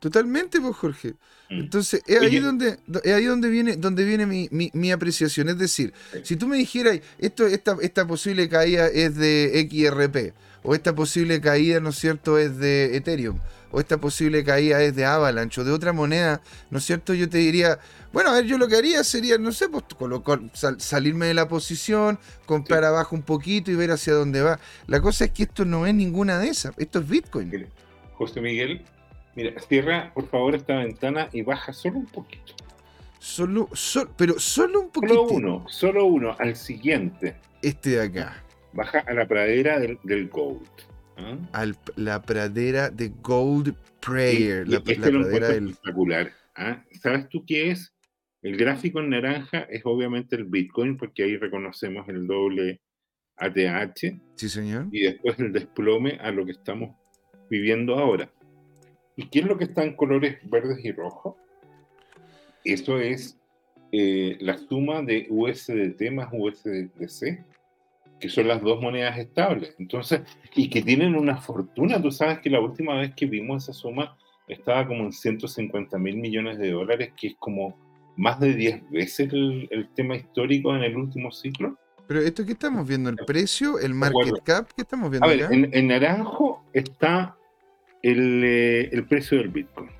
Totalmente, 0.00 0.60
pues 0.60 0.76
Jorge. 0.76 1.14
Mm. 1.50 1.60
Entonces, 1.60 2.02
es 2.06 2.20
ahí 2.20 2.38
donde, 2.38 2.78
es 3.02 3.12
ahí 3.12 3.24
donde 3.24 3.48
viene, 3.48 3.76
donde 3.76 4.04
viene 4.04 4.26
mi, 4.26 4.48
mi, 4.50 4.92
apreciación. 4.92 5.48
Es 5.48 5.58
decir, 5.58 5.92
si 6.22 6.36
tú 6.36 6.46
me 6.46 6.56
dijeras, 6.56 7.00
esto, 7.18 7.46
esta, 7.46 7.76
esta 7.80 8.06
posible 8.06 8.48
caída 8.48 8.86
es 8.86 9.16
de 9.16 9.68
XRP, 9.70 10.34
o 10.62 10.74
esta 10.74 10.94
posible 10.94 11.40
caída, 11.40 11.80
¿no 11.80 11.90
es 11.90 11.96
cierto?, 11.96 12.38
es 12.38 12.58
de 12.58 12.96
Ethereum, 12.96 13.38
o 13.70 13.80
esta 13.80 13.98
posible 13.98 14.44
caída 14.44 14.82
es 14.82 14.94
de 14.94 15.04
Avalanche 15.04 15.60
o 15.60 15.64
de 15.64 15.72
otra 15.72 15.92
moneda, 15.92 16.42
¿no 16.70 16.78
es 16.78 16.84
cierto? 16.84 17.14
Yo 17.14 17.28
te 17.28 17.38
diría, 17.38 17.78
bueno, 18.12 18.30
a 18.30 18.34
ver, 18.34 18.44
yo 18.44 18.56
lo 18.56 18.68
que 18.68 18.76
haría 18.76 19.02
sería, 19.04 19.36
no 19.38 19.52
sé, 19.52 19.68
pues 19.68 19.84
colocar, 19.98 20.40
salirme 20.78 21.26
de 21.26 21.34
la 21.34 21.48
posición, 21.48 22.18
comprar 22.46 22.84
abajo 22.84 23.16
un 23.16 23.22
poquito 23.22 23.70
y 23.70 23.74
ver 23.74 23.90
hacia 23.90 24.14
dónde 24.14 24.42
va. 24.42 24.60
La 24.86 25.00
cosa 25.00 25.26
es 25.26 25.32
que 25.32 25.44
esto 25.44 25.64
no 25.64 25.86
es 25.86 25.94
ninguna 25.94 26.38
de 26.38 26.48
esas, 26.48 26.72
esto 26.78 27.00
es 27.00 27.08
Bitcoin. 27.08 27.68
José 28.14 28.40
Miguel, 28.40 28.84
mira, 29.38 29.60
cierra 29.60 30.12
por 30.14 30.26
favor 30.26 30.56
esta 30.56 30.78
ventana 30.78 31.28
y 31.32 31.42
baja 31.42 31.72
solo 31.72 31.98
un 31.98 32.06
poquito. 32.06 32.54
Solo, 33.20 33.68
pero 34.16 34.36
solo 34.40 34.80
un 34.80 34.90
poquito. 34.90 35.14
Solo 35.14 35.28
uno, 35.32 35.64
solo 35.68 36.04
uno, 36.06 36.36
al 36.40 36.56
siguiente. 36.56 37.36
Este 37.62 37.90
de 37.90 38.02
acá. 38.02 38.42
Baja 38.72 38.98
a 39.06 39.14
la 39.14 39.28
pradera 39.28 39.78
del, 39.78 40.28
Gold. 40.28 40.66
¿ah? 41.18 41.36
A 41.52 41.66
la 41.94 42.20
pradera 42.20 42.90
de 42.90 43.12
Gold 43.22 43.76
Prayer. 44.00 44.66
la, 44.68 44.78
este 44.78 44.96
pradera 44.96 45.48
del... 45.50 45.68
espectacular. 45.68 46.32
¿ah? 46.56 46.84
¿Sabes 47.00 47.28
tú 47.28 47.44
qué 47.46 47.70
es? 47.70 47.94
El 48.42 48.56
gráfico 48.56 48.98
en 48.98 49.10
naranja 49.10 49.60
es 49.70 49.82
obviamente 49.84 50.34
el 50.34 50.46
Bitcoin, 50.46 50.96
porque 50.96 51.22
ahí 51.22 51.36
reconocemos 51.36 52.08
el 52.08 52.26
doble 52.26 52.80
ATH. 53.36 54.20
Sí, 54.34 54.48
señor. 54.48 54.88
Y 54.90 55.02
después 55.02 55.38
el 55.38 55.52
desplome 55.52 56.18
a 56.20 56.32
lo 56.32 56.44
que 56.44 56.52
estamos 56.52 56.96
viviendo 57.48 57.96
ahora. 57.96 58.32
¿Y 59.18 59.26
qué 59.26 59.40
es 59.40 59.46
lo 59.46 59.58
que 59.58 59.64
está 59.64 59.82
en 59.82 59.96
colores 59.96 60.38
verdes 60.44 60.78
y 60.84 60.92
rojos? 60.92 61.34
Eso 62.64 63.00
es 63.00 63.36
eh, 63.90 64.36
la 64.38 64.56
suma 64.56 65.02
de 65.02 65.26
USDT 65.28 66.12
más 66.12 66.28
USDC, 66.30 67.44
que 68.20 68.28
son 68.28 68.46
las 68.46 68.62
dos 68.62 68.80
monedas 68.80 69.18
estables. 69.18 69.74
Entonces, 69.80 70.20
y 70.54 70.70
que 70.70 70.82
tienen 70.82 71.16
una 71.16 71.36
fortuna. 71.36 72.00
Tú 72.00 72.12
sabes 72.12 72.38
que 72.38 72.48
la 72.48 72.60
última 72.60 72.94
vez 72.94 73.12
que 73.16 73.26
vimos 73.26 73.64
esa 73.64 73.72
suma 73.72 74.16
estaba 74.46 74.86
como 74.86 75.02
en 75.02 75.12
150 75.12 75.98
mil 75.98 76.16
millones 76.18 76.56
de 76.58 76.70
dólares, 76.70 77.10
que 77.20 77.26
es 77.26 77.34
como 77.40 77.76
más 78.16 78.38
de 78.38 78.54
10 78.54 78.88
veces 78.90 79.32
el, 79.32 79.88
tema 79.96 80.14
histórico 80.14 80.76
en 80.76 80.84
el 80.84 80.96
último 80.96 81.32
ciclo. 81.32 81.76
Pero 82.06 82.20
esto 82.20 82.46
que 82.46 82.52
estamos 82.52 82.86
viendo, 82.86 83.10
el 83.10 83.16
precio, 83.16 83.80
el 83.80 83.94
market 83.94 84.44
cap, 84.44 84.68
¿qué 84.76 84.82
estamos 84.82 85.10
viendo? 85.10 85.26
A 85.26 85.30
ver, 85.30 85.48
En, 85.50 85.88
naranjo 85.88 86.64
está 86.72 87.37
el, 88.02 88.42
eh, 88.44 88.88
el, 88.92 89.04
precio 89.04 89.38
del 89.38 89.48
Bitcoin. 89.48 89.90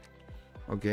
Ok. 0.69 0.85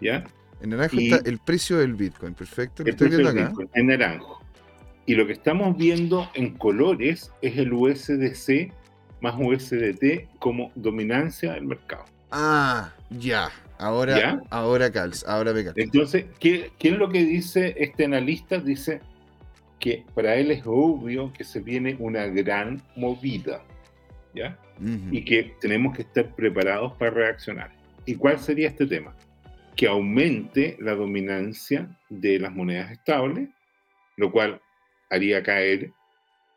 ¿Ya? 0.00 0.24
En 0.60 0.70
naranjo 0.70 0.98
está 0.98 1.28
el 1.28 1.38
precio 1.38 1.78
del 1.78 1.94
Bitcoin, 1.94 2.34
perfecto. 2.34 2.82
Lo 2.82 2.90
estoy 2.90 3.08
viendo 3.08 3.28
acá. 3.28 3.52
en 3.74 3.86
naranjo. 3.86 4.42
Y 5.06 5.14
lo 5.14 5.26
que 5.26 5.32
estamos 5.32 5.76
viendo 5.76 6.28
en 6.34 6.54
colores 6.54 7.32
es 7.40 7.56
el 7.56 7.72
USDC 7.72 8.72
más 9.20 9.34
USDT 9.38 10.28
como 10.38 10.70
dominancia 10.74 11.52
del 11.52 11.64
mercado. 11.64 12.04
Ah, 12.30 12.92
ya. 13.10 13.50
Ahora, 13.78 14.42
ahora 14.50 14.90
calz, 14.90 15.24
ahora 15.24 15.52
me 15.52 15.64
Entonces, 15.76 16.26
¿qué, 16.40 16.72
es 16.80 16.92
lo 16.92 17.08
que 17.10 17.24
dice 17.24 17.76
este 17.78 18.06
analista? 18.06 18.58
Dice 18.58 19.00
que 19.78 20.04
para 20.14 20.34
él 20.34 20.50
es 20.50 20.62
obvio 20.66 21.32
que 21.32 21.44
se 21.44 21.60
viene 21.60 21.96
una 22.00 22.26
gran 22.26 22.82
movida, 22.96 23.62
¿ya? 24.34 24.58
Y 25.10 25.24
que 25.24 25.54
tenemos 25.60 25.96
que 25.96 26.02
estar 26.02 26.34
preparados 26.34 26.92
para 26.94 27.10
reaccionar. 27.10 27.72
¿Y 28.06 28.14
cuál 28.14 28.38
sería 28.38 28.68
este 28.68 28.86
tema? 28.86 29.14
Que 29.76 29.88
aumente 29.88 30.76
la 30.80 30.94
dominancia 30.94 31.88
de 32.08 32.38
las 32.38 32.54
monedas 32.54 32.92
estables, 32.92 33.48
lo 34.16 34.30
cual 34.30 34.60
haría 35.10 35.42
caer 35.42 35.90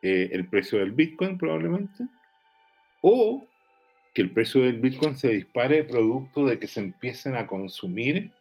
eh, 0.01 0.29
el 0.31 0.47
precio 0.47 0.79
del 0.79 0.91
Bitcoin 0.91 1.37
probablemente, 1.37 2.05
o 3.01 3.45
que 4.13 4.21
el 4.21 4.31
precio 4.31 4.61
del 4.61 4.79
Bitcoin 4.79 5.15
se 5.15 5.29
dispare 5.29 5.83
producto 5.83 6.45
de 6.45 6.59
que 6.59 6.67
se 6.67 6.79
empiecen 6.81 7.35
a 7.35 7.47
consumir, 7.47 8.31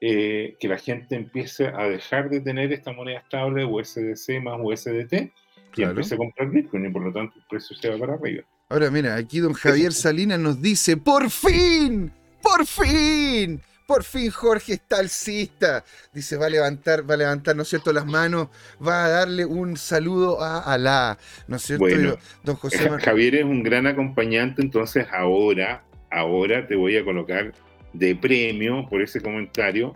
eh, 0.00 0.56
que 0.58 0.68
la 0.68 0.78
gente 0.78 1.14
empiece 1.14 1.66
a 1.66 1.88
dejar 1.88 2.30
de 2.30 2.40
tener 2.40 2.72
esta 2.72 2.92
moneda 2.92 3.18
estable 3.18 3.64
USDC 3.64 4.40
más 4.42 4.58
USDT 4.58 5.30
y 5.76 5.82
empiece 5.82 6.14
a 6.14 6.18
comprar 6.18 6.50
Bitcoin 6.50 6.86
y 6.86 6.90
por 6.90 7.02
lo 7.02 7.12
tanto 7.12 7.38
el 7.38 7.44
precio 7.48 7.76
se 7.76 7.90
va 7.90 7.98
para 7.98 8.14
arriba. 8.14 8.44
Ahora 8.70 8.88
mira, 8.88 9.16
aquí 9.16 9.40
don 9.40 9.52
Javier 9.52 9.92
Salinas 9.92 10.38
nos 10.38 10.62
dice, 10.62 10.96
por 10.96 11.28
fin, 11.28 12.12
por 12.40 12.64
fin, 12.64 13.60
por 13.84 14.04
fin 14.04 14.30
Jorge 14.30 14.74
está 14.74 15.00
alcista. 15.00 15.84
Dice, 16.12 16.36
va 16.36 16.46
a 16.46 16.50
levantar, 16.50 17.08
va 17.08 17.14
a 17.14 17.16
levantar, 17.16 17.56
¿no 17.56 17.62
es 17.62 17.68
cierto?, 17.68 17.92
las 17.92 18.06
manos, 18.06 18.46
va 18.80 19.06
a 19.06 19.08
darle 19.08 19.44
un 19.44 19.76
saludo 19.76 20.40
a 20.40 20.60
Alá, 20.60 21.18
¿no 21.48 21.56
es 21.56 21.62
cierto? 21.62 21.82
Bueno, 21.82 22.16
don 22.44 22.54
José 22.54 22.88
Javier 23.00 23.34
es 23.34 23.44
un 23.44 23.64
gran 23.64 23.88
acompañante, 23.88 24.62
entonces 24.62 25.04
ahora, 25.10 25.82
ahora 26.08 26.68
te 26.68 26.76
voy 26.76 26.96
a 26.96 27.04
colocar 27.04 27.52
de 27.92 28.14
premio 28.14 28.86
por 28.88 29.02
ese 29.02 29.20
comentario 29.20 29.92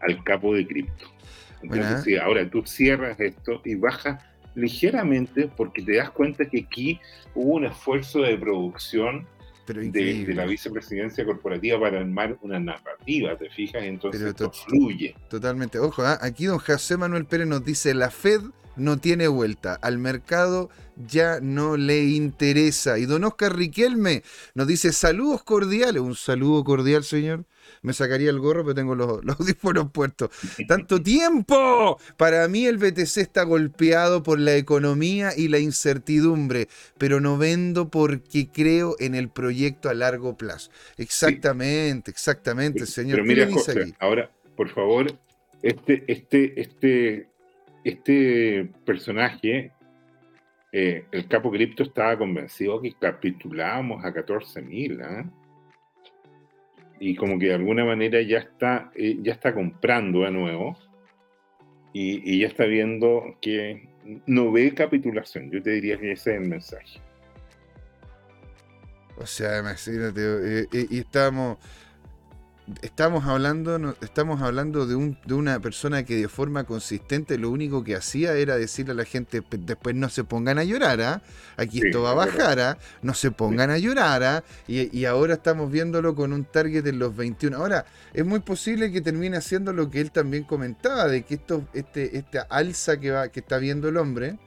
al 0.00 0.24
capo 0.24 0.54
de 0.54 0.66
cripto. 0.66 1.04
Entonces, 1.62 2.18
ahora 2.18 2.48
tú 2.48 2.62
cierras 2.64 3.20
esto 3.20 3.60
y 3.62 3.74
bajas 3.74 4.24
ligeramente 4.54 5.50
porque 5.56 5.82
te 5.82 5.96
das 5.96 6.10
cuenta 6.10 6.48
que 6.48 6.60
aquí 6.60 7.00
hubo 7.34 7.54
un 7.54 7.66
esfuerzo 7.66 8.20
de 8.20 8.36
producción 8.36 9.26
de, 9.66 10.34
la 10.34 10.44
vicepresidencia 10.44 11.24
corporativa 11.24 11.80
para 11.80 12.00
armar 12.00 12.36
una 12.42 12.60
narrativa, 12.60 13.36
¿te 13.36 13.48
fijas? 13.50 13.82
Entonces 13.82 14.20
esto 14.22 14.50
fluye. 14.50 15.16
Totalmente. 15.28 15.78
Ojo, 15.78 16.02
¿ah? 16.02 16.18
aquí 16.20 16.44
don 16.44 16.58
José 16.58 16.96
Manuel 16.96 17.24
Pérez 17.24 17.46
nos 17.46 17.64
dice, 17.64 17.94
la 17.94 18.10
Fed 18.10 18.40
no 18.76 18.98
tiene 18.98 19.28
vuelta, 19.28 19.78
al 19.80 19.98
mercado 19.98 20.68
ya 20.96 21.40
no 21.40 21.76
le 21.76 22.04
interesa. 22.04 22.98
Y 22.98 23.06
don 23.06 23.24
Oscar 23.24 23.56
Riquelme 23.56 24.22
nos 24.54 24.66
dice, 24.66 24.92
saludos 24.92 25.42
cordiales, 25.44 26.02
un 26.02 26.14
saludo 26.14 26.62
cordial, 26.64 27.04
señor 27.04 27.46
me 27.84 27.92
sacaría 27.92 28.30
el 28.30 28.40
gorro, 28.40 28.64
pero 28.64 28.74
tengo 28.74 28.94
los, 28.94 29.20
audífonos 29.38 29.92
puestos. 29.92 30.30
¡Tanto 30.68 31.02
tiempo! 31.02 31.98
Para 32.16 32.48
mí 32.48 32.66
el 32.66 32.78
BTC 32.78 33.18
está 33.18 33.44
golpeado 33.44 34.22
por 34.22 34.40
la 34.40 34.56
economía 34.56 35.30
y 35.36 35.48
la 35.48 35.58
incertidumbre, 35.58 36.68
pero 36.98 37.20
no 37.20 37.38
vendo 37.38 37.90
porque 37.90 38.48
creo 38.48 38.96
en 38.98 39.14
el 39.14 39.28
proyecto 39.28 39.88
a 39.88 39.94
largo 39.94 40.36
plazo. 40.36 40.70
Exactamente, 40.96 42.10
exactamente, 42.10 42.86
señor. 42.86 43.22
Pero 43.22 43.26
mira, 43.26 43.48
ahora, 44.00 44.30
por 44.56 44.70
favor, 44.70 45.06
este, 45.62 46.04
este, 46.08 46.60
este, 46.60 47.28
este 47.84 48.70
personaje 48.84 49.72
eh, 50.76 51.04
el 51.12 51.28
capo 51.28 51.52
cripto 51.52 51.84
estaba 51.84 52.18
convencido 52.18 52.80
que 52.80 52.92
capitulábamos 52.94 54.04
a 54.04 54.12
14.000. 54.12 55.20
¿eh? 55.20 55.24
Y 57.00 57.16
como 57.16 57.38
que 57.38 57.46
de 57.46 57.54
alguna 57.54 57.84
manera 57.84 58.20
ya 58.22 58.38
está, 58.38 58.90
eh, 58.94 59.18
ya 59.22 59.32
está 59.32 59.52
comprando 59.52 60.20
de 60.20 60.30
nuevo 60.30 60.78
y, 61.92 62.40
ya 62.40 62.48
está 62.48 62.64
viendo 62.64 63.36
que 63.40 63.88
no 64.26 64.52
ve 64.52 64.74
capitulación. 64.74 65.50
Yo 65.50 65.62
te 65.62 65.70
diría 65.70 65.98
que 65.98 66.12
ese 66.12 66.34
es 66.34 66.42
el 66.42 66.48
mensaje. 66.48 67.00
O 69.16 69.26
sea, 69.26 69.60
imagínate, 69.60 70.20
eh, 70.20 70.66
eh, 70.72 70.86
y 70.90 70.98
estamos 70.98 71.58
estamos 72.80 73.26
hablando, 73.26 73.94
estamos 74.00 74.40
hablando 74.40 74.86
de, 74.86 74.94
un, 74.94 75.18
de 75.26 75.34
una 75.34 75.60
persona 75.60 76.04
que 76.04 76.16
de 76.16 76.28
forma 76.28 76.64
consistente 76.64 77.36
lo 77.36 77.50
único 77.50 77.84
que 77.84 77.94
hacía 77.94 78.34
era 78.34 78.56
decirle 78.56 78.92
a 78.92 78.96
la 78.96 79.04
gente, 79.04 79.42
después 79.50 79.94
no 79.94 80.08
se 80.08 80.24
pongan 80.24 80.58
a 80.58 80.64
llorar, 80.64 81.00
¿ah? 81.02 81.22
aquí 81.56 81.82
esto 81.84 82.02
va 82.02 82.12
a 82.12 82.14
bajar, 82.14 82.60
¿ah? 82.60 82.78
no 83.02 83.12
se 83.12 83.30
pongan 83.30 83.70
a 83.70 83.78
llorar, 83.78 84.22
¿ah? 84.22 84.44
y, 84.66 85.04
ahora 85.04 85.34
estamos 85.34 85.70
viéndolo 85.70 86.14
con 86.14 86.32
un 86.32 86.44
target 86.44 86.86
en 86.86 86.98
los 86.98 87.14
21. 87.14 87.56
Ahora, 87.56 87.84
es 88.14 88.24
muy 88.24 88.40
posible 88.40 88.90
que 88.90 89.02
termine 89.02 89.36
haciendo 89.36 89.72
lo 89.72 89.90
que 89.90 90.00
él 90.00 90.10
también 90.10 90.44
comentaba, 90.44 91.06
de 91.08 91.22
que 91.22 91.34
esto, 91.34 91.66
este, 91.74 92.16
esta 92.16 92.42
alza 92.48 92.98
que, 92.98 93.10
va, 93.10 93.28
que 93.28 93.40
está 93.40 93.58
viendo 93.58 93.88
el 93.88 93.96
hombre, 93.96 94.38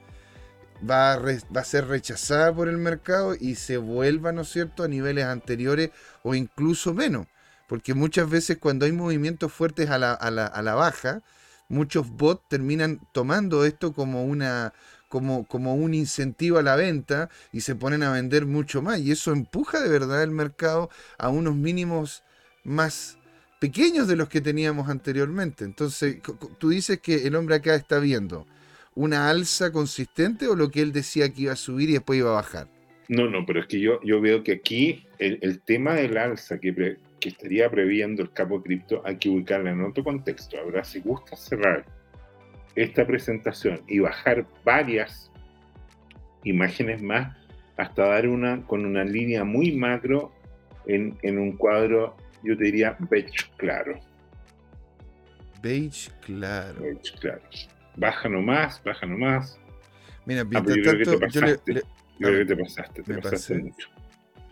Va 0.78 1.14
a, 1.14 1.18
va 1.18 1.60
a, 1.60 1.64
ser 1.64 1.88
rechazada 1.88 2.54
por 2.54 2.68
el 2.68 2.78
mercado 2.78 3.34
y 3.34 3.56
se 3.56 3.78
vuelva, 3.78 4.30
¿no 4.30 4.42
es 4.42 4.48
cierto?, 4.48 4.84
a 4.84 4.88
niveles 4.88 5.24
anteriores 5.24 5.90
o 6.22 6.36
incluso 6.36 6.94
menos. 6.94 7.26
Porque 7.68 7.94
muchas 7.94 8.28
veces 8.28 8.58
cuando 8.58 8.86
hay 8.86 8.92
movimientos 8.92 9.52
fuertes 9.52 9.90
a 9.90 9.98
la, 9.98 10.12
a 10.12 10.30
la, 10.32 10.46
a 10.46 10.62
la 10.62 10.74
baja, 10.74 11.22
muchos 11.68 12.10
bots 12.10 12.42
terminan 12.48 13.00
tomando 13.12 13.64
esto 13.64 13.92
como 13.92 14.24
una 14.24 14.72
como, 15.08 15.46
como 15.46 15.74
un 15.74 15.94
incentivo 15.94 16.58
a 16.58 16.62
la 16.62 16.76
venta 16.76 17.30
y 17.52 17.62
se 17.62 17.74
ponen 17.74 18.02
a 18.02 18.12
vender 18.12 18.46
mucho 18.46 18.82
más. 18.82 19.00
Y 19.00 19.10
eso 19.10 19.32
empuja 19.32 19.80
de 19.80 19.88
verdad 19.88 20.22
el 20.22 20.30
mercado 20.30 20.90
a 21.16 21.30
unos 21.30 21.56
mínimos 21.56 22.22
más 22.64 23.18
pequeños 23.58 24.06
de 24.06 24.16
los 24.16 24.28
que 24.28 24.40
teníamos 24.40 24.88
anteriormente. 24.88 25.64
Entonces, 25.64 26.18
tú 26.58 26.70
dices 26.70 27.00
que 27.00 27.26
el 27.26 27.36
hombre 27.36 27.56
acá 27.56 27.74
está 27.74 27.98
viendo 27.98 28.46
una 28.94 29.30
alza 29.30 29.72
consistente 29.72 30.48
o 30.48 30.56
lo 30.56 30.70
que 30.70 30.82
él 30.82 30.92
decía 30.92 31.32
que 31.32 31.42
iba 31.42 31.52
a 31.52 31.56
subir 31.56 31.88
y 31.90 31.94
después 31.94 32.18
iba 32.18 32.30
a 32.30 32.34
bajar. 32.34 32.68
No, 33.08 33.28
no, 33.28 33.46
pero 33.46 33.60
es 33.60 33.66
que 33.66 33.80
yo, 33.80 34.00
yo 34.02 34.20
veo 34.20 34.42
que 34.42 34.52
aquí 34.52 35.06
el, 35.18 35.38
el 35.40 35.60
tema 35.60 35.94
del 35.94 36.18
alza 36.18 36.58
que, 36.58 36.98
que 37.20 37.30
estaría 37.30 37.70
previendo 37.70 38.22
el 38.22 38.32
capo 38.32 38.62
cripto 38.62 39.02
hay 39.04 39.16
que 39.16 39.28
ubicarla 39.28 39.70
en 39.70 39.82
otro 39.82 40.04
contexto. 40.04 40.58
Ahora, 40.58 40.84
si 40.84 41.00
gusta 41.00 41.36
cerrar 41.36 41.84
esta 42.74 43.06
presentación 43.06 43.80
y 43.88 43.98
bajar 43.98 44.46
varias 44.64 45.30
imágenes 46.44 47.02
más, 47.02 47.36
hasta 47.76 48.06
dar 48.06 48.28
una 48.28 48.62
con 48.66 48.84
una 48.84 49.04
línea 49.04 49.44
muy 49.44 49.72
macro 49.72 50.32
en, 50.86 51.16
en 51.22 51.38
un 51.38 51.56
cuadro, 51.56 52.16
yo 52.42 52.56
te 52.56 52.64
diría 52.64 52.96
beige 53.10 53.46
claro. 53.56 53.98
Beige 55.62 56.10
claro. 56.20 56.80
Beige 56.82 57.12
claro. 57.20 57.42
Baja 57.96 58.28
nomás, 58.28 58.80
baja 58.84 59.06
nomás. 59.06 59.58
Mira, 60.24 60.42
Ah, 60.42 60.44
mientras 60.44 60.76
yo 60.76 60.82
creo 60.82 60.98
que 60.98 61.04
tanto, 61.04 61.18
te 61.26 61.30
yo 61.32 61.40
le- 61.40 61.46
pasaste. 61.52 61.72
le- 61.74 61.82
Yo 62.20 62.26
creo 62.28 62.38
que 62.46 62.54
te 62.54 62.62
pasaste, 62.62 63.02
te 63.02 63.12
¿Me 63.12 63.20
pasaste 63.22 63.54
mucho. 63.58 63.88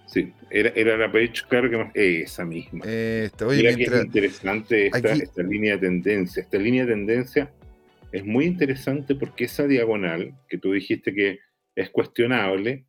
Sí, 0.07 0.33
era, 0.51 0.71
era 0.71 0.97
la 0.97 1.09
beige 1.09 1.43
claro 1.49 1.69
que 1.69 1.77
más. 1.77 1.91
Esa 1.95 2.45
misma. 2.45 2.85
Esta, 2.87 3.47
oye, 3.47 3.59
Mira 3.63 3.77
que 3.77 3.83
es 3.85 4.05
interesante 4.05 4.87
esta, 4.87 4.99
aquí- 4.99 5.23
esta 5.23 5.43
línea 5.43 5.73
de 5.75 5.79
tendencia. 5.81 6.43
Esta 6.43 6.59
línea 6.59 6.85
de 6.87 6.93
tendencia 6.93 7.53
es 8.13 8.25
muy 8.25 8.45
interesante 8.45 9.15
porque 9.17 9.45
esa 9.45 9.67
diagonal, 9.67 10.35
que 10.49 10.59
tú 10.59 10.73
dijiste 10.73 11.13
que 11.13 11.41
es 11.75 11.91
cuestionable, 11.91 12.87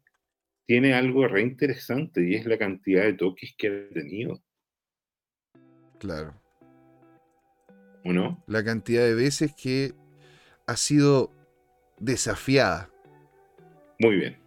tiene 0.68 0.93
algo 0.93 1.28
re 1.28 1.41
interesante 1.41 2.22
y 2.28 2.36
es 2.36 2.45
la 2.45 2.57
cantidad 2.57 3.03
de 3.03 3.13
toques 3.13 3.55
que 3.57 3.68
ha 3.68 3.93
tenido, 3.93 4.43
Claro. 5.99 6.39
¿o 8.05 8.13
no? 8.13 8.43
La 8.47 8.63
cantidad 8.63 9.03
de 9.03 9.15
veces 9.15 9.53
que 9.55 9.93
ha 10.68 10.78
sido 10.78 11.32
desafiada. 11.99 12.89
Muy 13.99 14.18
bien. 14.18 14.38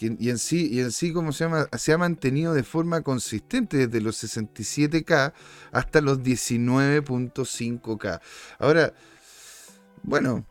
Y 0.00 0.30
en 0.30 0.38
sí, 0.38 0.68
y 0.70 0.80
en 0.80 0.92
sí, 0.92 1.12
¿cómo 1.12 1.32
se 1.32 1.44
llama? 1.44 1.68
Se 1.76 1.92
ha 1.92 1.98
mantenido 1.98 2.54
de 2.54 2.62
forma 2.62 3.02
consistente 3.02 3.86
desde 3.86 4.00
los 4.00 4.16
67K 4.16 5.32
hasta 5.72 6.00
los 6.00 6.20
19.5K. 6.22 8.20
Ahora, 8.58 8.94
bueno, 10.02 10.46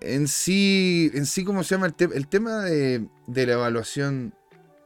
en 0.00 0.28
sí, 0.28 1.10
en 1.14 1.26
sí, 1.26 1.44
¿cómo 1.44 1.64
se 1.64 1.74
llama? 1.74 1.86
El, 1.86 1.94
te- 1.94 2.04
el 2.16 2.28
tema 2.28 2.62
de, 2.64 3.06
de 3.26 3.46
la 3.46 3.54
evaluación, 3.54 4.34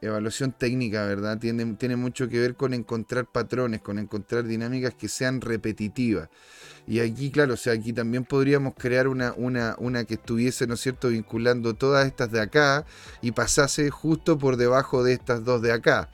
evaluación 0.01 0.51
técnica, 0.51 1.05
¿verdad? 1.05 1.37
Tiene, 1.37 1.95
mucho 1.95 2.27
que 2.27 2.39
ver 2.39 2.55
con 2.55 2.73
encontrar 2.73 3.25
patrones, 3.27 3.81
con 3.81 3.99
encontrar 3.99 4.45
dinámicas 4.45 4.95
que 4.95 5.07
sean 5.07 5.41
repetitivas. 5.41 6.29
Y 6.87 6.99
aquí, 6.99 7.29
claro, 7.29 7.53
o 7.53 7.57
sea, 7.57 7.73
aquí 7.73 7.93
también 7.93 8.25
podríamos 8.25 8.73
crear 8.75 9.07
una, 9.07 9.33
una, 9.37 9.75
una 9.77 10.03
que 10.03 10.15
estuviese, 10.15 10.65
¿no 10.65 10.73
es 10.73 10.81
cierto?, 10.81 11.09
vinculando 11.09 11.75
todas 11.75 12.07
estas 12.07 12.31
de 12.31 12.41
acá 12.41 12.85
y 13.21 13.31
pasase 13.31 13.89
justo 13.91 14.39
por 14.39 14.57
debajo 14.57 15.03
de 15.03 15.13
estas 15.13 15.45
dos 15.45 15.61
de 15.61 15.71
acá. 15.71 16.09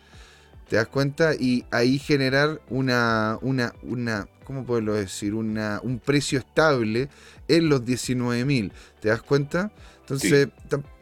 ¿Te 0.70 0.76
das 0.76 0.88
cuenta? 0.88 1.34
Y 1.34 1.64
ahí 1.72 1.98
generar 1.98 2.62
una, 2.70 3.40
una, 3.42 3.74
una 3.84 4.28
¿cómo 4.48 4.66
puedo 4.66 4.94
decir? 4.94 5.34
Una, 5.34 5.82
un 5.84 6.00
precio 6.00 6.40
estable 6.40 7.10
en 7.50 7.68
los 7.68 7.84
19.000. 7.84 8.72
¿Te 9.02 9.10
das 9.10 9.22
cuenta? 9.22 9.72
Entonces, 10.08 10.48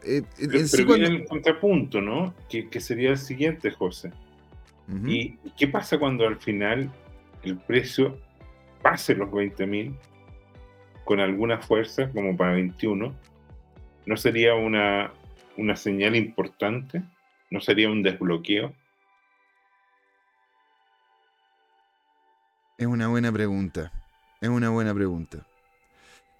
eh, 0.02 0.22
en 0.38 0.50
Pero, 0.50 0.58
sí 0.66 0.68
pero 0.72 0.86
cuando- 0.88 1.08
viene 1.08 1.22
el 1.22 1.28
contrapunto, 1.28 2.00
¿no? 2.00 2.34
Que, 2.48 2.68
que 2.68 2.80
sería 2.80 3.10
el 3.10 3.18
siguiente, 3.18 3.70
José. 3.70 4.10
Ujú. 4.88 5.06
¿Y 5.06 5.38
y 5.44 5.50
qué 5.56 5.68
pasa 5.68 5.96
cuando 5.98 6.26
al 6.26 6.36
final 6.40 6.90
el 7.44 7.56
precio 7.56 8.18
pase 8.82 9.14
los 9.14 9.30
20.000 9.30 9.96
con 11.04 11.20
alguna 11.20 11.58
fuerza, 11.60 12.10
como 12.10 12.36
para 12.36 12.54
21? 12.54 13.14
¿No 14.06 14.16
sería 14.16 14.54
una, 14.56 15.12
una 15.56 15.76
señal 15.76 16.16
importante? 16.16 17.02
¿No 17.50 17.60
sería 17.60 17.88
un 17.88 18.02
desbloqueo? 18.02 18.72
Es 22.78 22.86
una 22.86 23.06
buena 23.08 23.30
pregunta. 23.32 23.92
Es 24.40 24.48
una 24.48 24.70
buena 24.70 24.92
pregunta. 24.92 25.46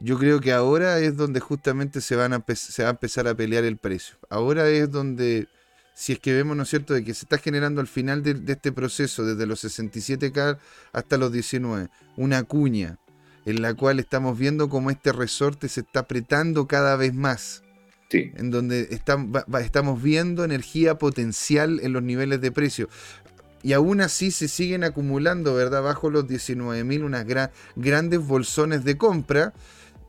Yo 0.00 0.18
creo 0.18 0.40
que 0.40 0.52
ahora 0.52 0.98
es 0.98 1.16
donde 1.16 1.40
justamente 1.40 2.00
se, 2.00 2.16
van 2.16 2.32
a 2.34 2.44
se 2.54 2.82
va 2.82 2.90
a 2.90 2.92
empezar 2.92 3.26
a 3.28 3.34
pelear 3.34 3.64
el 3.64 3.78
precio. 3.78 4.16
Ahora 4.28 4.68
es 4.68 4.90
donde, 4.90 5.48
si 5.94 6.12
es 6.12 6.18
que 6.18 6.34
vemos, 6.34 6.56
¿no 6.56 6.64
es 6.64 6.68
cierto?, 6.68 6.92
de 6.94 7.02
que 7.02 7.14
se 7.14 7.24
está 7.24 7.38
generando 7.38 7.80
al 7.80 7.86
final 7.86 8.22
de, 8.22 8.34
de 8.34 8.52
este 8.52 8.72
proceso, 8.72 9.24
desde 9.24 9.46
los 9.46 9.64
67K 9.64 10.58
hasta 10.92 11.16
los 11.16 11.32
19, 11.32 11.88
una 12.16 12.42
cuña 12.42 12.98
en 13.46 13.62
la 13.62 13.74
cual 13.74 13.98
estamos 14.00 14.36
viendo 14.38 14.68
cómo 14.68 14.90
este 14.90 15.12
resorte 15.12 15.68
se 15.68 15.80
está 15.80 16.00
apretando 16.00 16.66
cada 16.66 16.96
vez 16.96 17.14
más 17.14 17.62
Sí. 18.10 18.32
en 18.36 18.50
donde 18.52 19.00
va- 19.08 19.60
estamos 19.60 20.00
viendo 20.02 20.44
energía 20.44 20.96
potencial 20.96 21.80
en 21.82 21.92
los 21.92 22.02
niveles 22.02 22.40
de 22.40 22.52
precio. 22.52 22.88
Y 23.62 23.72
aún 23.72 24.00
así 24.00 24.30
se 24.30 24.46
siguen 24.46 24.84
acumulando, 24.84 25.54
¿verdad? 25.54 25.82
Bajo 25.82 26.08
los 26.10 26.28
19.000 26.28 27.02
unas 27.02 27.26
gra- 27.26 27.50
grandes 27.74 28.20
bolsones 28.20 28.84
de 28.84 28.96
compra. 28.96 29.54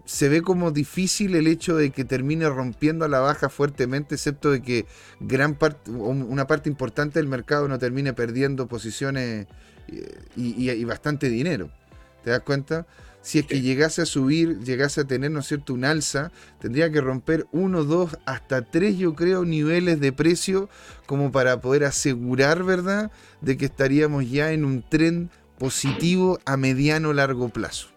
Se 0.07 0.29
ve 0.29 0.41
como 0.41 0.71
difícil 0.71 1.35
el 1.35 1.47
hecho 1.47 1.75
de 1.75 1.89
que 1.89 2.05
termine 2.05 2.47
rompiendo 2.47 3.03
a 3.03 3.09
la 3.09 3.19
baja 3.19 3.49
fuertemente, 3.49 4.15
excepto 4.15 4.51
de 4.51 4.61
que 4.61 4.85
gran 5.19 5.53
parte, 5.55 5.91
una 5.91 6.47
parte 6.47 6.69
importante 6.69 7.19
del 7.19 7.27
mercado 7.27 7.67
no 7.67 7.77
termine 7.77 8.13
perdiendo 8.13 8.67
posiciones 8.67 9.47
eh, 9.89 10.19
y, 10.37 10.63
y- 10.63 10.71
y 10.71 10.83
bastante 10.85 11.27
dinero. 11.29 11.69
¿Te 12.23 12.29
das 12.29 12.39
cuenta? 12.39 12.87
Si 13.21 13.39
es 13.39 13.45
que 13.47 13.59
llegase 13.59 14.01
a 14.01 14.05
subir, 14.05 14.59
llegase 14.59 15.01
a 15.01 15.03
tener, 15.03 15.29
¿no 15.29 15.41
es 15.41 15.47
cierto?, 15.47 15.73
un 15.73 15.83
alza, 15.83 16.31
tendría 16.61 16.89
que 16.89 17.01
romper 17.01 17.45
uno, 17.51 17.83
dos, 17.83 18.17
hasta 18.25 18.61
tres, 18.61 18.97
yo 18.97 19.13
creo, 19.13 19.43
niveles 19.43 19.99
de 19.99 20.13
precio 20.13 20.69
como 21.05 21.33
para 21.33 21.59
poder 21.59 21.83
asegurar, 21.83 22.63
¿verdad?, 22.63 23.11
de 23.41 23.57
que 23.57 23.65
estaríamos 23.65 24.29
ya 24.31 24.53
en 24.53 24.63
un 24.63 24.85
tren 24.87 25.29
positivo 25.59 26.39
a 26.45 26.55
mediano 26.55 27.11
largo 27.11 27.49
plazo. 27.49 27.89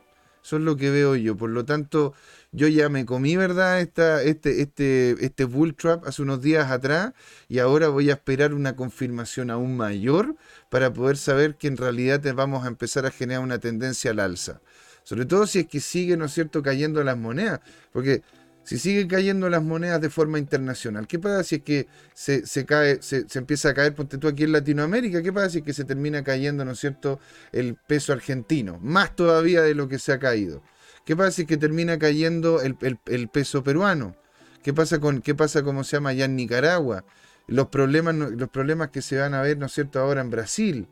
Eso 0.51 0.57
es 0.57 0.65
lo 0.65 0.77
que 0.77 0.91
veo 0.91 1.15
yo. 1.15 1.37
Por 1.37 1.51
lo 1.51 1.65
tanto, 1.65 2.13
yo 2.51 2.67
ya 2.67 2.89
me 2.89 3.07
comí, 3.07 3.37
¿verdad? 3.37 3.81
Esta, 3.81 4.21
este, 4.25 4.63
este, 4.63 5.15
este 5.25 5.45
bull 5.45 5.77
trap 5.77 6.05
hace 6.09 6.23
unos 6.23 6.43
días 6.43 6.73
atrás 6.73 7.13
y 7.49 7.61
ahora 7.61 7.87
voy 7.87 8.11
a 8.11 8.15
esperar 8.15 8.53
una 8.53 8.75
confirmación 8.75 9.53
aún 9.53 9.77
mayor 9.77 10.35
para 10.69 10.93
poder 10.93 11.19
saber 11.19 11.55
que 11.55 11.69
en 11.69 11.77
realidad 11.77 12.21
vamos 12.35 12.65
a 12.65 12.67
empezar 12.67 13.07
a 13.07 13.13
generar 13.13 13.45
una 13.45 13.61
tendencia 13.61 14.11
al 14.11 14.19
alza. 14.19 14.61
Sobre 15.05 15.25
todo 15.25 15.47
si 15.47 15.61
es 15.61 15.67
que 15.69 15.79
sigue, 15.79 16.17
¿no 16.17 16.25
es 16.25 16.33
cierto?, 16.33 16.65
cayendo 16.65 17.05
las 17.05 17.17
monedas. 17.17 17.61
Porque 17.93 18.25
si 18.71 18.79
siguen 18.79 19.09
cayendo 19.09 19.51
las 19.51 19.65
monedas 19.65 20.01
de 20.01 20.11
forma 20.11 20.39
internacional, 20.39 21.09
¿qué 21.09 21.19
pasa 21.19 21.43
si 21.43 21.57
es 21.57 21.63
que 21.63 21.89
se, 22.15 22.47
se 22.47 22.65
cae, 22.65 23.03
se, 23.03 23.29
se 23.29 23.41
empieza 23.41 23.71
a 23.71 23.75
caer, 23.75 23.97
ponte 23.97 24.17
tú 24.17 24.29
aquí 24.29 24.45
en 24.45 24.53
Latinoamérica, 24.53 25.23
¿qué 25.23 25.33
pasa 25.33 25.51
si 25.51 25.59
es 25.59 25.65
que 25.65 25.73
se 25.73 25.85
termina 25.85 26.23
cayendo, 26.23 26.65
¿no 26.65 26.71
es 26.71 26.79
cierto?, 26.79 27.19
el 27.51 27.75
peso 27.75 28.13
argentino, 28.13 28.79
más 28.81 29.17
todavía 29.17 29.63
de 29.63 29.75
lo 29.75 29.89
que 29.89 29.99
se 29.99 30.13
ha 30.13 30.21
caído. 30.21 30.63
¿Qué 31.05 31.17
pasa 31.17 31.33
si 31.33 31.43
es 31.43 31.49
que 31.49 31.57
termina 31.57 31.99
cayendo 31.99 32.61
el, 32.63 32.77
el- 32.83 33.01
el 33.07 33.27
peso 33.29 33.65
peruano? 33.65 34.15
¿Qué 34.63 34.73
pasa 34.73 35.01
con, 35.01 35.21
qué 35.21 35.35
pasa, 35.35 35.65
cómo 35.65 35.83
se 35.83 35.97
llama, 35.97 36.11
allá 36.11 36.27
en 36.27 36.37
Nicaragua? 36.37 37.05
Los 37.49 37.71
problemas, 37.71 38.15
los 38.15 38.49
problemas 38.51 38.91
que 38.91 39.03
se 39.03 39.19
van 39.19 39.35
a 39.35 39.43
ver, 39.43 39.59
¿no 39.59 39.67
es 39.67 39.73
cierto?, 39.73 39.99
ahora 39.99 40.21
en 40.21 40.31
Brasil. 40.31 40.87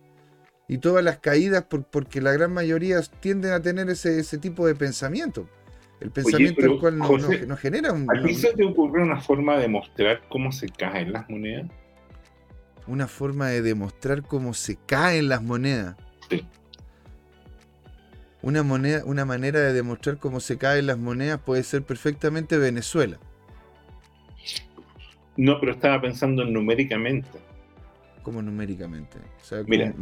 Y 0.67 0.79
todas 0.79 1.05
las 1.05 1.19
caídas, 1.21 1.63
por- 1.63 1.85
porque 1.85 2.21
la 2.21 2.33
gran 2.33 2.53
mayoría 2.53 3.01
tienden 3.21 3.53
a 3.53 3.63
tener 3.63 3.89
ese, 3.89 4.19
ese 4.19 4.37
tipo 4.39 4.67
de 4.67 4.75
pensamiento. 4.75 5.49
El 6.01 6.11
pensamiento 6.11 6.61
el 6.65 6.79
cual 6.79 6.99
no, 6.99 7.05
José, 7.07 7.41
no- 7.41 7.47
no 7.49 7.57
genera 7.57 7.93
un- 7.93 8.07
¿A 8.09 8.23
ti 8.23 8.35
se 8.35 8.53
te 8.55 8.65
ocurre 8.65 9.03
una 9.03 9.21
forma 9.21 9.57
de 9.59 9.69
mostrar 9.69 10.23
cómo 10.29 10.53
se 10.53 10.69
caen 10.69 11.13
las 11.13 11.29
monedas? 11.29 11.71
una 12.87 13.07
forma 13.07 13.49
de 13.49 13.61
demostrar 13.61 14.23
cómo 14.23 14.55
se 14.55 14.77
caen 14.87 15.29
las 15.29 15.43
monedas. 15.43 15.95
Sí. 16.31 16.43
Una, 18.41 18.63
moneda, 18.63 19.03
una 19.05 19.27
manera 19.27 19.61
de 19.61 19.75
demostrar 19.75 20.17
cómo 20.17 20.41
se 20.41 20.57
caen 20.57 20.87
las 20.87 20.97
monedas 20.97 21.39
puede 21.41 21.65
ser 21.65 21.83
perfectamente 21.83 22.57
Venezuela. 22.57 23.19
No, 25.37 25.61
pero 25.61 25.73
estaba 25.73 26.01
pensando 26.01 26.45
numéricamente. 26.47 27.29
como 28.23 28.41
numéricamente. 28.41 29.19
O 29.41 29.45
sea, 29.45 29.59
como 29.59 29.69
Mira, 29.71 29.93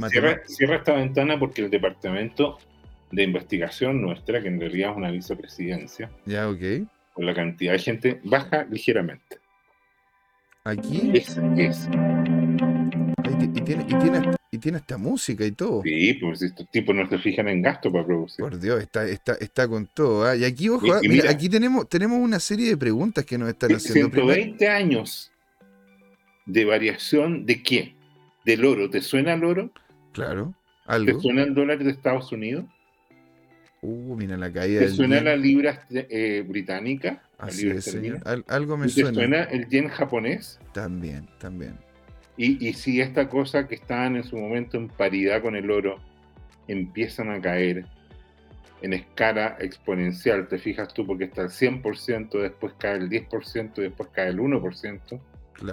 cierra 0.46 0.76
esta 0.76 0.94
ventana 0.94 1.38
porque 1.40 1.62
el 1.62 1.70
departamento 1.70 2.58
de 3.16 3.22
investigación 3.22 4.02
nuestra, 4.02 4.42
que 4.42 4.48
en 4.48 4.60
realidad 4.60 4.90
es 4.90 4.96
una 4.98 5.10
vicepresidencia, 5.10 6.10
Ya, 6.26 6.50
ok. 6.50 6.60
con 7.14 7.24
la 7.24 7.32
cantidad 7.34 7.72
de 7.72 7.78
gente, 7.78 8.20
baja 8.24 8.66
ligeramente. 8.70 9.38
Aquí. 10.64 11.10
Es, 11.14 11.38
y, 11.38 11.40
tiene, 13.62 13.84
y, 13.88 13.94
tiene, 13.94 14.18
hasta- 14.18 14.36
y 14.50 14.58
tiene 14.58 14.78
hasta 14.78 14.98
música 14.98 15.46
y 15.46 15.52
todo. 15.52 15.80
Sí, 15.82 16.12
pues 16.20 16.42
estos 16.42 16.68
tipos 16.70 16.94
no 16.94 17.08
se 17.08 17.18
fijan 17.18 17.48
en 17.48 17.62
gasto 17.62 17.90
para 17.90 18.04
producir. 18.04 18.44
Por 18.44 18.60
Dios, 18.60 18.82
está, 18.82 19.06
está, 19.08 19.32
está 19.34 19.66
con 19.66 19.86
todo. 19.86 20.26
¿ah? 20.26 20.36
Y 20.36 20.44
aquí, 20.44 20.68
ojo, 20.68 20.86
ah, 20.92 20.98
y 21.02 21.08
mira, 21.08 21.22
mira. 21.24 21.34
aquí 21.34 21.48
tenemos, 21.48 21.88
tenemos 21.88 22.18
una 22.18 22.38
serie 22.38 22.68
de 22.68 22.76
preguntas 22.76 23.24
que 23.24 23.38
nos 23.38 23.48
están 23.48 23.74
haciendo. 23.74 24.10
Primero- 24.10 24.34
120 24.34 24.68
años 24.68 25.32
de 26.44 26.64
variación 26.66 27.46
de 27.46 27.62
qué? 27.62 27.94
Del 28.44 28.62
oro. 28.66 28.90
¿Te 28.90 29.00
suena 29.00 29.32
el 29.32 29.42
oro? 29.44 29.70
Claro, 30.12 30.52
¿Te 31.04 31.18
suena 31.20 31.42
el 31.44 31.54
dólar 31.54 31.78
de 31.82 31.90
Estados 31.90 32.30
Unidos? 32.30 32.64
Uh, 33.82 34.16
mira 34.16 34.36
la 34.36 34.52
caída 34.52 34.80
¿Te 34.80 34.88
suena 34.88 35.20
la 35.20 35.36
libra 35.36 35.86
eh, 35.90 36.44
británica? 36.46 37.22
Así 37.38 37.68
es, 37.68 37.84
señor. 37.84 38.20
Al- 38.24 38.44
algo 38.48 38.76
me 38.76 38.86
¿Y 38.86 38.88
¿Te 38.90 39.02
suena. 39.02 39.14
suena 39.14 39.42
el 39.44 39.68
yen 39.68 39.88
japonés? 39.88 40.58
También, 40.72 41.28
también. 41.38 41.74
Y, 42.36 42.66
y 42.66 42.72
si 42.72 43.00
esta 43.00 43.28
cosa 43.28 43.66
que 43.68 43.74
estaban 43.76 44.16
en 44.16 44.24
su 44.24 44.36
momento 44.36 44.76
en 44.76 44.88
paridad 44.88 45.42
con 45.42 45.56
el 45.56 45.70
oro 45.70 45.98
empiezan 46.68 47.30
a 47.30 47.40
caer 47.40 47.84
en 48.82 48.92
escala 48.92 49.56
exponencial, 49.60 50.48
te 50.48 50.58
fijas 50.58 50.92
tú, 50.92 51.06
porque 51.06 51.24
está 51.24 51.42
el 51.42 51.48
100%, 51.48 52.30
después 52.42 52.74
cae 52.78 52.96
el 52.96 53.08
10%, 53.08 53.74
después 53.74 54.08
cae 54.12 54.28
el 54.28 54.38
1%, 54.38 55.20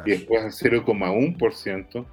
y 0.05 0.09
después 0.11 0.41
a 0.43 0.47
0,1%, 0.47 2.05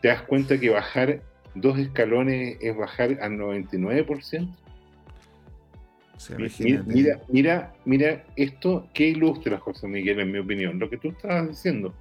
te 0.00 0.08
das 0.08 0.22
cuenta 0.22 0.58
que 0.58 0.70
bajar 0.70 1.20
dos 1.54 1.78
escalones 1.78 2.56
es 2.60 2.74
bajar 2.76 3.18
al 3.20 3.32
99%. 3.32 4.48
Mira, 6.86 7.20
mira, 7.28 7.74
mira, 7.84 8.24
esto 8.36 8.88
que 8.94 9.08
ilustra, 9.08 9.58
José 9.58 9.88
Miguel, 9.88 10.20
en 10.20 10.32
mi 10.32 10.38
opinión, 10.38 10.78
lo 10.78 10.88
que 10.88 10.98
tú 10.98 11.08
estabas 11.08 11.48
diciendo. 11.48 11.94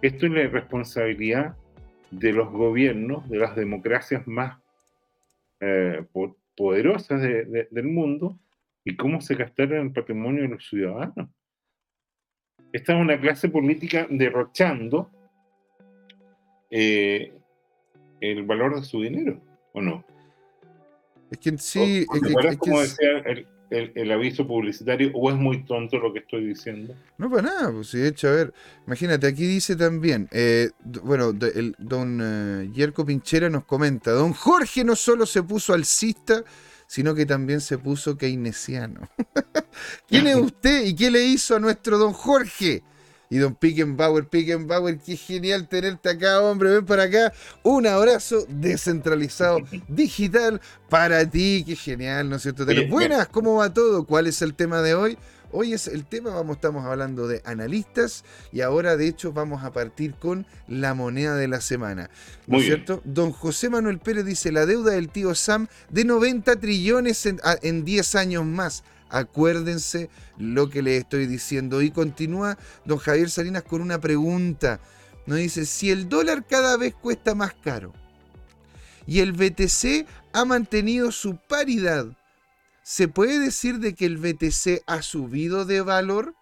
Esto 0.00 0.26
es 0.26 0.32
la 0.32 0.46
responsabilidad 0.48 1.56
de 2.10 2.32
los 2.32 2.50
gobiernos, 2.50 3.28
de 3.28 3.38
las 3.38 3.56
democracias 3.56 4.26
más 4.26 4.58
eh, 5.60 6.04
poderosas 6.56 7.20
del 7.22 7.84
mundo, 7.84 8.38
y 8.84 8.96
cómo 8.96 9.20
se 9.20 9.34
gastaron 9.34 9.86
el 9.86 9.92
patrimonio 9.92 10.42
de 10.42 10.48
los 10.48 10.68
ciudadanos. 10.68 11.28
Esta 12.72 12.94
es 12.94 13.00
una 13.00 13.20
clase 13.20 13.48
política 13.48 14.06
derrochando 14.08 15.10
eh, 16.70 17.32
el 18.20 18.42
valor 18.44 18.76
de 18.76 18.82
su 18.82 19.02
dinero, 19.02 19.40
¿o 19.72 19.80
no? 19.80 20.04
Es 21.30 21.38
que 21.38 21.58
sí. 21.58 22.06
es, 22.12 22.56
como 22.56 22.80
decía 22.80 23.18
el, 23.26 23.46
aviso 24.12 24.46
publicitario 24.46 25.10
o 25.14 25.30
es 25.30 25.36
muy 25.36 25.64
tonto 25.64 25.98
lo 25.98 26.12
que 26.12 26.20
estoy 26.20 26.46
diciendo? 26.46 26.94
No, 27.16 27.30
para 27.30 27.42
nada, 27.42 27.72
pues 27.72 27.92
de 27.92 28.08
hecho, 28.08 28.28
a 28.28 28.32
ver, 28.32 28.54
imagínate, 28.86 29.26
aquí 29.26 29.46
dice 29.46 29.76
también, 29.76 30.28
eh, 30.32 30.70
bueno, 31.02 31.34
el, 31.54 31.74
don 31.78 32.20
uh, 32.20 32.72
Yerko 32.72 33.04
Pinchera 33.04 33.48
nos 33.50 33.64
comenta, 33.64 34.12
don 34.12 34.32
Jorge 34.32 34.84
no 34.84 34.96
solo 34.96 35.26
se 35.26 35.42
puso 35.42 35.74
alcista, 35.74 36.44
sino 36.86 37.14
que 37.14 37.26
también 37.26 37.60
se 37.60 37.78
puso 37.78 38.16
keynesiano. 38.16 39.08
¿Quién 40.08 40.26
es 40.26 40.36
usted 40.40 40.86
y 40.86 40.94
qué 40.94 41.10
le 41.10 41.24
hizo 41.24 41.56
a 41.56 41.60
nuestro 41.60 41.98
don 41.98 42.12
Jorge? 42.12 42.82
Y 43.30 43.38
don 43.38 43.54
Pickenbauer, 43.54 44.26
Pickenbauer, 44.26 44.98
qué 44.98 45.16
genial 45.16 45.68
tenerte 45.68 46.08
acá, 46.08 46.40
hombre, 46.40 46.70
ven 46.70 46.86
para 46.86 47.04
acá. 47.04 47.32
Un 47.62 47.86
abrazo 47.86 48.46
descentralizado, 48.48 49.58
digital 49.88 50.60
para 50.88 51.28
ti, 51.28 51.62
qué 51.66 51.76
genial, 51.76 52.30
¿no 52.30 52.36
es 52.36 52.42
cierto? 52.42 52.64
Buenas, 52.88 53.28
¿cómo 53.28 53.56
va 53.56 53.72
todo? 53.72 54.04
¿Cuál 54.04 54.26
es 54.26 54.40
el 54.40 54.54
tema 54.54 54.80
de 54.80 54.94
hoy? 54.94 55.18
Hoy 55.50 55.72
es 55.72 55.88
el 55.88 56.04
tema, 56.04 56.34
vamos, 56.34 56.56
estamos 56.56 56.84
hablando 56.84 57.26
de 57.26 57.40
analistas 57.46 58.22
y 58.52 58.60
ahora 58.60 58.98
de 58.98 59.08
hecho 59.08 59.32
vamos 59.32 59.64
a 59.64 59.72
partir 59.72 60.14
con 60.14 60.46
la 60.66 60.92
moneda 60.92 61.36
de 61.36 61.48
la 61.48 61.62
semana. 61.62 62.10
¿No 62.46 62.58
es 62.58 62.64
cierto? 62.66 63.00
Don 63.04 63.32
José 63.32 63.70
Manuel 63.70 63.98
Pérez 63.98 64.26
dice 64.26 64.52
la 64.52 64.66
deuda 64.66 64.92
del 64.92 65.08
tío 65.08 65.34
Sam 65.34 65.68
de 65.88 66.04
90 66.04 66.56
trillones 66.56 67.24
en, 67.24 67.40
en 67.62 67.84
10 67.84 68.14
años 68.16 68.44
más. 68.44 68.84
Acuérdense 69.10 70.10
lo 70.36 70.68
que 70.70 70.82
les 70.82 71.00
estoy 71.00 71.26
diciendo. 71.26 71.82
Y 71.82 71.90
continúa 71.90 72.58
don 72.84 72.98
Javier 72.98 73.30
Salinas 73.30 73.62
con 73.62 73.80
una 73.80 74.00
pregunta. 74.00 74.80
Nos 75.26 75.38
dice, 75.38 75.66
si 75.66 75.90
el 75.90 76.08
dólar 76.08 76.46
cada 76.46 76.76
vez 76.76 76.94
cuesta 76.94 77.34
más 77.34 77.54
caro 77.54 77.92
y 79.06 79.20
el 79.20 79.32
BTC 79.32 80.06
ha 80.32 80.44
mantenido 80.44 81.12
su 81.12 81.36
paridad, 81.36 82.06
¿se 82.82 83.08
puede 83.08 83.38
decir 83.38 83.78
de 83.78 83.94
que 83.94 84.06
el 84.06 84.18
BTC 84.18 84.82
ha 84.86 85.02
subido 85.02 85.64
de 85.64 85.80
valor? 85.80 86.34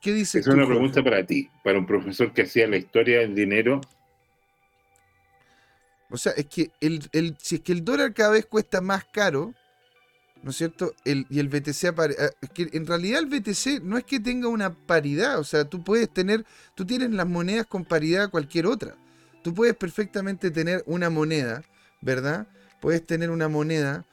¿Qué 0.00 0.12
dice? 0.12 0.40
Es 0.40 0.46
una 0.46 0.66
pregunta 0.66 1.02
para 1.02 1.24
ti, 1.24 1.50
para 1.62 1.78
un 1.78 1.86
profesor 1.86 2.32
que 2.32 2.42
hacía 2.42 2.68
la 2.68 2.76
historia 2.76 3.20
del 3.20 3.34
dinero. 3.34 3.80
O 6.10 6.16
sea, 6.16 6.32
es 6.32 6.46
que 6.46 6.70
el, 6.80 7.08
si 7.40 7.56
es 7.56 7.60
que 7.62 7.72
el 7.72 7.84
dólar 7.84 8.12
cada 8.14 8.30
vez 8.30 8.46
cuesta 8.46 8.80
más 8.80 9.04
caro, 9.06 9.54
¿no 10.44 10.50
es 10.50 10.56
cierto? 10.56 10.94
El, 11.06 11.26
y 11.30 11.40
el 11.40 11.48
BTC 11.48 11.84
aparece. 11.86 12.26
Eh, 12.26 12.48
que 12.52 12.68
en 12.74 12.86
realidad 12.86 13.20
el 13.20 13.26
BTC 13.26 13.82
no 13.82 13.96
es 13.96 14.04
que 14.04 14.20
tenga 14.20 14.48
una 14.48 14.74
paridad, 14.74 15.38
o 15.38 15.44
sea, 15.44 15.64
tú 15.64 15.82
puedes 15.82 16.10
tener, 16.10 16.44
tú 16.74 16.84
tienes 16.84 17.10
las 17.10 17.26
monedas 17.26 17.66
con 17.66 17.84
paridad 17.86 18.24
a 18.24 18.28
cualquier 18.28 18.66
otra. 18.66 18.94
Tú 19.42 19.54
puedes 19.54 19.74
perfectamente 19.74 20.50
tener 20.50 20.84
una 20.86 21.08
moneda, 21.08 21.62
¿verdad? 22.02 22.46
Puedes 22.82 23.04
tener 23.06 23.30
una 23.30 23.48
moneda 23.48 24.04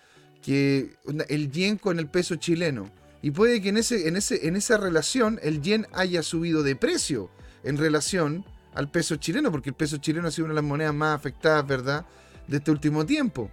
que 0.42 0.96
el 1.28 1.52
yen 1.52 1.78
con 1.78 2.00
el 2.00 2.08
peso 2.08 2.38
chileno. 2.38 2.90
Y 3.22 3.32
puede 3.32 3.62
que 3.62 3.70
en, 3.70 3.78
ese, 3.78 4.08
en, 4.08 4.16
ese, 4.16 4.48
en 4.48 4.56
esa 4.56 4.78
relación 4.78 5.38
el 5.44 5.62
yen 5.62 5.86
haya 5.92 6.24
subido 6.24 6.64
de 6.64 6.78
precio 6.78 7.30
en 7.64 7.78
relación 7.78 8.46
al 8.74 8.90
peso 8.90 9.18
chileno, 9.18 9.52
porque 9.52 9.70
el 9.70 9.76
peso 9.76 9.98
chileno 9.98 10.30
ha 10.30 10.32
sido 10.32 10.46
una 10.46 10.54
de 10.54 10.62
las 10.62 10.70
monedas 10.70 10.94
más 10.94 11.14
afectadas, 11.14 11.68
¿verdad?, 11.68 12.06
de 12.48 12.58
este 12.58 12.72
último 12.72 13.06
tiempo. 13.06 13.52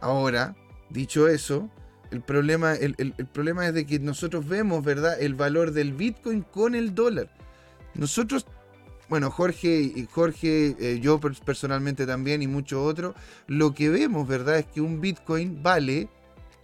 Ahora, 0.00 0.54
dicho 0.90 1.26
eso, 1.26 1.70
el 2.12 2.20
problema, 2.20 2.74
el, 2.74 3.14
problema 3.32 3.66
es 3.66 3.74
de 3.74 3.86
que 3.86 3.98
nosotros 3.98 4.46
vemos, 4.46 4.84
¿verdad?, 4.84 5.20
el 5.20 5.34
valor 5.34 5.72
del 5.72 5.94
Bitcoin 5.94 6.42
con 6.42 6.74
el 6.74 6.94
dólar. 6.94 7.34
Nosotros, 7.94 8.46
bueno, 9.08 9.30
Jorge 9.30 9.80
y 9.80 10.06
Jorge, 10.10 10.76
eh, 10.78 11.00
yo 11.00 11.18
personalmente 11.20 12.06
también 12.06 12.42
y 12.42 12.46
muchos 12.46 12.80
otros, 12.86 13.14
lo 13.46 13.72
que 13.74 13.88
vemos, 13.88 14.28
¿verdad?, 14.28 14.58
es 14.58 14.66
que 14.66 14.82
un 14.82 15.00
Bitcoin 15.00 15.62
vale 15.62 16.08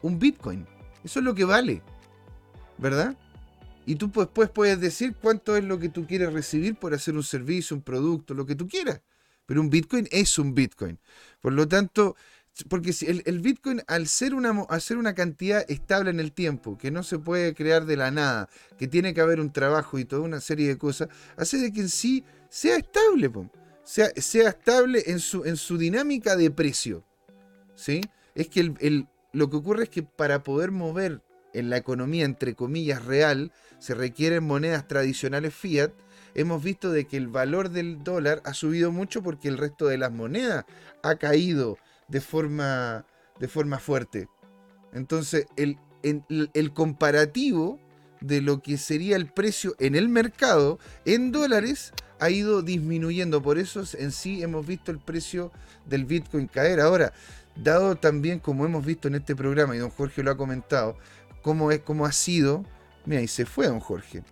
un 0.03 0.19
Bitcoin. 0.19 0.67
Eso 1.03 1.21
es 1.21 1.25
lo 1.25 1.35
que 1.35 1.45
vale, 1.45 1.83
¿verdad? 2.77 3.17
Y 3.87 3.97
tú 3.97 4.11
después 4.15 4.51
puedes 4.51 4.79
decir 4.81 5.17
cuánto 5.19 5.57
es 5.57 5.65
lo 5.65 5.79
que 5.79 5.89
tú 5.89 6.07
quieres 6.07 6.33
recibir 6.33 6.77
por 6.77 6.93
hacer 6.93 7.15
un 7.15 7.23
servicio, 7.23 7.75
un 7.75 7.83
producto, 7.83 8.35
lo 8.35 8.45
que 8.45 8.55
tú 8.55 8.69
quieras. 8.69 9.01
Pero 9.47 9.63
un 9.63 9.71
Bitcoin 9.71 10.07
es 10.11 10.39
un 10.39 10.55
Bitcoin. 10.55 10.99
Por 11.41 11.55
lo 11.55 11.67
tanto, 11.67 12.15
porque 12.69 12.95
el, 13.07 13.23
el, 13.27 13.41
Bitcoin, 13.41 13.83
al 13.87 14.09
ser, 14.09 14.35
una, 14.35 14.53
una 14.53 15.15
cantidad 15.15 15.65
estable 15.69 16.11
en 16.11 16.21
el 16.21 16.33
tiempo, 16.33 16.77
que 16.77 16.91
no 16.91 17.03
se 17.03 17.19
puede 17.19 17.55
crear 17.55 17.85
de 17.85 17.97
la 17.97 18.11
nada, 18.11 18.49
que 18.77 18.89
tiene 18.89 19.15
que 19.15 19.21
haber 19.21 19.41
un 19.41 19.53
trabajo 19.53 19.99
y 19.99 20.05
toda 20.05 20.23
una 20.23 20.41
serie 20.41 20.69
de 20.69 20.79
cosas, 20.79 21.09
hace 21.37 21.59
de 21.59 21.73
que 21.73 21.81
en 21.81 21.89
sí 21.89 22.25
sea 22.49 22.77
estable, 22.77 23.31
Sea, 23.85 24.11
sea, 24.17 24.51
estable 24.51 25.05
en 25.07 25.21
su, 25.21 25.45
en 25.45 25.57
su 25.57 25.79
dinámica 25.79 26.37
de 26.37 26.51
precio. 26.51 27.05
¿sí? 27.75 28.01
Es 28.35 28.49
que 28.49 28.61
el, 28.61 29.07
lo 29.33 29.51
que 29.51 29.57
ocurre 29.57 29.85
es 29.85 29.89
que 29.89 30.03
para 30.03 30.43
poder 30.43 30.71
mover 30.73 31.23
en 31.55 31.71
la 31.71 31.77
economía, 31.77 32.25
entre 32.25 32.55
comillas, 32.55 33.05
real, 33.05 33.53
se 33.79 33.95
requieren 33.95 34.45
monedas 34.45 34.87
tradicionales 34.89 35.55
fiat. 35.55 35.93
Hemos 36.35 36.63
visto 36.63 36.91
de 36.91 37.07
que 37.07 37.17
el 37.17 37.29
valor 37.29 37.71
del 37.71 38.03
dólar 38.05 38.43
ha 38.45 38.53
subido 38.53 38.93
mucho 38.93 39.23
porque 39.23 39.49
el 39.49 39.59
resto 39.59 39.87
de 39.87 39.99
las 39.99 40.13
monedas 40.13 40.65
ha 41.03 41.17
caído 41.17 41.79
de 42.09 42.21
forma, 42.21 43.07
de 43.39 43.49
forma 43.49 43.79
fuerte. 43.79 44.29
Entonces, 44.93 45.47
el, 45.57 45.79
comparativo 46.73 47.79
de 48.21 48.41
lo 48.41 48.63
que 48.63 48.79
sería 48.79 49.17
el 49.17 49.33
precio 49.33 49.77
en 49.79 49.95
el 49.95 50.09
mercado 50.09 50.79
en 51.05 51.31
dólares 51.31 51.93
ha 52.19 52.31
ido 52.31 52.63
disminuyendo. 52.63 53.43
Por 53.43 53.59
eso 53.59 53.85
en 53.99 54.11
sí 54.11 54.43
hemos 54.43 54.67
visto 54.67 54.91
el 54.91 54.99
precio 54.99 55.53
del 55.87 56.05
Bitcoin 56.05 56.49
caer. 56.49 56.81
Ahora, 56.81 57.13
dado 57.55 57.97
también 57.97 58.41
como 58.41 58.65
hemos 58.65 58.85
visto 58.85 59.09
en 59.09 59.17
este 59.17 59.37
programa, 59.37 59.77
y 59.77 59.79
don 59.79 59.91
Jorge 59.91 60.23
lo 60.23 60.31
ha 60.31 60.37
comentado, 60.37 60.97
cómo 61.43 61.71
es, 61.71 61.81
cómo 61.81 62.07
ha 62.07 62.13
sido. 62.13 62.65
Mira, 63.05 63.23
y 63.23 63.29
se 63.29 63.47
fue 63.47 63.67
don 63.67 63.81
Jorge. 63.81 64.23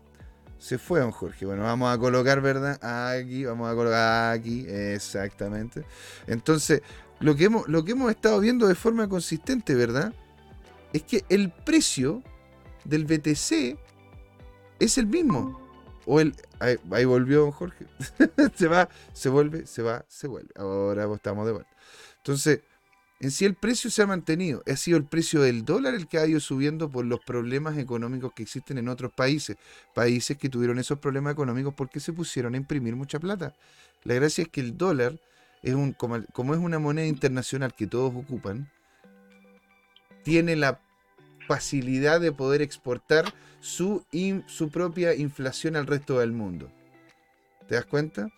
Se 0.58 0.78
fue 0.78 1.00
don 1.00 1.12
Jorge. 1.12 1.46
Bueno, 1.46 1.62
vamos 1.62 1.94
a 1.94 1.98
colocar, 1.98 2.40
¿verdad? 2.40 2.78
Aquí, 2.82 3.44
vamos 3.44 3.70
a 3.70 3.74
colocar 3.74 4.32
aquí, 4.32 4.66
exactamente. 4.66 5.84
Entonces, 6.26 6.82
lo 7.20 7.34
que, 7.34 7.44
hemos, 7.44 7.66
lo 7.68 7.84
que 7.84 7.92
hemos 7.92 8.10
estado 8.10 8.40
viendo 8.40 8.66
de 8.66 8.74
forma 8.74 9.08
consistente, 9.08 9.74
¿verdad? 9.74 10.12
Es 10.92 11.02
que 11.02 11.24
el 11.28 11.50
precio 11.50 12.22
del 12.84 13.04
BTC 13.04 13.78
es 14.78 14.98
el 14.98 15.06
mismo. 15.06 15.60
O 16.04 16.20
el. 16.20 16.34
Ahí, 16.60 17.04
volvió 17.04 17.40
don 17.40 17.50
Jorge. 17.50 17.86
se 18.54 18.68
va, 18.68 18.88
se 19.12 19.28
vuelve, 19.28 19.66
se 19.66 19.82
va, 19.82 20.04
se 20.08 20.28
vuelve. 20.28 20.50
Ahora 20.56 21.12
estamos 21.12 21.46
de 21.46 21.52
vuelta. 21.52 21.70
Entonces, 22.18 22.60
en 23.18 23.30
sí 23.30 23.44
el 23.44 23.54
precio 23.54 23.90
se 23.90 24.02
ha 24.02 24.06
mantenido. 24.06 24.62
Ha 24.66 24.76
sido 24.76 24.98
el 24.98 25.04
precio 25.04 25.40
del 25.40 25.64
dólar 25.64 25.94
el 25.94 26.06
que 26.06 26.18
ha 26.18 26.26
ido 26.26 26.38
subiendo 26.38 26.90
por 26.90 27.04
los 27.04 27.20
problemas 27.20 27.78
económicos 27.78 28.32
que 28.34 28.42
existen 28.42 28.78
en 28.78 28.88
otros 28.88 29.12
países. 29.12 29.56
Países 29.94 30.36
que 30.36 30.48
tuvieron 30.48 30.78
esos 30.78 30.98
problemas 30.98 31.32
económicos 31.32 31.74
porque 31.74 31.98
se 31.98 32.12
pusieron 32.12 32.54
a 32.54 32.58
imprimir 32.58 32.94
mucha 32.94 33.18
plata. 33.18 33.54
La 34.04 34.14
gracia 34.14 34.42
es 34.42 34.48
que 34.48 34.60
el 34.60 34.76
dólar 34.76 35.18
es 35.62 35.74
un, 35.74 35.92
como, 35.92 36.16
es 36.16 36.60
una 36.60 36.78
moneda 36.78 37.06
internacional 37.06 37.74
que 37.74 37.86
todos 37.86 38.14
ocupan, 38.14 38.70
tiene 40.22 40.56
la 40.56 40.80
facilidad 41.46 42.20
de 42.20 42.32
poder 42.32 42.62
exportar 42.62 43.32
su, 43.60 44.04
su 44.46 44.70
propia 44.70 45.14
inflación 45.14 45.76
al 45.76 45.86
resto 45.86 46.18
del 46.18 46.32
mundo. 46.32 46.70
¿Te 47.68 47.74
das 47.74 47.84
cuenta? 47.84 48.28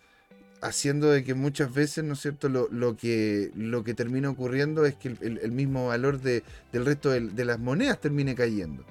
Haciendo 0.61 1.09
de 1.09 1.23
que 1.23 1.33
muchas 1.33 1.73
veces, 1.73 2.03
¿no 2.03 2.13
es 2.13 2.19
cierto?, 2.19 2.49
lo, 2.49 2.97
que, 2.97 3.51
lo 3.55 3.83
que 3.83 3.93
termina 3.93 4.29
ocurriendo 4.29 4.85
es 4.85 4.95
que 4.95 5.15
el, 5.21 5.51
mismo 5.51 5.87
valor 5.87 6.19
de, 6.19 6.43
del 6.71 6.85
resto 6.85 7.09
de, 7.11 7.45
las 7.45 7.59
monedas 7.59 7.99
termine 8.01 8.35
cayendo. 8.35 8.85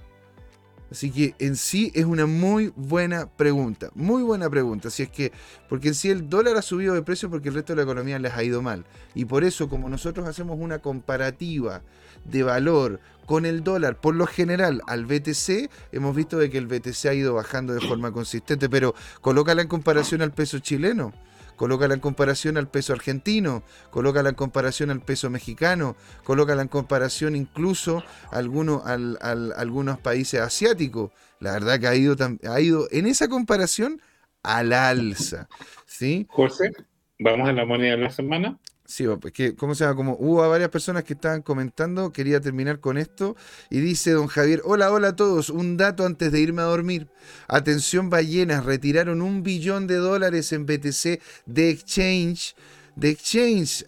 Así 0.91 1.11
que 1.11 1.35
en 1.39 1.57
sí 1.57 1.93
es 1.95 2.05
una 2.05 2.27
muy 2.27 2.73
buena 2.75 3.27
pregunta, 3.27 3.91
muy 3.95 4.23
buena 4.23 4.49
pregunta. 4.49 4.91
Si 4.91 5.03
es 5.03 5.11
que, 5.11 5.33
porque 5.69 5.89
en 5.89 5.95
sí 5.95 6.11
el 6.11 6.29
dólar 6.29 6.57
ha 6.57 6.63
subido 6.63 6.95
de 6.95 7.03
precio 7.03 7.29
porque 7.29 7.51
el 7.51 7.55
resto 7.55 7.73
de 7.73 7.77
la 7.77 7.83
economía 7.83 8.19
les 8.19 8.33
ha 8.33 8.43
ido 8.43 8.63
mal. 8.63 8.85
Y 9.15 9.27
por 9.27 9.45
eso, 9.45 9.69
como 9.69 9.89
nosotros 9.89 10.27
hacemos 10.27 10.59
una 10.59 10.79
comparativa 10.79 11.83
de 12.25 12.43
valor 12.43 13.01
con 13.27 13.45
el 13.45 13.63
dólar, 13.63 14.01
por 14.01 14.15
lo 14.15 14.27
general 14.27 14.81
al 14.87 15.05
BTC, 15.05 15.71
hemos 15.93 16.17
visto 16.17 16.39
de 16.39 16.49
que 16.49 16.57
el 16.57 16.67
BTC 16.67 17.07
ha 17.07 17.15
ido 17.15 17.35
bajando 17.35 17.75
de 17.75 17.81
forma 17.81 18.11
consistente, 18.11 18.71
pero 18.71 18.95
colócala 19.21 19.61
en 19.61 19.69
comparación 19.69 20.23
al 20.23 20.33
peso 20.33 20.59
chileno 20.59 21.13
colócala 21.59 21.93
en 21.93 22.01
comparación 22.01 22.57
al 22.57 22.71
peso 22.71 22.95
argentino, 22.95 23.63
colócala 23.91 24.31
en 24.31 24.35
comparación 24.37 24.91
al 24.91 25.03
peso 25.03 25.29
mexicano, 25.29 25.97
colócala 26.25 26.63
en 26.63 26.69
comparación 26.69 27.37
incluso 27.37 28.03
a 28.33 28.39
algunos, 28.39 28.83
algunos 28.87 29.99
países 29.99 30.41
asiáticos. 30.41 31.11
La 31.41 31.53
verdad 31.53 31.79
que 31.79 31.89
ha 31.89 31.95
ido, 31.95 32.17
ha 32.49 32.61
ido 32.61 32.89
en 32.91 33.07
esa 33.07 33.29
comparación 33.29 34.01
al 34.43 34.73
alza. 34.73 35.49
¿sí? 35.85 36.27
José, 36.31 36.71
vamos 37.19 37.49
a 37.49 37.53
la 37.53 37.67
moneda 37.67 37.97
de 37.97 38.03
la 38.05 38.11
semana. 38.11 38.59
Sí, 38.91 39.07
pues 39.21 39.35
que, 39.35 39.55
¿cómo 39.55 39.75
se 39.75 39.85
llama? 39.85 39.97
Como 39.97 40.17
hubo 40.19 40.49
varias 40.49 40.71
personas 40.71 41.05
que 41.05 41.13
estaban 41.13 41.43
comentando, 41.43 42.11
quería 42.11 42.41
terminar 42.41 42.81
con 42.81 42.97
esto. 42.97 43.37
Y 43.69 43.81
dice 43.81 44.13
don 44.13 44.29
Javier, 44.29 44.63
hola, 44.65 44.91
hola 44.91 45.09
a 45.09 45.17
todos, 45.17 45.51
un 45.51 45.77
dato 45.77 46.07
antes 46.07 46.33
de 46.33 46.41
irme 46.41 46.63
a 46.63 46.65
dormir. 46.65 47.07
Atención 47.49 48.09
ballenas, 48.09 48.65
retiraron 48.65 49.21
un 49.21 49.43
billón 49.43 49.87
de 49.87 49.97
dólares 49.97 50.53
en 50.53 50.65
BTC 50.65 51.21
de 51.45 51.69
exchange. 51.69 52.57
De 52.97 53.11
exchange, 53.11 53.85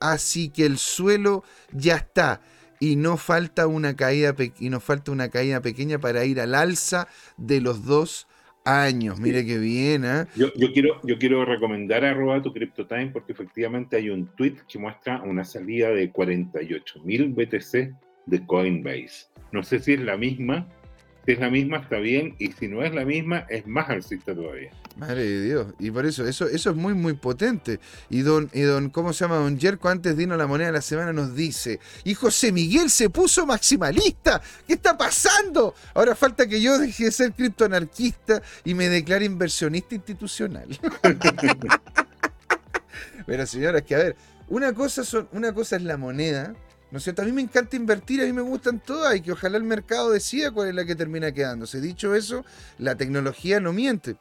así 0.00 0.48
que 0.48 0.64
el 0.64 0.78
suelo 0.78 1.44
ya 1.70 1.96
está. 1.96 2.40
Y 2.80 2.96
no 2.96 3.18
falta 3.18 3.66
una 3.66 3.94
caída, 3.94 4.34
y 4.58 4.70
nos 4.70 4.82
falta 4.82 5.12
una 5.12 5.28
caída 5.28 5.60
pequeña 5.60 5.98
para 5.98 6.24
ir 6.24 6.40
al 6.40 6.54
alza 6.54 7.08
de 7.36 7.60
los 7.60 7.84
dos 7.84 8.26
años. 8.64 9.20
Mire 9.20 9.44
qué 9.44 9.58
bien, 9.58 10.04
¿eh? 10.04 10.24
Yo, 10.36 10.52
quiero, 10.72 11.00
yo 11.04 11.18
quiero 11.18 11.44
recomendar 11.44 12.04
a 12.04 12.42
tu 12.42 12.52
CryptoTime 12.52 13.08
porque 13.08 13.32
efectivamente 13.32 13.96
hay 13.96 14.10
un 14.10 14.26
tweet 14.36 14.56
que 14.68 14.78
muestra 14.78 15.22
una 15.22 15.44
salida 15.44 15.90
de 15.90 16.10
48 16.10 17.00
mil 17.04 17.28
BTC 17.28 17.94
de 18.26 18.46
Coinbase. 18.46 19.26
No 19.52 19.62
sé 19.62 19.78
si 19.78 19.92
es 19.92 20.00
la 20.00 20.16
misma, 20.16 20.66
si 21.24 21.32
es 21.32 21.38
la 21.38 21.50
misma, 21.50 21.78
está 21.78 21.98
bien. 21.98 22.34
Y 22.38 22.52
si 22.52 22.68
no 22.68 22.82
es 22.82 22.94
la 22.94 23.04
misma, 23.04 23.46
es 23.48 23.66
más 23.66 23.88
alcista 23.88 24.34
todavía. 24.34 24.70
Madre 24.96 25.24
de 25.24 25.44
Dios. 25.44 25.66
Y 25.78 25.90
por 25.90 26.06
eso, 26.06 26.26
eso, 26.26 26.46
eso 26.46 26.70
es 26.70 26.76
muy, 26.76 26.94
muy 26.94 27.14
potente. 27.14 27.80
Y 28.10 28.20
don, 28.20 28.50
y 28.52 28.60
don, 28.60 28.90
¿cómo 28.90 29.12
se 29.12 29.24
llama? 29.24 29.36
Don 29.36 29.58
Jerko, 29.58 29.88
antes 29.88 30.16
de 30.16 30.22
irnos 30.22 30.36
a 30.36 30.38
la 30.38 30.46
moneda 30.46 30.68
de 30.68 30.74
la 30.74 30.82
semana, 30.82 31.12
nos 31.12 31.34
dice: 31.34 31.80
Y 32.04 32.14
José 32.14 32.52
Miguel 32.52 32.90
se 32.90 33.10
puso 33.10 33.46
maximalista. 33.46 34.40
¿Qué 34.66 34.74
está 34.74 34.96
pasando? 34.96 35.74
Ahora 35.94 36.14
falta 36.14 36.46
que 36.46 36.60
yo 36.60 36.78
deje 36.78 37.06
de 37.06 37.12
ser 37.12 37.32
criptoanarquista 37.32 38.42
y 38.64 38.74
me 38.74 38.88
declare 38.88 39.24
inversionista 39.24 39.94
institucional. 39.94 40.68
Pero 43.26 43.46
señora, 43.46 43.78
es 43.78 43.84
que 43.84 43.94
a 43.94 43.98
ver, 43.98 44.16
una 44.48 44.72
cosa, 44.74 45.04
son, 45.04 45.28
una 45.32 45.52
cosa 45.52 45.76
es 45.76 45.82
la 45.82 45.96
moneda 45.96 46.54
¿No 46.94 46.98
es? 46.98 47.08
A 47.08 47.24
mí 47.24 47.32
me 47.32 47.42
encanta 47.42 47.74
invertir, 47.74 48.22
a 48.22 48.24
mí 48.24 48.32
me 48.32 48.40
gustan 48.40 48.78
todas 48.78 49.16
y 49.16 49.20
que 49.20 49.32
ojalá 49.32 49.56
el 49.56 49.64
mercado 49.64 50.12
decida 50.12 50.52
cuál 50.52 50.68
es 50.68 50.76
la 50.76 50.84
que 50.84 50.94
termina 50.94 51.32
quedándose. 51.32 51.80
Dicho 51.80 52.14
eso, 52.14 52.44
la 52.78 52.94
tecnología 52.94 53.58
no 53.58 53.72
miente. 53.72 54.14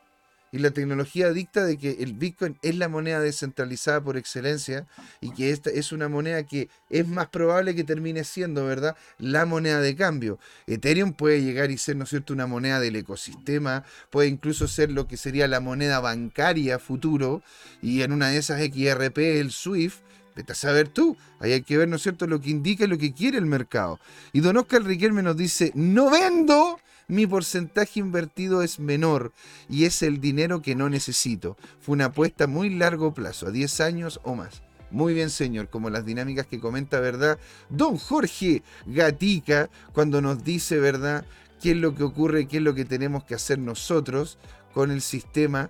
Y 0.52 0.58
la 0.58 0.72
tecnología 0.72 1.32
dicta 1.32 1.66
de 1.66 1.78
que 1.78 1.98
el 2.00 2.14
Bitcoin 2.14 2.58
es 2.64 2.76
la 2.76 2.90
moneda 2.90 3.20
descentralizada 3.20 4.02
por 4.02 4.18
excelencia 4.18 4.88
y 5.22 5.34
que 5.34 5.52
esta 5.52 5.70
es 5.70 5.92
una 5.92 6.10
moneda 6.10 6.42
que 6.48 6.68
es 6.90 7.08
más 7.08 7.28
probable 7.28 7.76
que 7.76 7.84
termine 7.84 8.24
siendo, 8.24 8.66
¿verdad? 8.66 8.98
La 9.20 9.46
moneda 9.46 9.80
de 9.80 9.96
cambio. 9.96 10.40
Ethereum 10.66 11.14
puede 11.14 11.44
llegar 11.44 11.70
y 11.70 11.78
ser, 11.78 11.96
¿no 11.96 12.06
es 12.06 12.10
cierto?, 12.10 12.34
una 12.34 12.48
moneda 12.48 12.80
del 12.80 12.96
ecosistema, 12.96 13.84
puede 14.10 14.30
incluso 14.30 14.68
ser 14.68 14.92
lo 14.92 15.08
que 15.08 15.18
sería 15.18 15.48
la 15.48 15.60
moneda 15.60 16.00
bancaria 16.00 16.80
futuro 16.80 17.44
y 17.84 18.02
en 18.02 18.14
una 18.14 18.30
de 18.30 18.38
esas 18.38 18.60
XRP, 18.60 19.20
el 19.40 19.52
SWIFT, 19.52 20.02
Vete 20.36 20.54
a 20.54 20.56
saber 20.56 20.88
tú. 20.88 21.18
Ahí 21.40 21.52
hay 21.52 21.62
que 21.62 21.78
ver, 21.78 21.88
¿no 21.88 21.98
es 21.98 22.04
cierto?, 22.04 22.28
lo 22.28 22.42
que 22.42 22.50
indica 22.50 22.86
y 22.86 22.88
lo 22.88 22.98
que 22.98 23.14
quiere 23.14 23.38
el 23.38 23.46
mercado. 23.46 24.00
Y 24.32 24.40
Don 24.40 24.58
Oscar 24.58 24.84
Riquelme 24.84 25.24
nos 25.24 25.38
dice, 25.38 25.72
no 25.76 26.10
vendo, 26.10 26.80
mi 27.08 27.28
porcentaje 27.28 28.00
invertido 28.00 28.62
es 28.62 28.80
menor 28.80 29.32
y 29.70 29.86
es 29.86 30.02
el 30.02 30.20
dinero 30.20 30.62
que 30.62 30.76
no 30.76 30.90
necesito. 30.90 31.58
Fue 31.80 31.94
una 31.94 32.06
apuesta 32.06 32.48
muy 32.48 32.70
largo 32.70 33.14
plazo, 33.14 33.48
a 33.48 33.52
10 33.52 33.82
años 33.82 34.20
o 34.24 34.36
más. 34.36 34.64
Muy 34.92 35.14
bien, 35.14 35.30
señor, 35.30 35.70
como 35.70 35.90
las 35.90 36.06
dinámicas 36.06 36.46
que 36.46 36.60
comenta, 36.60 37.00
¿verdad? 37.00 37.40
Don 37.70 37.98
Jorge 37.98 38.62
Gatica, 38.86 39.70
cuando 39.92 40.22
nos 40.22 40.44
dice, 40.44 40.80
¿verdad?, 40.80 41.26
qué 41.62 41.72
es 41.72 41.78
lo 41.78 41.96
que 41.96 42.04
ocurre, 42.04 42.48
qué 42.48 42.58
es 42.58 42.64
lo 42.64 42.76
que 42.76 42.86
tenemos 42.86 43.24
que 43.24 43.36
hacer 43.36 43.58
nosotros 43.58 44.38
con 44.74 44.92
el 44.92 45.02
sistema 45.02 45.70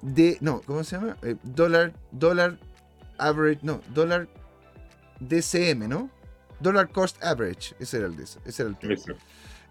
de, 0.00 0.38
no, 0.40 0.62
¿cómo 0.62 0.82
se 0.84 0.96
llama? 0.96 1.16
Eh, 1.22 1.36
dólar, 1.42 1.92
dólar 2.10 2.58
average, 3.28 3.60
no, 3.62 3.80
dólar 3.94 4.28
DCM, 5.20 5.88
¿no? 5.88 6.10
Dollar 6.60 6.90
cost 6.90 7.22
average, 7.22 7.74
ese 7.80 7.98
era 7.98 8.06
el, 8.06 8.18
ese 8.20 8.62
era 8.62 8.70
el 8.80 9.16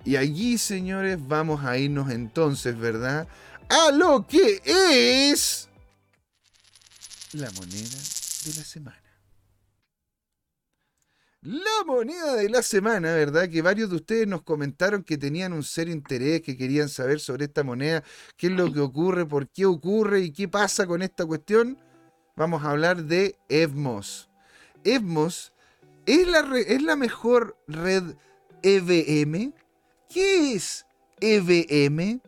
Y 0.04 0.18
allí, 0.18 0.58
señores, 0.58 1.18
vamos 1.26 1.64
a 1.64 1.78
irnos 1.78 2.12
entonces, 2.12 2.78
¿verdad? 2.78 3.28
A 3.70 3.92
lo 3.92 4.28
que 4.28 4.62
es 4.66 5.70
la 7.34 7.50
moneda 7.52 7.98
de 8.46 8.54
la 8.58 8.64
semana. 8.64 8.98
La 11.44 11.84
moneda 11.88 12.36
de 12.36 12.50
la 12.50 12.62
semana, 12.62 13.14
¿verdad? 13.14 13.50
Que 13.50 13.62
varios 13.62 13.90
de 13.90 13.96
ustedes 13.96 14.28
nos 14.28 14.44
comentaron 14.44 15.04
que 15.04 15.18
tenían 15.18 15.54
un 15.54 15.64
serio 15.64 15.94
interés, 15.94 16.42
que 16.42 16.56
querían 16.56 16.88
saber 16.88 17.20
sobre 17.20 17.46
esta 17.46 17.64
moneda, 17.64 18.04
qué 18.38 18.48
es 18.48 18.54
lo 18.54 18.72
que 18.72 18.80
ocurre, 18.80 19.26
por 19.26 19.50
qué 19.50 19.66
ocurre 19.66 20.20
y 20.20 20.32
qué 20.32 20.48
pasa 20.48 20.86
con 20.86 21.02
esta 21.02 21.26
cuestión 21.26 21.80
vamos 22.36 22.64
a 22.64 22.72
hablar 22.72 23.04
de 23.04 23.38
Evmos. 23.50 24.30
Evmos 24.84 25.54
es 26.06 26.28
la, 26.28 26.40
es 26.58 26.82
la 26.82 26.96
mejor 26.96 27.58
red 27.68 28.16
EVM. 28.64 29.54
¿Qué 30.10 30.54
es 30.54 30.86
EVM? 31.20 32.22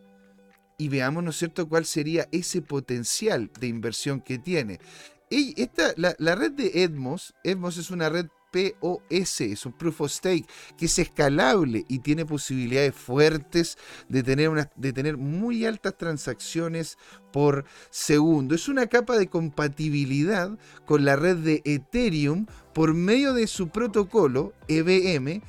Y 0.78 0.88
veamos, 0.88 1.22
¿no 1.22 1.30
es 1.30 1.36
cierto?, 1.36 1.68
cuál 1.68 1.84
sería 1.84 2.28
ese 2.32 2.62
potencial 2.62 3.50
de 3.60 3.66
inversión 3.66 4.20
que 4.20 4.38
tiene. 4.38 4.80
Esta, 5.30 5.92
la, 5.96 6.14
la 6.18 6.34
red 6.34 6.52
de 6.52 6.82
Edmos, 6.82 7.34
Edmos 7.42 7.76
es 7.76 7.90
una 7.90 8.08
red 8.08 8.26
POS, 8.54 9.40
es 9.40 9.66
un 9.66 9.72
Proof 9.72 10.02
of 10.02 10.12
Stake, 10.12 10.46
que 10.78 10.86
es 10.86 10.98
escalable 11.00 11.84
y 11.88 11.98
tiene 11.98 12.24
posibilidades 12.24 12.94
fuertes 12.94 13.76
de 14.08 14.22
tener, 14.22 14.70
de 14.76 14.92
tener 14.92 15.16
muy 15.16 15.66
altas 15.66 15.98
transacciones 15.98 16.96
por 17.32 17.64
segundo. 17.90 18.54
Es 18.54 18.68
una 18.68 18.86
capa 18.86 19.18
de 19.18 19.26
compatibilidad 19.26 20.56
con 20.86 21.04
la 21.04 21.16
red 21.16 21.38
de 21.38 21.62
Ethereum 21.64 22.46
por 22.72 22.94
medio 22.94 23.34
de 23.34 23.48
su 23.48 23.70
protocolo 23.70 24.52
EVM, 24.68 25.42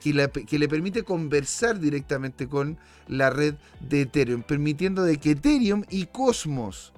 que, 0.00 0.30
que, 0.46 0.58
le 0.58 0.68
permite 0.68 1.02
conversar 1.02 1.80
directamente 1.80 2.48
con 2.48 2.78
la 3.08 3.30
red 3.30 3.56
de 3.80 4.02
Ethereum, 4.02 4.42
permitiendo 4.42 5.02
de 5.02 5.18
que 5.18 5.32
Ethereum 5.32 5.82
y 5.90 6.06
Cosmos, 6.06 6.92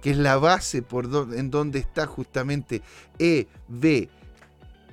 que 0.00 0.10
es 0.12 0.16
la 0.16 0.38
base 0.38 0.80
por 0.80 1.08
en 1.34 1.50
donde 1.50 1.78
está 1.78 2.06
justamente 2.06 2.82
EVM, 3.18 4.08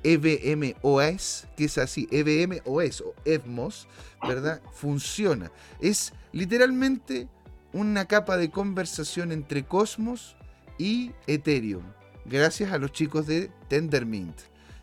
EVMOS, 0.05 1.47
que 1.57 1.65
es 1.65 1.77
así, 1.79 2.07
EVMOS 2.11 3.01
o 3.01 3.15
EVMOS, 3.25 3.87
¿verdad? 4.21 4.61
Funciona. 4.71 5.51
Es 5.81 6.13
literalmente 6.31 7.27
una 7.73 8.05
capa 8.05 8.37
de 8.37 8.51
conversación 8.51 9.31
entre 9.31 9.65
Cosmos 9.65 10.35
y 10.77 11.11
Ethereum, 11.27 11.83
gracias 12.25 12.71
a 12.71 12.77
los 12.77 12.91
chicos 12.91 13.25
de 13.25 13.49
Tendermint. 13.67 14.37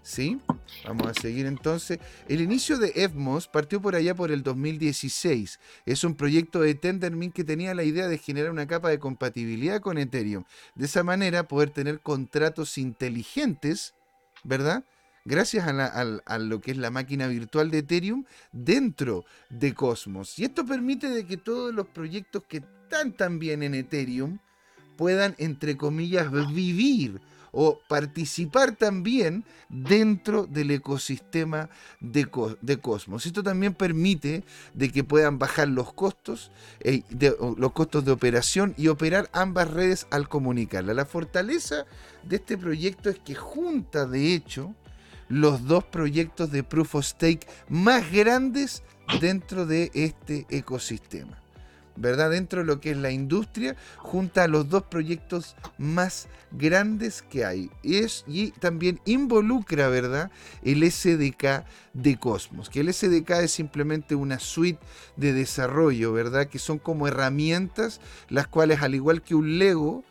¿Sí? 0.05 0.41
Vamos 0.85 1.07
a 1.07 1.15
seguir 1.15 1.47
entonces. 1.47 2.01
El 2.29 2.41
inicio 2.41 2.77
de 2.79 2.91
EVMOS 2.97 3.47
partió 3.47 3.81
por 3.81 3.95
allá 3.95 4.17
por 4.17 4.33
el 4.33 4.43
2016. 4.43 5.61
Es 5.87 6.03
un 6.03 6.17
proyecto 6.17 6.61
de 6.61 6.75
Tendermint 6.75 7.33
que 7.33 7.45
tenía 7.45 7.73
la 7.73 7.85
idea 7.85 8.09
de 8.09 8.19
generar 8.19 8.51
una 8.51 8.67
capa 8.67 8.89
de 8.89 8.99
compatibilidad 8.99 9.81
con 9.81 9.99
Ethereum. 9.99 10.43
De 10.75 10.87
esa 10.87 11.05
manera 11.05 11.47
poder 11.47 11.71
tener 11.71 12.01
contratos 12.01 12.79
inteligentes, 12.79 13.95
¿verdad? 14.43 14.85
Gracias 15.25 15.67
a, 15.67 16.39
lo 16.39 16.61
que 16.61 16.73
es 16.73 16.77
la 16.77 16.91
máquina 16.91 17.27
virtual 17.27 17.71
de 17.71 17.79
Ethereum 17.79 18.25
dentro 18.53 19.25
de 19.51 19.75
Cosmos. 19.75 20.39
Y 20.39 20.45
esto 20.45 20.65
permite 20.65 21.09
de 21.09 21.27
que 21.27 21.37
todos 21.37 21.75
los 21.75 21.87
proyectos 21.89 22.43
que 22.49 22.59
están 22.59 23.13
también 23.13 23.63
en 23.63 23.75
Ethereum 23.75 24.39
puedan, 24.97 25.35
entre 25.39 25.77
comillas, 25.77 26.31
vivir 26.53 27.21
o 27.53 27.79
participar 27.87 28.77
también 28.77 29.45
dentro 29.69 30.47
del 30.47 30.71
ecosistema 30.71 31.69
de, 32.01 32.27
Cosmos. 32.81 33.27
Esto 33.27 33.43
también 33.43 33.75
permite 33.75 34.43
de 34.75 34.91
que 34.91 35.05
puedan 35.05 35.39
bajar 35.39 35.69
los 35.69 35.93
costos, 35.93 36.51
eh, 36.81 37.03
los 37.57 37.73
costos 37.73 38.05
de 38.05 38.13
operación 38.13 38.75
y 38.79 38.89
operar 38.89 39.29
ambas 39.33 39.71
redes 39.71 40.07
al 40.11 40.29
comunicarla. 40.29 40.95
La 40.95 41.05
fortaleza 41.05 41.85
de 42.23 42.37
este 42.37 42.57
proyecto 42.57 43.11
es 43.11 43.19
que 43.19 43.35
junta, 43.35 44.07
de 44.07 44.35
hecho, 44.35 44.75
los 45.33 45.65
dos 45.65 45.83
proyectos 45.85 46.53
de 46.53 46.63
Proof 46.63 46.97
of 46.97 47.07
Stake 47.07 47.47
más 47.71 48.13
grandes 48.13 48.83
dentro 49.19 49.65
de 49.65 49.91
este 49.95 50.47
ecosistema. 50.51 51.39
¿verdad? 51.97 52.31
Dentro 52.31 52.61
de 52.61 52.67
lo 52.67 52.81
que 52.81 52.91
es 52.91 52.97
la 52.97 53.11
industria, 53.11 53.77
junta 53.97 54.45
a 54.45 54.49
los 54.49 54.69
dos 54.69 54.85
proyectos 54.85 55.57
más 55.79 56.29
grandes 56.51 57.23
que 57.23 57.45
hay. 57.45 57.71
Es, 57.83 58.25
y 58.27 58.51
también 58.53 59.01
involucra, 59.05 59.89
¿verdad? 59.89 60.31
El 60.63 60.91
SDK 60.91 61.65
de 61.93 62.19
Cosmos, 62.19 62.71
que 62.71 62.81
el 62.81 62.93
SDK 62.93 63.31
es 63.43 63.53
simplemente 63.53 64.15
una 64.15 64.39
suite 64.39 64.81
de 65.17 65.33
desarrollo, 65.33 66.13
¿verdad? 66.13 66.47
Que 66.47 66.59
son 66.59 66.79
como 66.79 67.09
herramientas, 67.09 68.01
las 68.29 68.49
cuales, 68.49 68.83
al 68.83 68.95
igual 68.95 69.23
que 69.23 69.35
un 69.35 69.59
Lego, 69.59 70.03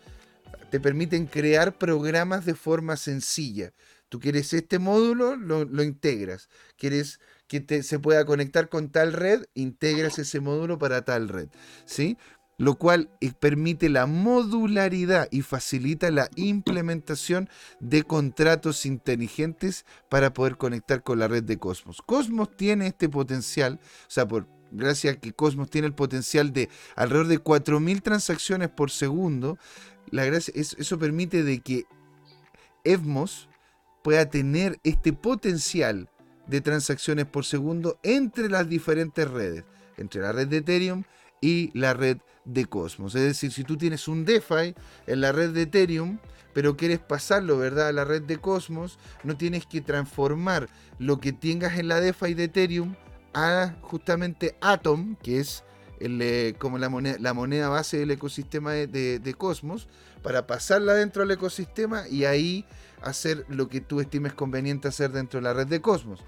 te 0.71 0.79
permiten 0.79 1.25
crear 1.25 1.77
programas 1.77 2.45
de 2.45 2.55
forma 2.55 2.95
sencilla. 2.95 3.73
Tú 4.11 4.19
quieres 4.19 4.51
este 4.51 4.77
módulo, 4.77 5.37
lo, 5.37 5.63
lo 5.63 5.83
integras. 5.83 6.49
Quieres 6.75 7.21
que 7.47 7.81
se 7.81 7.97
pueda 7.97 8.25
conectar 8.25 8.67
con 8.67 8.89
tal 8.89 9.13
red, 9.13 9.45
integras 9.53 10.19
ese 10.19 10.41
módulo 10.41 10.77
para 10.77 11.05
tal 11.05 11.29
red, 11.29 11.47
¿sí? 11.85 12.17
Lo 12.57 12.75
cual 12.75 13.09
eh, 13.21 13.31
permite 13.39 13.87
la 13.87 14.07
modularidad 14.07 15.29
y 15.31 15.43
facilita 15.43 16.11
la 16.11 16.29
implementación 16.35 17.49
de 17.79 18.03
contratos 18.03 18.85
inteligentes 18.85 19.85
para 20.09 20.33
poder 20.33 20.57
conectar 20.57 21.03
con 21.03 21.17
la 21.17 21.29
red 21.29 21.43
de 21.43 21.57
Cosmos. 21.57 22.01
Cosmos 22.01 22.53
tiene 22.57 22.87
este 22.87 23.07
potencial, 23.07 23.79
o 23.81 24.11
sea, 24.11 24.27
por, 24.27 24.45
gracias 24.71 25.15
a 25.15 25.19
que 25.21 25.31
Cosmos 25.31 25.69
tiene 25.69 25.87
el 25.87 25.95
potencial 25.95 26.51
de 26.51 26.67
alrededor 26.97 27.27
de 27.27 27.41
4.000 27.41 28.01
transacciones 28.01 28.67
por 28.67 28.91
segundo, 28.91 29.57
la 30.09 30.25
eso 30.25 30.99
permite 30.99 31.43
de 31.43 31.61
que 31.61 31.85
Evmos 32.83 33.47
pueda 34.03 34.29
tener 34.29 34.79
este 34.83 35.13
potencial 35.13 36.09
de 36.47 36.61
transacciones 36.61 37.25
por 37.25 37.45
segundo 37.45 37.99
entre 38.03 38.49
las 38.49 38.67
diferentes 38.67 39.29
redes, 39.29 39.63
entre 39.97 40.21
la 40.21 40.31
red 40.31 40.47
de 40.47 40.57
Ethereum 40.57 41.03
y 41.39 41.71
la 41.77 41.93
red 41.93 42.17
de 42.45 42.65
Cosmos. 42.65 43.15
Es 43.15 43.21
decir, 43.21 43.51
si 43.51 43.63
tú 43.63 43.77
tienes 43.77 44.07
un 44.07 44.25
DeFi 44.25 44.75
en 45.07 45.21
la 45.21 45.31
red 45.31 45.51
de 45.51 45.63
Ethereum, 45.63 46.19
pero 46.53 46.75
quieres 46.75 46.99
pasarlo, 46.99 47.57
¿verdad?, 47.57 47.89
a 47.89 47.93
la 47.93 48.03
red 48.03 48.23
de 48.23 48.37
Cosmos, 48.37 48.99
no 49.23 49.37
tienes 49.37 49.65
que 49.65 49.81
transformar 49.81 50.67
lo 50.99 51.19
que 51.19 51.31
tengas 51.31 51.77
en 51.77 51.87
la 51.87 51.99
DeFi 51.99 52.33
de 52.33 52.45
Ethereum 52.45 52.95
a 53.33 53.75
justamente 53.81 54.55
Atom, 54.61 55.15
que 55.15 55.39
es 55.39 55.63
eh, 56.03 56.55
como 56.57 56.77
la 56.77 56.89
moneda, 56.89 57.17
la 57.19 57.33
moneda 57.33 57.69
base 57.69 57.97
del 57.97 58.11
ecosistema 58.11 58.73
de 58.73 59.35
Cosmos, 59.37 59.87
para 60.23 60.47
pasarla 60.47 60.93
dentro 60.93 61.21
del 61.21 61.31
ecosistema 61.31 62.07
y 62.07 62.25
ahí 62.25 62.65
hacer 63.01 63.45
lo 63.49 63.67
que 63.67 63.81
tú 63.81 63.99
estimes 63.99 64.33
conveniente 64.33 64.87
hacer 64.87 65.11
dentro 65.11 65.39
de 65.39 65.43
la 65.43 65.53
red 65.53 65.67
de 65.67 65.81
Cosmos. 65.81 66.23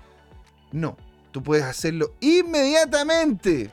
No, 0.72 0.98
tú 1.32 1.44
puedes 1.44 1.66
hacerlo 1.66 2.14
inmediatamente 2.20 3.72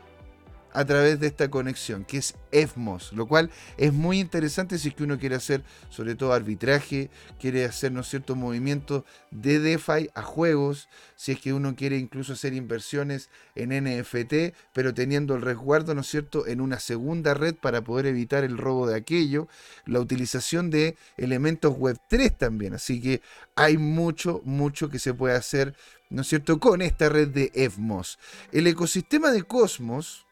a 0.73 0.85
través 0.85 1.19
de 1.21 1.27
esta 1.27 1.51
conexión, 1.51 2.05
que 2.05 2.19
es 2.19 2.35
EFMOS, 2.53 3.13
lo 3.13 3.27
cual 3.27 3.51
es 3.77 3.93
muy 3.93 4.21
interesante 4.21 4.79
si 4.79 4.89
es 4.89 4.95
que 4.95 5.05
uno 5.05 5.19
quiere 5.19 5.37
hacer 5.37 5.63
sobre 5.89 6.15
todo 6.15 6.33
arbitraje, 6.33 7.11
quiere 7.39 7.65
hacer, 7.65 7.93
¿no 7.93 8.03
cierto?, 8.03 8.37
movimientos 8.37 9.05
de 9.31 9.59
DeFi 9.59 10.11
a 10.15 10.23
juegos, 10.23 10.89
si 11.17 11.33
es 11.33 11.41
que 11.41 11.53
uno 11.53 11.77
quiere 11.77 11.99
incluso 11.99 12.33
hacer 12.33 12.55
inversiones 12.55 13.31
en 13.55 13.71
NFT, 13.71 14.55
pero 14.73 14.95
teniendo 14.95 15.35
el 15.35 15.43
resguardo, 15.43 15.95
¿no 15.95 16.03
es 16.03 16.07
cierto?, 16.09 16.47
en 16.47 16.61
una 16.61 16.79
segunda 16.79 17.35
red 17.35 17.55
para 17.55 17.83
poder 17.83 18.07
evitar 18.07 18.45
el 18.45 18.59
robo 18.59 18.87
de 18.87 18.97
aquello, 18.97 19.49
la 19.87 20.01
utilización 20.01 20.71
de 20.71 20.97
elementos 21.17 21.75
Web3 21.75 22.37
también, 22.37 22.75
así 22.75 23.01
que 23.01 23.23
hay 23.55 23.77
mucho, 23.77 24.41
mucho 24.45 24.89
que 24.89 24.99
se 24.99 25.15
puede 25.15 25.35
hacer, 25.35 25.75
¿no 26.09 26.23
es 26.23 26.29
cierto?, 26.29 26.59
con 26.59 26.83
esta 26.83 27.09
red 27.09 27.29
de 27.29 27.51
EFMOS. 27.55 28.19
El 28.53 28.67
ecosistema 28.67 29.31
de 29.31 29.43
Cosmos, 29.43 30.27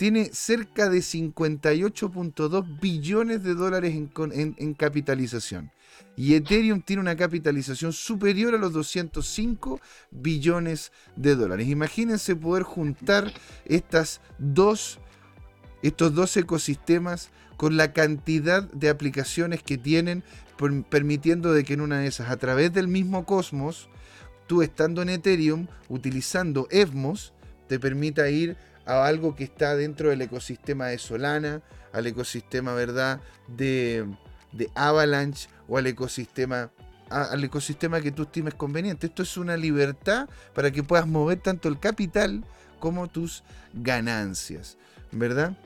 tiene 0.00 0.30
cerca 0.32 0.88
de 0.88 1.00
58.2 1.00 2.80
billones 2.80 3.42
de 3.42 3.54
dólares 3.54 3.94
en, 3.94 4.72
capitalización. 4.72 5.72
Y 6.16 6.36
Ethereum 6.36 6.80
tiene 6.80 7.02
una 7.02 7.16
capitalización 7.16 7.92
superior 7.92 8.54
a 8.54 8.56
los 8.56 8.72
205 8.72 9.78
billones 10.10 10.90
de 11.16 11.36
dólares. 11.36 11.68
Imagínense 11.68 12.34
poder 12.34 12.62
juntar 12.62 13.30
estas 13.66 14.22
dos, 14.38 15.00
estos 15.82 16.14
dos 16.14 16.34
ecosistemas 16.34 17.28
con 17.58 17.76
la 17.76 17.92
cantidad 17.92 18.62
de 18.72 18.88
aplicaciones 18.88 19.62
que 19.62 19.76
tienen, 19.76 20.24
permitiendo 20.88 21.52
de 21.52 21.62
que 21.62 21.74
en 21.74 21.82
una 21.82 21.98
de 21.98 22.06
esas, 22.06 22.30
a 22.30 22.38
través 22.38 22.72
del 22.72 22.88
mismo 22.88 23.26
Cosmos, 23.26 23.90
tú 24.46 24.62
estando 24.62 25.02
en 25.02 25.10
Ethereum, 25.10 25.66
utilizando 25.90 26.68
Evmos, 26.70 27.34
te 27.68 27.78
permita 27.78 28.30
ir 28.30 28.56
a 28.90 29.06
algo 29.06 29.36
que 29.36 29.44
está 29.44 29.76
dentro 29.76 30.10
del 30.10 30.22
ecosistema 30.22 30.86
de 30.88 30.98
Solana, 30.98 31.62
al 31.92 32.06
ecosistema, 32.06 32.74
¿verdad?, 32.74 33.20
de, 33.46 34.06
Avalanche 34.74 35.48
o 35.68 35.78
al 35.78 35.86
ecosistema 35.86 36.70
al 37.08 37.42
ecosistema 37.42 38.00
que 38.00 38.12
tú 38.12 38.22
estimes 38.22 38.54
conveniente. 38.54 39.08
Esto 39.08 39.24
es 39.24 39.36
una 39.36 39.56
libertad 39.56 40.28
para 40.54 40.70
que 40.70 40.84
puedas 40.84 41.08
mover 41.08 41.40
tanto 41.40 41.68
el 41.68 41.80
capital 41.80 42.44
como 42.78 43.08
tus 43.08 43.42
ganancias, 43.74 44.78
¿verdad? 45.10 45.56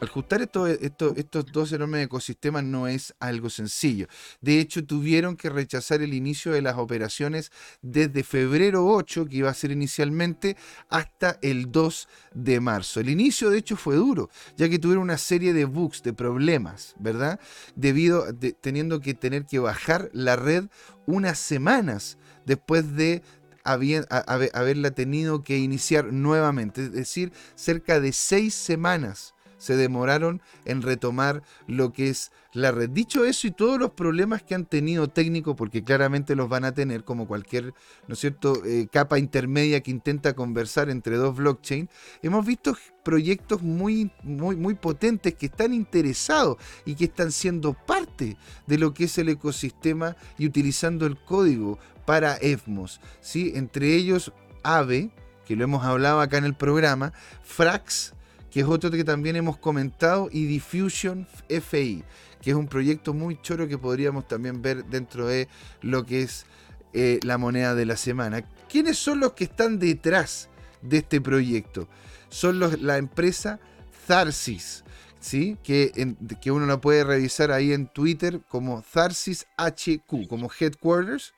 Ajustar 0.00 0.42
estos 0.42 1.46
dos 1.52 1.72
enormes 1.72 2.06
ecosistemas 2.06 2.64
no 2.64 2.88
es 2.88 3.14
algo 3.20 3.50
sencillo. 3.50 4.08
De 4.40 4.58
hecho, 4.58 4.84
tuvieron 4.84 5.36
que 5.36 5.48
rechazar 5.48 6.02
el 6.02 6.12
inicio 6.12 6.52
de 6.52 6.60
las 6.60 6.76
operaciones 6.76 7.52
desde 7.82 8.24
febrero 8.24 8.86
8, 8.86 9.26
que 9.26 9.36
iba 9.36 9.50
a 9.50 9.54
ser 9.54 9.70
inicialmente, 9.70 10.56
hasta 10.88 11.38
el 11.40 11.70
2 11.70 12.08
de 12.34 12.58
marzo. 12.60 12.98
El 12.98 13.10
inicio, 13.10 13.50
de 13.50 13.58
hecho, 13.58 13.76
fue 13.76 13.94
duro, 13.94 14.28
ya 14.56 14.68
que 14.68 14.80
tuvieron 14.80 15.04
una 15.04 15.18
serie 15.18 15.52
de 15.52 15.66
bugs, 15.66 16.02
de 16.02 16.12
problemas, 16.12 16.96
¿verdad? 16.98 17.38
Debido 17.76 18.24
a 18.24 18.32
teniendo 18.60 19.00
que 19.00 19.14
tener 19.14 19.46
que 19.46 19.60
bajar 19.60 20.10
la 20.12 20.34
red 20.34 20.64
unas 21.06 21.38
semanas 21.38 22.18
después 22.44 22.96
de 22.96 23.22
haberla 23.64 24.90
tenido 24.90 25.44
que 25.44 25.58
iniciar 25.58 26.12
nuevamente, 26.12 26.82
es 26.82 26.92
decir, 26.92 27.32
cerca 27.54 28.00
de 28.00 28.12
seis 28.12 28.54
semanas 28.54 29.34
se 29.62 29.76
demoraron 29.76 30.42
en 30.64 30.82
retomar 30.82 31.44
lo 31.68 31.92
que 31.92 32.08
es 32.08 32.32
la 32.52 32.72
red. 32.72 32.90
Dicho 32.90 33.24
eso 33.24 33.46
y 33.46 33.52
todos 33.52 33.78
los 33.78 33.92
problemas 33.92 34.42
que 34.42 34.56
han 34.56 34.66
tenido 34.66 35.06
técnicos, 35.06 35.54
porque 35.54 35.84
claramente 35.84 36.34
los 36.34 36.48
van 36.48 36.64
a 36.64 36.74
tener 36.74 37.04
como 37.04 37.28
cualquier, 37.28 37.72
¿no 38.08 38.14
es 38.14 38.18
cierto?, 38.18 38.64
eh, 38.64 38.88
capa 38.90 39.20
intermedia 39.20 39.80
que 39.80 39.92
intenta 39.92 40.34
conversar 40.34 40.90
entre 40.90 41.16
dos 41.16 41.36
blockchains, 41.36 41.88
hemos 42.22 42.44
visto 42.44 42.76
proyectos 43.04 43.62
muy, 43.62 44.10
muy, 44.24 44.56
muy 44.56 44.74
potentes 44.74 45.34
que 45.34 45.46
están 45.46 45.72
interesados 45.72 46.56
y 46.84 46.96
que 46.96 47.04
están 47.04 47.30
siendo 47.30 47.74
parte 47.74 48.36
de 48.66 48.78
lo 48.78 48.92
que 48.92 49.04
es 49.04 49.16
el 49.18 49.28
ecosistema 49.28 50.16
y 50.38 50.46
utilizando 50.46 51.06
el 51.06 51.16
código 51.22 51.78
para 52.04 52.36
EFMOS, 52.36 53.00
¿sí? 53.20 53.52
Entre 53.54 53.94
ellos 53.94 54.32
AVE, 54.64 55.12
que 55.46 55.54
lo 55.54 55.62
hemos 55.62 55.84
hablado 55.84 56.20
acá 56.20 56.38
en 56.38 56.46
el 56.46 56.54
programa, 56.54 57.12
Frax, 57.44 58.14
que 58.52 58.60
es 58.60 58.66
otro 58.66 58.90
que 58.90 59.02
también 59.02 59.34
hemos 59.34 59.56
comentado, 59.56 60.28
y 60.30 60.44
Diffusion 60.44 61.26
FI, 61.48 62.04
que 62.42 62.50
es 62.50 62.56
un 62.56 62.68
proyecto 62.68 63.14
muy 63.14 63.40
choro 63.40 63.66
que 63.66 63.78
podríamos 63.78 64.28
también 64.28 64.60
ver 64.60 64.84
dentro 64.84 65.26
de 65.26 65.48
lo 65.80 66.04
que 66.04 66.22
es 66.22 66.44
eh, 66.92 67.18
la 67.22 67.38
moneda 67.38 67.74
de 67.74 67.86
la 67.86 67.96
semana. 67.96 68.44
¿Quiénes 68.68 68.98
son 68.98 69.20
los 69.20 69.32
que 69.32 69.44
están 69.44 69.78
detrás 69.78 70.50
de 70.82 70.98
este 70.98 71.22
proyecto? 71.22 71.88
Son 72.28 72.58
los, 72.58 72.82
la 72.82 72.98
empresa 72.98 73.58
Tharsis. 74.06 74.84
¿Sí? 75.18 75.56
Que, 75.62 76.16
que 76.40 76.50
uno 76.50 76.66
la 76.66 76.80
puede 76.80 77.04
revisar 77.04 77.52
ahí 77.52 77.72
en 77.72 77.86
Twitter 77.86 78.40
como 78.48 78.82
Tharsis 78.82 79.46
HQ, 79.56 80.26
como 80.28 80.50
headquarters, 80.58 81.32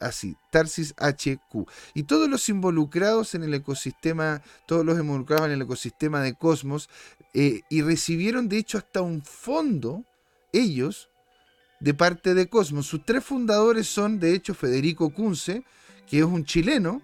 así, 0.00 0.36
Tarsis 0.50 0.94
HQ. 0.98 1.68
Y 1.94 2.04
todos 2.04 2.28
los 2.28 2.48
involucrados 2.48 3.34
en 3.34 3.42
el 3.42 3.54
ecosistema, 3.54 4.42
todos 4.66 4.84
los 4.84 4.98
involucrados 4.98 5.46
en 5.46 5.52
el 5.52 5.62
ecosistema 5.62 6.20
de 6.20 6.34
Cosmos, 6.34 6.88
eh, 7.34 7.62
y 7.68 7.82
recibieron 7.82 8.48
de 8.48 8.58
hecho 8.58 8.78
hasta 8.78 9.02
un 9.02 9.22
fondo, 9.22 10.04
ellos, 10.52 11.08
de 11.80 11.94
parte 11.94 12.34
de 12.34 12.48
Cosmos. 12.48 12.86
Sus 12.86 13.04
tres 13.04 13.24
fundadores 13.24 13.86
son 13.86 14.18
de 14.18 14.34
hecho 14.34 14.54
Federico 14.54 15.10
Kunze, 15.10 15.64
que 16.06 16.18
es 16.18 16.24
un 16.24 16.44
chileno, 16.44 17.02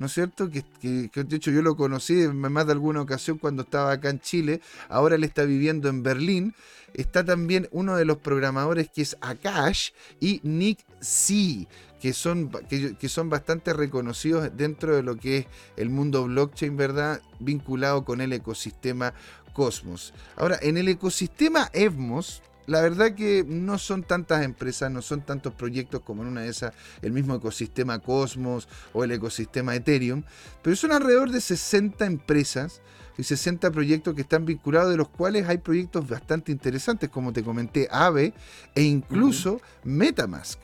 ¿no 0.00 0.06
es 0.06 0.12
cierto? 0.12 0.50
Que, 0.50 0.64
de 0.82 1.36
hecho 1.36 1.50
yo 1.50 1.62
lo 1.62 1.76
conocí 1.76 2.14
más 2.14 2.66
de 2.66 2.72
alguna 2.72 3.02
ocasión 3.02 3.38
cuando 3.38 3.62
estaba 3.62 3.92
acá 3.92 4.10
en 4.10 4.20
Chile, 4.20 4.60
ahora 4.88 5.16
él 5.16 5.24
está 5.24 5.44
viviendo 5.44 5.88
en 5.88 6.02
Berlín. 6.02 6.54
Está 6.94 7.24
también 7.24 7.68
uno 7.70 7.94
de 7.96 8.04
los 8.04 8.16
programadores 8.16 8.88
que 8.90 9.02
es 9.02 9.16
Akash 9.20 9.90
y 10.18 10.40
Nick 10.42 10.80
C, 11.00 11.68
que 12.00 12.12
son, 12.12 12.50
que, 12.68 13.08
son 13.08 13.28
bastante 13.28 13.72
reconocidos 13.72 14.50
dentro 14.56 14.96
de 14.96 15.02
lo 15.02 15.16
que 15.16 15.38
es 15.38 15.46
el 15.76 15.90
mundo 15.90 16.24
blockchain, 16.24 16.76
¿verdad? 16.76 17.20
Vinculado 17.38 18.04
con 18.04 18.20
el 18.20 18.32
ecosistema 18.32 19.12
Cosmos. 19.52 20.14
Ahora, 20.36 20.58
en 20.62 20.78
el 20.78 20.88
ecosistema 20.88 21.70
Evmos, 21.72 22.42
la 22.66 22.80
verdad 22.80 23.14
que 23.14 23.44
no 23.46 23.78
son 23.78 24.02
tantas 24.02 24.44
empresas, 24.44 24.90
no 24.90 25.02
son 25.02 25.22
tantos 25.22 25.52
proyectos 25.54 26.00
como 26.02 26.22
en 26.22 26.28
una 26.28 26.42
de 26.42 26.48
esas, 26.48 26.72
el 27.02 27.12
mismo 27.12 27.34
ecosistema 27.34 27.98
Cosmos 27.98 28.68
o 28.92 29.04
el 29.04 29.12
ecosistema 29.12 29.74
Ethereum, 29.74 30.22
pero 30.62 30.76
son 30.76 30.92
alrededor 30.92 31.30
de 31.30 31.40
60 31.40 32.06
empresas 32.06 32.80
y 33.18 33.24
60 33.24 33.70
proyectos 33.70 34.14
que 34.14 34.22
están 34.22 34.46
vinculados, 34.46 34.90
de 34.90 34.96
los 34.96 35.08
cuales 35.08 35.48
hay 35.48 35.58
proyectos 35.58 36.08
bastante 36.08 36.52
interesantes, 36.52 37.10
como 37.10 37.32
te 37.32 37.42
comenté, 37.42 37.88
AVE 37.90 38.32
e 38.74 38.82
incluso 38.82 39.60
Metamask, 39.84 40.58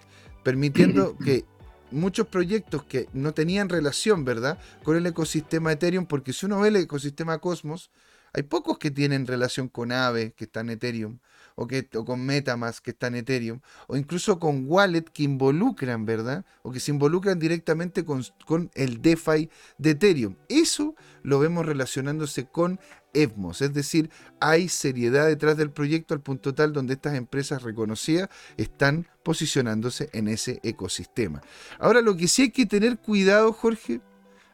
permitiendo 0.47 1.17
que 1.25 1.45
muchos 1.91 2.29
proyectos 2.29 2.85
que 2.85 3.09
no 3.13 3.35
tenían 3.35 3.69
relación, 3.69 4.25
¿verdad?, 4.25 4.61
con 4.85 4.97
el 4.97 5.05
ecosistema 5.05 5.73
Ethereum, 5.73 6.07
porque 6.07 6.33
si 6.33 6.47
uno 6.47 6.61
ve 6.61 6.69
el 6.69 6.77
ecosistema 6.77 7.39
Cosmos, 7.39 7.91
hay 8.33 8.45
pocos 8.45 8.79
que 8.79 8.93
tienen 8.93 9.27
relación 9.27 9.69
con 9.69 9.91
Aave, 9.91 10.35
que 10.37 10.45
está 10.45 10.61
en 10.61 10.71
Ethereum, 10.71 11.19
o, 11.57 11.67
que, 11.67 11.89
con 11.89 12.25
Metamask, 12.25 12.85
que 12.85 12.93
está 12.93 13.09
en 13.09 13.17
Ethereum, 13.17 13.61
o 13.89 13.97
incluso 13.97 14.39
con 14.39 14.65
Wallet 14.67 15.05
que 15.13 15.25
involucran, 15.25 16.05
¿verdad? 16.05 16.45
O 16.63 16.71
que 16.71 16.81
se 16.81 16.93
involucran 16.93 17.39
directamente 17.39 18.05
con, 18.05 18.23
con 18.45 18.71
el 18.75 19.03
DeFi 19.03 19.51
de 19.79 19.91
Ethereum. 19.91 20.37
Eso 20.49 20.95
lo 21.23 21.39
vemos 21.39 21.67
relacionándose 21.67 22.47
con 22.47 22.79
Evmos, 23.15 23.63
es 23.63 23.73
decir, 23.73 24.11
hay 24.41 24.69
seriedad 24.69 25.27
detrás 25.27 25.57
del 25.57 25.71
proyecto 25.71 26.13
al 26.13 26.21
punto 26.21 26.55
tal 26.55 26.75
donde 26.75 26.93
estas 26.93 27.15
empresas 27.15 27.63
reconocidas 27.63 28.29
están 28.59 29.07
posicionándose 29.23 30.11
en 30.13 30.29
ese 30.29 30.61
ecosistema. 30.63 31.41
Ahora, 31.79 32.03
lo 32.03 32.15
que 32.15 32.29
sí 32.29 32.43
hay 32.43 32.51
que 32.51 32.67
tener 32.67 32.99
cuidado, 32.99 33.55
Jorge, 33.55 34.03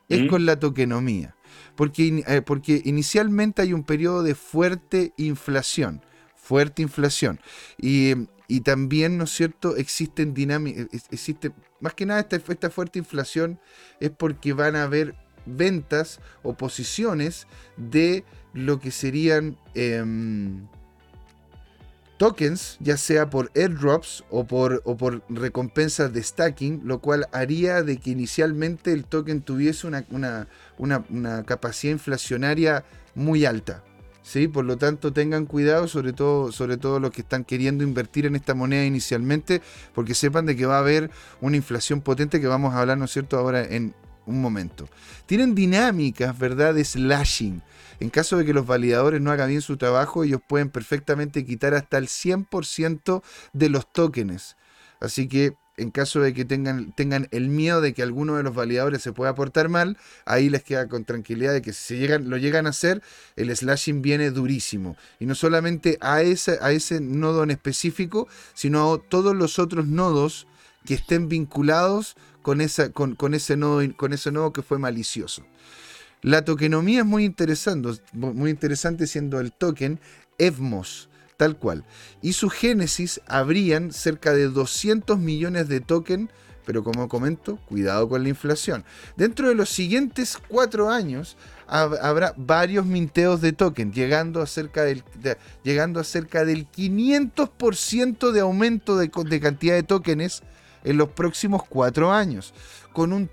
es 0.09 0.23
¿Mm? 0.23 0.29
con 0.29 0.47
la 0.47 0.61
tokenomía, 0.61 1.35
porque, 1.75 2.23
eh, 2.29 2.43
porque 2.43 2.81
inicialmente 2.85 3.63
hay 3.63 3.73
un 3.73 3.83
periodo 3.83 4.23
de 4.23 4.37
fuerte 4.37 5.13
inflación 5.17 6.01
fuerte 6.43 6.83
inflación. 6.83 7.41
Y, 7.79 8.27
también, 8.65 9.17
¿no 9.17 9.25
es 9.25 9.31
cierto?, 9.31 9.77
existen 9.77 10.35
dinámicas, 10.35 10.89
existe, 11.11 11.53
más 11.81 11.95
que 11.95 12.05
nada 12.05 12.21
esta, 12.21 12.37
esta 12.37 12.69
fuerte 12.69 12.99
inflación 12.99 13.59
es 13.99 14.11
porque 14.11 14.53
van 14.53 14.77
a 14.77 14.83
haber 14.83 15.15
ventas 15.47 16.21
o 16.43 16.55
posiciones 16.55 17.47
de 17.79 18.25
lo 18.53 18.79
que 18.79 18.91
serían 18.91 19.57
em, 19.75 20.67
tokens, 22.19 22.77
ya 22.81 22.99
sea 22.99 23.31
por 23.31 23.51
airdrops 23.55 24.23
o 24.29 24.45
por, 24.45 24.83
o 24.85 24.99
por 24.99 25.23
recompensas 25.31 26.13
de 26.13 26.23
stacking, 26.23 26.83
lo 26.85 27.01
cual 27.01 27.29
haría 27.33 27.83
de 27.83 27.97
que 27.97 28.11
inicialmente 28.11 28.93
el 28.93 29.07
token 29.07 29.41
tuviese 29.41 29.87
una, 29.87 30.05
una 30.77 31.45
capacidad 31.45 31.93
inflacionaria 31.93 32.85
muy 33.15 33.47
alta. 33.47 33.83
¿Sí? 34.23 34.49
Por 34.49 34.65
lo 34.65 34.77
tanto, 34.79 35.13
tengan 35.13 35.47
cuidado, 35.47 35.89
sobre 35.89 36.13
todo, 36.13 36.53
sobre 36.53 36.77
todo 36.77 37.01
los 37.01 37.11
que 37.11 37.23
están 37.23 37.45
queriendo 37.45 37.85
invertir 37.85 38.27
en 38.27 38.37
esta 38.37 38.55
moneda 38.55 38.85
inicialmente, 38.85 39.63
porque 39.95 40.15
sepan 40.15 40.47
de 40.47 40.57
que 40.57 40.67
va 40.67 40.77
a 40.77 40.81
haber 40.81 41.11
una 41.41 41.57
inflación 41.57 42.01
potente 42.01 42.41
que 42.41 42.47
vamos 42.47 42.75
a 42.75 42.81
hablar, 42.81 42.99
¿no 42.99 43.05
es 43.05 43.13
cierto?, 43.13 43.39
ahora 43.39 43.65
en 43.65 43.95
un 44.27 44.41
momento. 44.41 44.89
Tienen 45.27 45.55
dinámicas, 45.55 46.39
¿verdad?, 46.39 46.75
de 46.75 46.85
slashing. 46.85 47.63
En 48.01 48.11
caso 48.11 48.37
de 48.37 48.45
que 48.45 48.55
los 48.55 48.67
validadores 48.67 49.21
no 49.21 49.31
hagan 49.31 49.49
bien 49.49 49.63
su 49.63 49.77
trabajo, 49.77 50.25
ellos 50.25 50.41
pueden 50.47 50.71
perfectamente 50.71 51.45
quitar 51.45 51.75
hasta 51.75 51.99
el 51.99 52.09
100% 52.09 53.23
de 53.53 53.69
los 53.69 53.93
tokens. 53.93 54.57
Así 55.01 55.29
que 55.29 55.57
en 55.83 55.91
caso 55.91 56.21
de 56.21 56.33
que 56.33 56.45
tengan, 56.45 56.93
tengan 56.93 57.29
el 57.31 57.49
miedo 57.49 57.81
de 57.81 57.93
que 57.93 58.03
alguno 58.03 58.37
de 58.37 58.43
los 58.43 58.55
validadores 58.55 59.03
se 59.03 59.13
pueda 59.13 59.35
portar 59.35 59.69
mal, 59.69 59.99
ahí 60.25 60.49
les 60.49 60.63
queda 60.63 60.89
con 60.89 61.05
tranquilidad 61.05 61.53
de 61.53 61.63
que 61.63 61.73
si 61.73 61.99
llegan, 61.99 62.31
lo 62.31 62.37
llegan 62.37 62.67
a 62.67 62.71
hacer, 62.71 63.03
el 63.37 63.55
slashing 63.55 64.03
viene 64.03 64.31
durísimo. 64.31 64.97
Y 65.21 65.27
no 65.27 65.35
solamente 65.35 65.99
a 66.01 66.23
ese, 66.23 66.59
a 66.61 66.73
ese 66.73 67.01
nodo 67.01 67.43
en 67.43 67.51
específico, 67.51 68.29
sino 68.55 68.95
a 68.95 68.99
todos 68.99 69.37
los 69.37 69.59
otros 69.59 69.87
nodos 69.87 70.47
que 70.85 70.95
estén 70.95 71.29
vinculados 71.29 72.17
con, 72.43 72.61
esa, 72.61 72.91
con, 72.91 73.15
con, 73.15 73.35
ese, 73.35 73.57
nodo, 73.57 73.83
con 73.97 74.13
ese 74.13 74.33
nodo 74.33 74.53
que 74.53 74.63
fue 74.63 74.79
malicioso. 74.79 75.45
La 76.23 76.45
tokenomía 76.45 77.01
es 77.01 77.07
muy 77.07 77.25
interesante, 77.25 78.01
muy 78.13 78.51
interesante 78.51 79.07
siendo 79.07 79.41
el 79.41 79.53
token 79.53 80.01
EVMOS 80.39 81.09
tal 81.43 81.57
cual. 81.57 81.83
Y 82.21 82.35
su 82.35 82.49
génesis 82.51 83.21
habrían 83.27 83.93
cerca 83.93 84.33
de 84.33 84.49
200 84.49 85.19
millones 85.19 85.67
de 85.67 85.81
tokens, 85.81 86.31
pero 86.65 86.85
como 86.85 87.09
comento, 87.09 87.57
cuidado 87.69 88.09
con 88.09 88.23
la 88.23 88.29
inflación. 88.29 88.85
Dentro 89.17 89.49
de 89.49 89.57
los 89.57 89.69
siguientes 89.69 90.39
cuatro 90.47 90.89
años 90.89 91.37
habrá 91.67 92.33
varios 92.37 92.87
minteos 92.87 93.41
de 93.41 93.53
token, 93.53 93.93
llegando 93.93 94.41
a 94.41 94.47
cerca 94.47 94.85
del, 94.85 95.03
llegando 95.65 95.99
a 95.99 96.05
cerca 96.05 96.45
del 96.45 96.71
500% 96.71 98.31
de 98.31 98.39
aumento 98.39 98.97
de, 98.97 99.11
cantidad 99.41 99.75
de 99.75 99.83
tokens 99.83 100.45
en 100.85 100.97
los 100.97 101.09
próximos 101.09 101.65
cuatro 101.69 102.13
años, 102.13 102.55
con 102.93 103.13
un, 103.13 103.29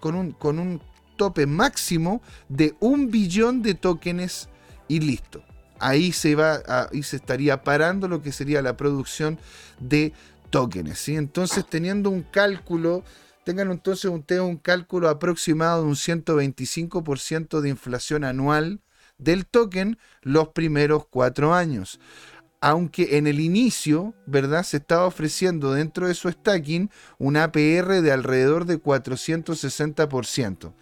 con 0.00 0.14
un, 0.14 0.32
con 0.32 0.58
un 0.58 0.80
tope 1.18 1.44
máximo 1.44 2.22
de 2.48 2.74
un 2.80 3.10
billón 3.10 3.60
de 3.60 3.74
tokens 3.74 4.48
y 4.88 5.00
listo 5.00 5.44
ahí 5.82 6.12
se 6.12 6.34
va 6.34 6.62
ahí 6.66 7.02
se 7.02 7.16
estaría 7.16 7.62
parando 7.62 8.08
lo 8.08 8.22
que 8.22 8.32
sería 8.32 8.62
la 8.62 8.76
producción 8.76 9.38
de 9.80 10.12
tokens. 10.50 10.98
¿sí? 10.98 11.16
Entonces, 11.16 11.66
teniendo 11.66 12.10
un 12.10 12.22
cálculo, 12.22 13.02
tengan 13.44 13.72
entonces 13.72 14.04
un, 14.04 14.56
cálculo 14.56 15.08
aproximado 15.08 15.82
de 15.82 15.88
un 15.88 15.96
125% 15.96 17.60
de 17.60 17.68
inflación 17.68 18.22
anual 18.22 18.80
del 19.18 19.46
token 19.46 19.98
los 20.22 20.48
primeros 20.48 21.06
cuatro 21.06 21.52
años. 21.54 21.98
Aunque 22.60 23.16
en 23.18 23.26
el 23.26 23.40
inicio, 23.40 24.14
¿verdad? 24.26 24.62
Se 24.62 24.76
estaba 24.76 25.06
ofreciendo 25.06 25.72
dentro 25.72 26.06
de 26.06 26.14
su 26.14 26.30
stacking 26.30 26.90
un 27.18 27.36
APR 27.36 28.00
de 28.00 28.12
alrededor 28.12 28.66
de 28.66 28.80
460%. 28.80 30.72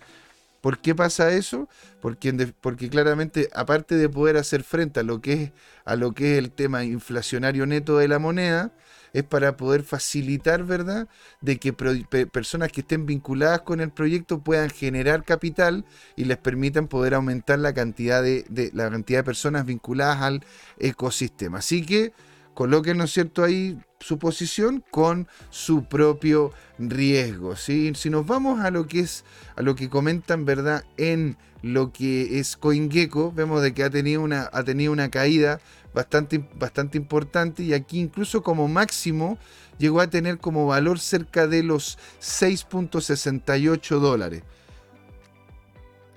¿Por 0.60 0.78
qué 0.78 0.94
pasa 0.94 1.30
eso? 1.32 1.68
Porque, 2.00 2.90
claramente, 2.90 3.48
aparte 3.54 3.96
de 3.96 4.08
poder 4.08 4.36
hacer 4.36 4.62
frente 4.62 5.00
a 5.00 5.02
lo, 5.02 5.20
que 5.20 5.52
es, 5.86 6.38
el 6.38 6.50
tema 6.52 6.84
inflacionario 6.84 7.66
neto 7.66 7.96
de 7.98 8.08
la 8.08 8.18
moneda, 8.18 8.72
es 9.12 9.24
para 9.24 9.56
poder 9.56 9.82
facilitar, 9.82 10.62
¿verdad?, 10.64 11.08
de 11.40 11.58
que 11.58 11.72
personas 11.72 12.70
que 12.70 12.82
estén 12.82 13.06
vinculadas 13.06 13.62
con 13.62 13.80
el 13.80 13.90
proyecto 13.90 14.42
puedan 14.44 14.70
generar 14.70 15.24
capital 15.24 15.84
y 16.14 16.24
les 16.26 16.36
permitan 16.36 16.88
poder 16.88 17.14
aumentar 17.14 17.58
la 17.58 17.72
cantidad 17.72 18.22
de, 18.22 18.44
de 18.48 18.70
la 18.72 18.90
cantidad 18.90 19.20
de 19.20 19.24
personas 19.24 19.64
vinculadas 19.66 20.22
al 20.22 20.44
ecosistema. 20.78 21.58
Así 21.58 21.84
que 21.84 22.12
coloquen, 22.54 22.98
¿no 22.98 23.04
es 23.04 23.12
cierto?, 23.12 23.42
ahí 23.42 23.78
su 24.00 24.18
posición 24.18 24.82
con 24.90 25.28
su 25.50 25.84
propio 25.84 26.52
riesgo. 26.78 27.54
Si 27.56 27.92
nos 28.10 28.26
vamos 28.26 28.60
a 28.60 28.70
lo 28.70 28.86
que 28.86 29.00
es, 29.00 29.24
a 29.56 29.62
lo 29.62 29.74
que 29.74 29.88
comentan, 29.88 30.44
¿verdad?, 30.44 30.84
en 30.96 31.36
lo 31.62 31.92
que 31.92 32.38
es 32.38 32.56
CoinGecko, 32.56 33.32
vemos 33.32 33.62
de 33.62 33.74
que 33.74 33.84
ha 33.84 33.90
tenido 33.90 34.22
una, 34.22 34.48
ha 34.52 34.64
tenido 34.64 34.92
una 34.92 35.10
caída 35.10 35.60
bastante, 35.92 36.48
bastante 36.54 36.96
importante 36.96 37.62
y 37.62 37.74
aquí 37.74 38.00
incluso 38.00 38.42
como 38.42 38.66
máximo 38.66 39.38
llegó 39.78 40.00
a 40.00 40.08
tener 40.08 40.38
como 40.38 40.66
valor 40.66 40.98
cerca 40.98 41.46
de 41.46 41.62
los 41.62 41.98
6.68 42.20 43.98
dólares. 43.98 44.42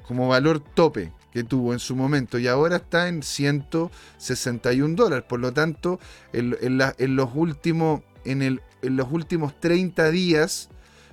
Como 0.07 0.29
valor 0.29 0.61
tope 0.61 1.11
que 1.33 1.43
tuvo 1.43 1.73
en 1.73 1.79
su 1.79 1.95
momento 1.95 2.37
y 2.37 2.47
ahora 2.47 2.75
está 2.75 3.07
en 3.07 3.23
161 3.23 4.95
dólares. 4.95 5.25
Por 5.27 5.39
lo 5.39 5.51
tanto, 5.51 5.99
en, 6.31 6.77
los, 6.77 7.29
últimos, 7.33 8.01
en, 8.23 8.61
los 8.83 9.11
últimos 9.11 9.59
30 9.59 10.11
días, 10.11 10.69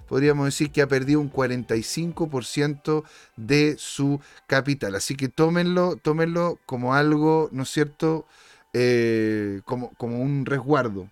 podríamos 0.09 0.45
decir 0.45 0.71
que 0.73 0.83
ha 0.83 0.87
perdido 0.87 1.21
un 1.21 1.33
45% 1.33 3.05
de 3.37 3.77
su 3.79 4.21
capital. 4.47 4.95
Así 4.95 5.17
que 5.17 5.31
tómenlo, 5.31 5.97
tómenlo 5.97 6.59
como 6.67 6.95
algo, 6.95 7.49
¿no 7.51 7.63
es 7.63 7.71
cierto? 7.71 8.27
Eh, 8.75 9.63
como, 9.65 9.91
como 9.95 10.21
un 10.21 10.45
resguardo. 10.45 11.09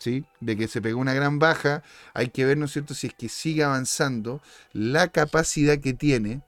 ¿Sí? 0.00 0.24
de 0.38 0.56
que 0.56 0.68
se 0.68 0.80
pegó 0.80 1.00
una 1.00 1.12
gran 1.12 1.40
baja, 1.40 1.82
hay 2.14 2.28
que 2.28 2.44
ver, 2.44 2.56
¿no 2.56 2.66
es 2.66 2.72
cierto?, 2.72 2.94
si 2.94 3.08
es 3.08 3.14
que 3.14 3.28
sigue 3.28 3.64
avanzando 3.64 4.40
la 4.72 5.08
capacidad 5.08 5.80
que 5.80 5.92
tiene 5.92 6.40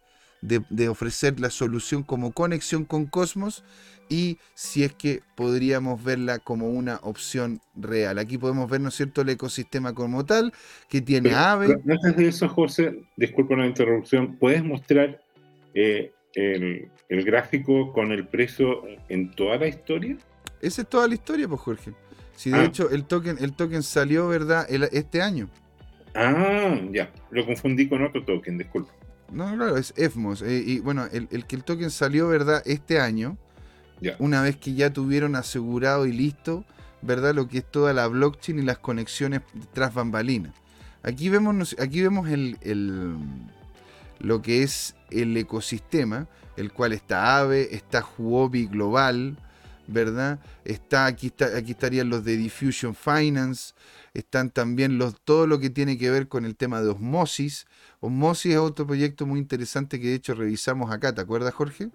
de, 0.42 0.88
ofrecer 0.88 1.38
la 1.38 1.50
solución 1.50 2.02
como 2.02 2.32
conexión 2.32 2.84
con 2.84 3.06
Cosmos 3.06 3.64
y 4.08 4.38
si 4.54 4.82
es 4.82 4.92
que 4.92 5.20
podríamos 5.36 6.02
verla 6.02 6.38
como 6.38 6.68
una 6.68 6.96
opción 7.02 7.60
real. 7.76 8.18
Aquí 8.18 8.38
podemos 8.38 8.68
ver, 8.68 8.80
¿no 8.80 8.88
es 8.88 8.94
cierto?, 8.94 9.20
el 9.20 9.28
ecosistema 9.28 9.94
como 9.94 10.24
tal, 10.24 10.52
que 10.88 11.00
tiene 11.00 11.34
AVE. 11.34 11.76
Antes 11.88 12.16
de 12.16 12.28
eso, 12.28 12.48
José, 12.48 13.02
disculpa 13.16 13.54
la 13.56 13.66
interrupción, 13.66 14.36
¿puedes 14.36 14.64
mostrar 14.64 15.20
eh, 15.74 16.12
el, 16.34 16.90
gráfico 17.08 17.92
con 17.92 18.10
el 18.10 18.26
precio 18.26 18.82
en 19.08 19.30
toda 19.32 19.58
la 19.58 19.68
historia? 19.68 20.16
Esa 20.60 20.82
es 20.82 20.88
toda 20.88 21.06
la 21.06 21.14
historia, 21.14 21.46
pues, 21.46 21.60
Jorge. 21.60 21.92
Si 22.34 22.50
de 22.50 22.56
ah. 22.56 22.64
hecho 22.64 22.90
el 22.90 23.04
token, 23.04 23.36
el 23.40 23.52
token 23.52 23.82
salió, 23.82 24.26
¿verdad?, 24.28 24.66
este 24.70 25.22
año. 25.22 25.48
Ah, 26.14 26.80
ya, 26.90 27.12
lo 27.30 27.46
confundí 27.46 27.88
con 27.88 28.02
otro 28.02 28.24
token, 28.24 28.58
disculpa. 28.58 28.90
No, 29.30 29.54
claro, 29.54 29.76
es 29.76 29.94
EFMOS. 29.96 30.42
Eh, 30.42 30.62
y 30.66 30.80
bueno, 30.80 31.06
el, 31.12 31.46
que 31.46 31.56
el 31.56 31.64
token 31.64 31.90
salió, 31.90 32.28
¿verdad? 32.28 32.62
Este 32.66 33.00
año. 33.00 33.36
Una 34.18 34.40
vez 34.40 34.56
que 34.56 34.72
ya 34.72 34.94
tuvieron 34.94 35.36
asegurado 35.36 36.06
y 36.06 36.12
listo, 36.12 36.64
¿verdad? 37.02 37.34
Lo 37.34 37.48
que 37.48 37.58
es 37.58 37.70
toda 37.70 37.92
la 37.92 38.06
blockchain 38.06 38.58
y 38.58 38.62
las 38.62 38.78
conexiones 38.78 39.42
tras 39.74 39.92
bambalinas. 39.92 40.54
Aquí 41.02 41.28
vemos, 41.28 41.76
aquí 41.78 42.00
vemos 42.00 42.28
el, 42.30 42.56
lo 44.18 44.40
que 44.40 44.62
es 44.62 44.96
el 45.10 45.36
ecosistema, 45.36 46.28
el 46.56 46.72
cual 46.72 46.94
está 46.94 47.38
AVE, 47.40 47.74
está 47.74 48.02
Huobi 48.18 48.66
Global, 48.66 49.36
¿verdad? 49.90 50.40
Está 50.64 51.06
aquí, 51.06 51.28
está, 51.28 51.56
aquí 51.56 51.72
estarían 51.72 52.08
los 52.08 52.24
de 52.24 52.36
Diffusion 52.36 52.94
Finance, 52.94 53.74
están 54.14 54.50
también 54.50 54.98
los, 54.98 55.20
todo 55.22 55.46
lo 55.46 55.58
que 55.58 55.70
tiene 55.70 55.98
que 55.98 56.10
ver 56.10 56.28
con 56.28 56.44
el 56.44 56.56
tema 56.56 56.80
de 56.80 56.90
Osmosis. 56.90 57.66
Osmosis 58.00 58.52
es 58.52 58.58
otro 58.58 58.86
proyecto 58.86 59.26
muy 59.26 59.40
interesante 59.40 60.00
que 60.00 60.08
de 60.08 60.14
hecho 60.14 60.34
revisamos 60.34 60.90
acá, 60.90 61.14
¿te 61.14 61.20
acuerdas 61.20 61.54
Jorge? 61.54 61.90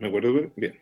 Me 0.00 0.08
acuerdo 0.08 0.32
bien. 0.56 0.74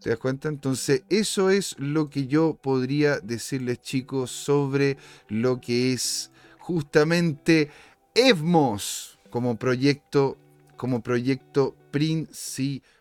¿Te 0.00 0.10
das 0.10 0.18
cuenta? 0.18 0.48
Entonces, 0.48 1.04
eso 1.08 1.50
es 1.50 1.78
lo 1.78 2.10
que 2.10 2.26
yo 2.26 2.58
podría 2.60 3.20
decirles, 3.20 3.80
chicos, 3.80 4.30
sobre 4.30 4.98
lo 5.28 5.60
que 5.60 5.92
es 5.92 6.30
justamente 6.58 7.70
EVMOS 8.14 9.18
como 9.30 9.56
proyecto, 9.56 10.36
como 10.76 11.02
proyecto 11.02 11.76
principal. 11.90 12.93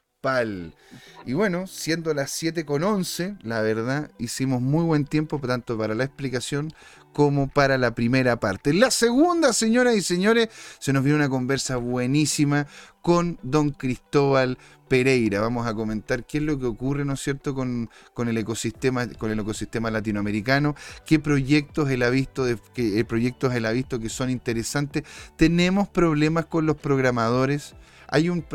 Y 1.26 1.34
bueno, 1.34 1.68
siendo 1.68 2.14
las 2.14 2.32
7 2.32 2.66
con 2.66 2.84
11, 2.84 3.38
la 3.42 3.62
verdad, 3.62 4.10
hicimos 4.18 4.62
muy 4.62 4.86
buen 4.86 5.06
tiempo 5.06 5.38
tanto 5.40 5.78
para 5.78 5.96
la 5.96 6.06
explicación 6.06 6.74
como 7.12 7.50
para 7.50 7.78
la 7.78 7.94
primera 7.94 8.40
parte. 8.40 8.74
La 8.74 8.90
segunda, 8.90 9.52
señoras 9.52 9.96
y 9.96 10.02
señores, 10.02 10.50
se 10.80 10.94
nos 10.94 11.04
viene 11.04 11.18
una 11.18 11.30
conversa 11.30 11.76
buenísima 11.76 12.68
con 13.02 13.38
don 13.44 13.72
Cristóbal 13.72 14.58
Pereira. 14.88 15.42
Vamos 15.42 15.68
a 15.68 15.74
comentar 15.74 16.26
qué 16.26 16.38
es 16.38 16.44
lo 16.44 16.58
que 16.58 16.68
ocurre, 16.68 17.04
¿no 17.04 17.14
es 17.14 17.22
cierto?, 17.22 17.54
con, 17.54 17.90
el 18.18 18.38
ecosistema, 18.38 19.08
con 19.08 19.30
el 19.30 19.40
ecosistema 19.40 19.92
latinoamericano, 19.92 20.74
qué 21.06 21.20
proyectos 21.20 21.90
él 21.90 22.02
ha 22.02 22.10
visto, 22.10 22.46
qué 22.74 23.00
eh, 23.00 23.04
proyectos 23.04 23.54
él 23.54 23.66
ha 23.66 23.72
visto 23.72 24.00
que 24.00 24.10
son 24.10 24.30
interesantes. 24.30 25.04
Tenemos 25.36 25.90
problemas 25.90 26.46
con 26.46 26.66
los 26.66 26.78
programadores. 26.78 27.76
Hay 28.08 28.30
un, 28.30 28.46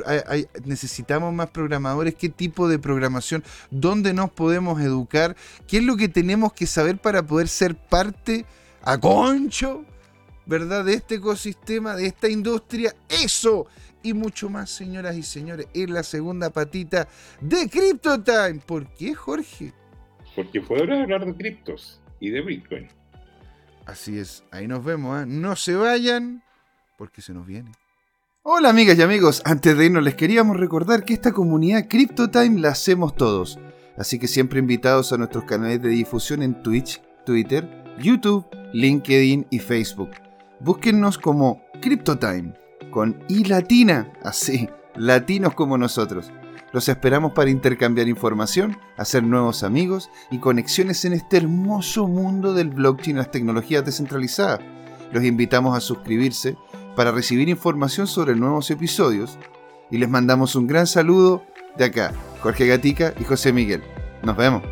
necesitamos 0.65 1.33
más 1.33 1.51
programadores, 1.51 2.15
qué 2.15 2.29
tipo 2.29 2.69
de 2.69 2.79
programación, 2.79 3.43
dónde 3.71 4.13
nos 4.13 4.31
podemos 4.31 4.81
educar, 4.81 5.37
qué 5.67 5.79
es 5.79 5.85
lo 5.85 5.97
que 5.97 6.09
tenemos 6.09 6.53
que 6.53 6.67
saber 6.67 6.99
para 6.99 7.23
poder 7.23 7.49
ser 7.49 7.77
parte 7.77 8.45
a 8.83 8.99
concho, 8.99 9.85
¿verdad? 10.47 10.85
De 10.85 10.95
este 10.95 11.17
ecosistema, 11.17 11.95
de 11.95 12.07
esta 12.07 12.29
industria. 12.29 12.95
Eso 13.09 13.67
y 14.03 14.15
mucho 14.15 14.49
más, 14.49 14.71
señoras 14.71 15.17
y 15.17 15.23
señores, 15.23 15.67
en 15.75 15.93
la 15.93 16.03
segunda 16.03 16.51
patita 16.51 17.09
de 17.41 17.69
Crypto 17.69 18.23
Time. 18.23 18.61
¿Por 18.65 18.87
qué, 18.95 19.15
Jorge? 19.15 19.73
Porque 20.35 20.61
fue 20.61 20.81
hora 20.81 20.97
de 20.97 21.03
hablar 21.03 21.27
de 21.27 21.35
criptos 21.35 22.01
y 22.21 22.31
de 22.31 22.41
Bitcoin. 22.43 22.89
Así 23.87 24.19
es, 24.19 24.45
ahí 24.51 24.69
nos 24.69 24.85
vemos, 24.85 25.23
¿eh? 25.23 25.27
No 25.27 25.57
se 25.57 25.75
vayan, 25.75 26.43
porque 26.97 27.23
se 27.23 27.33
nos 27.33 27.47
viene. 27.47 27.73
Hola 28.45 28.71
amigas 28.71 28.97
y 28.97 29.03
amigos, 29.03 29.43
antes 29.45 29.77
de 29.77 29.87
irnos 29.87 30.05
les 30.05 30.15
queríamos 30.15 30.57
recordar 30.57 31.05
que 31.05 31.13
esta 31.13 31.33
comunidad 31.33 31.89
CryptoTime 31.89 32.61
la 32.61 32.69
hacemos 32.69 33.17
todos, 33.17 33.59
así 33.97 34.21
que 34.21 34.29
siempre 34.29 34.61
invitados 34.61 35.13
a 35.13 35.19
nuestros 35.19 35.43
canales 35.45 35.83
de 35.83 35.89
difusión 35.89 36.43
en 36.43 36.63
Twitch, 36.63 37.03
Twitter, 37.27 37.69
YouTube, 38.01 38.47
LinkedIn 38.73 39.49
y 39.51 39.59
Facebook. 39.59 40.11
Búsquennos 40.61 41.19
como 41.19 41.63
CryptoTime 41.83 42.55
con 42.93 43.23
I 43.29 43.45
latina, 43.45 44.13
así, 44.23 44.71
latinos 44.95 45.55
como 45.55 45.77
nosotros. 45.77 46.31
Los 46.73 46.89
esperamos 46.89 47.33
para 47.33 47.51
intercambiar 47.51 48.07
información, 48.07 48.79
hacer 48.97 49.25
nuevos 49.25 49.65
amigos 49.65 50.11
y 50.31 50.39
conexiones 50.39 51.05
en 51.05 51.13
este 51.13 51.39
hermoso 51.39 52.07
mundo 52.07 52.55
del 52.55 52.71
blockchain 52.71 53.17
y 53.17 53.19
las 53.19 53.33
tecnologías 53.33 53.85
descentralizadas. 53.85 54.61
Los 55.13 55.25
invitamos 55.25 55.77
a 55.77 55.81
suscribirse 55.81 56.57
para 56.99 57.13
recibir 57.13 57.49
información 57.49 58.09
sobre 58.09 58.35
nuevos 58.35 58.73
episodios 58.73 59.39
y 59.89 59.99
les 59.99 60.09
mandamos 60.09 60.57
un 60.57 60.67
gran 60.67 60.89
saludo 60.89 61.45
de 61.77 61.85
acá, 61.85 62.13
Jorge 62.43 62.67
Gatica 62.67 63.15
y 63.21 63.23
José 63.23 63.53
Miguel. 63.53 63.85
Nos 64.25 64.37
vemos. 64.37 64.65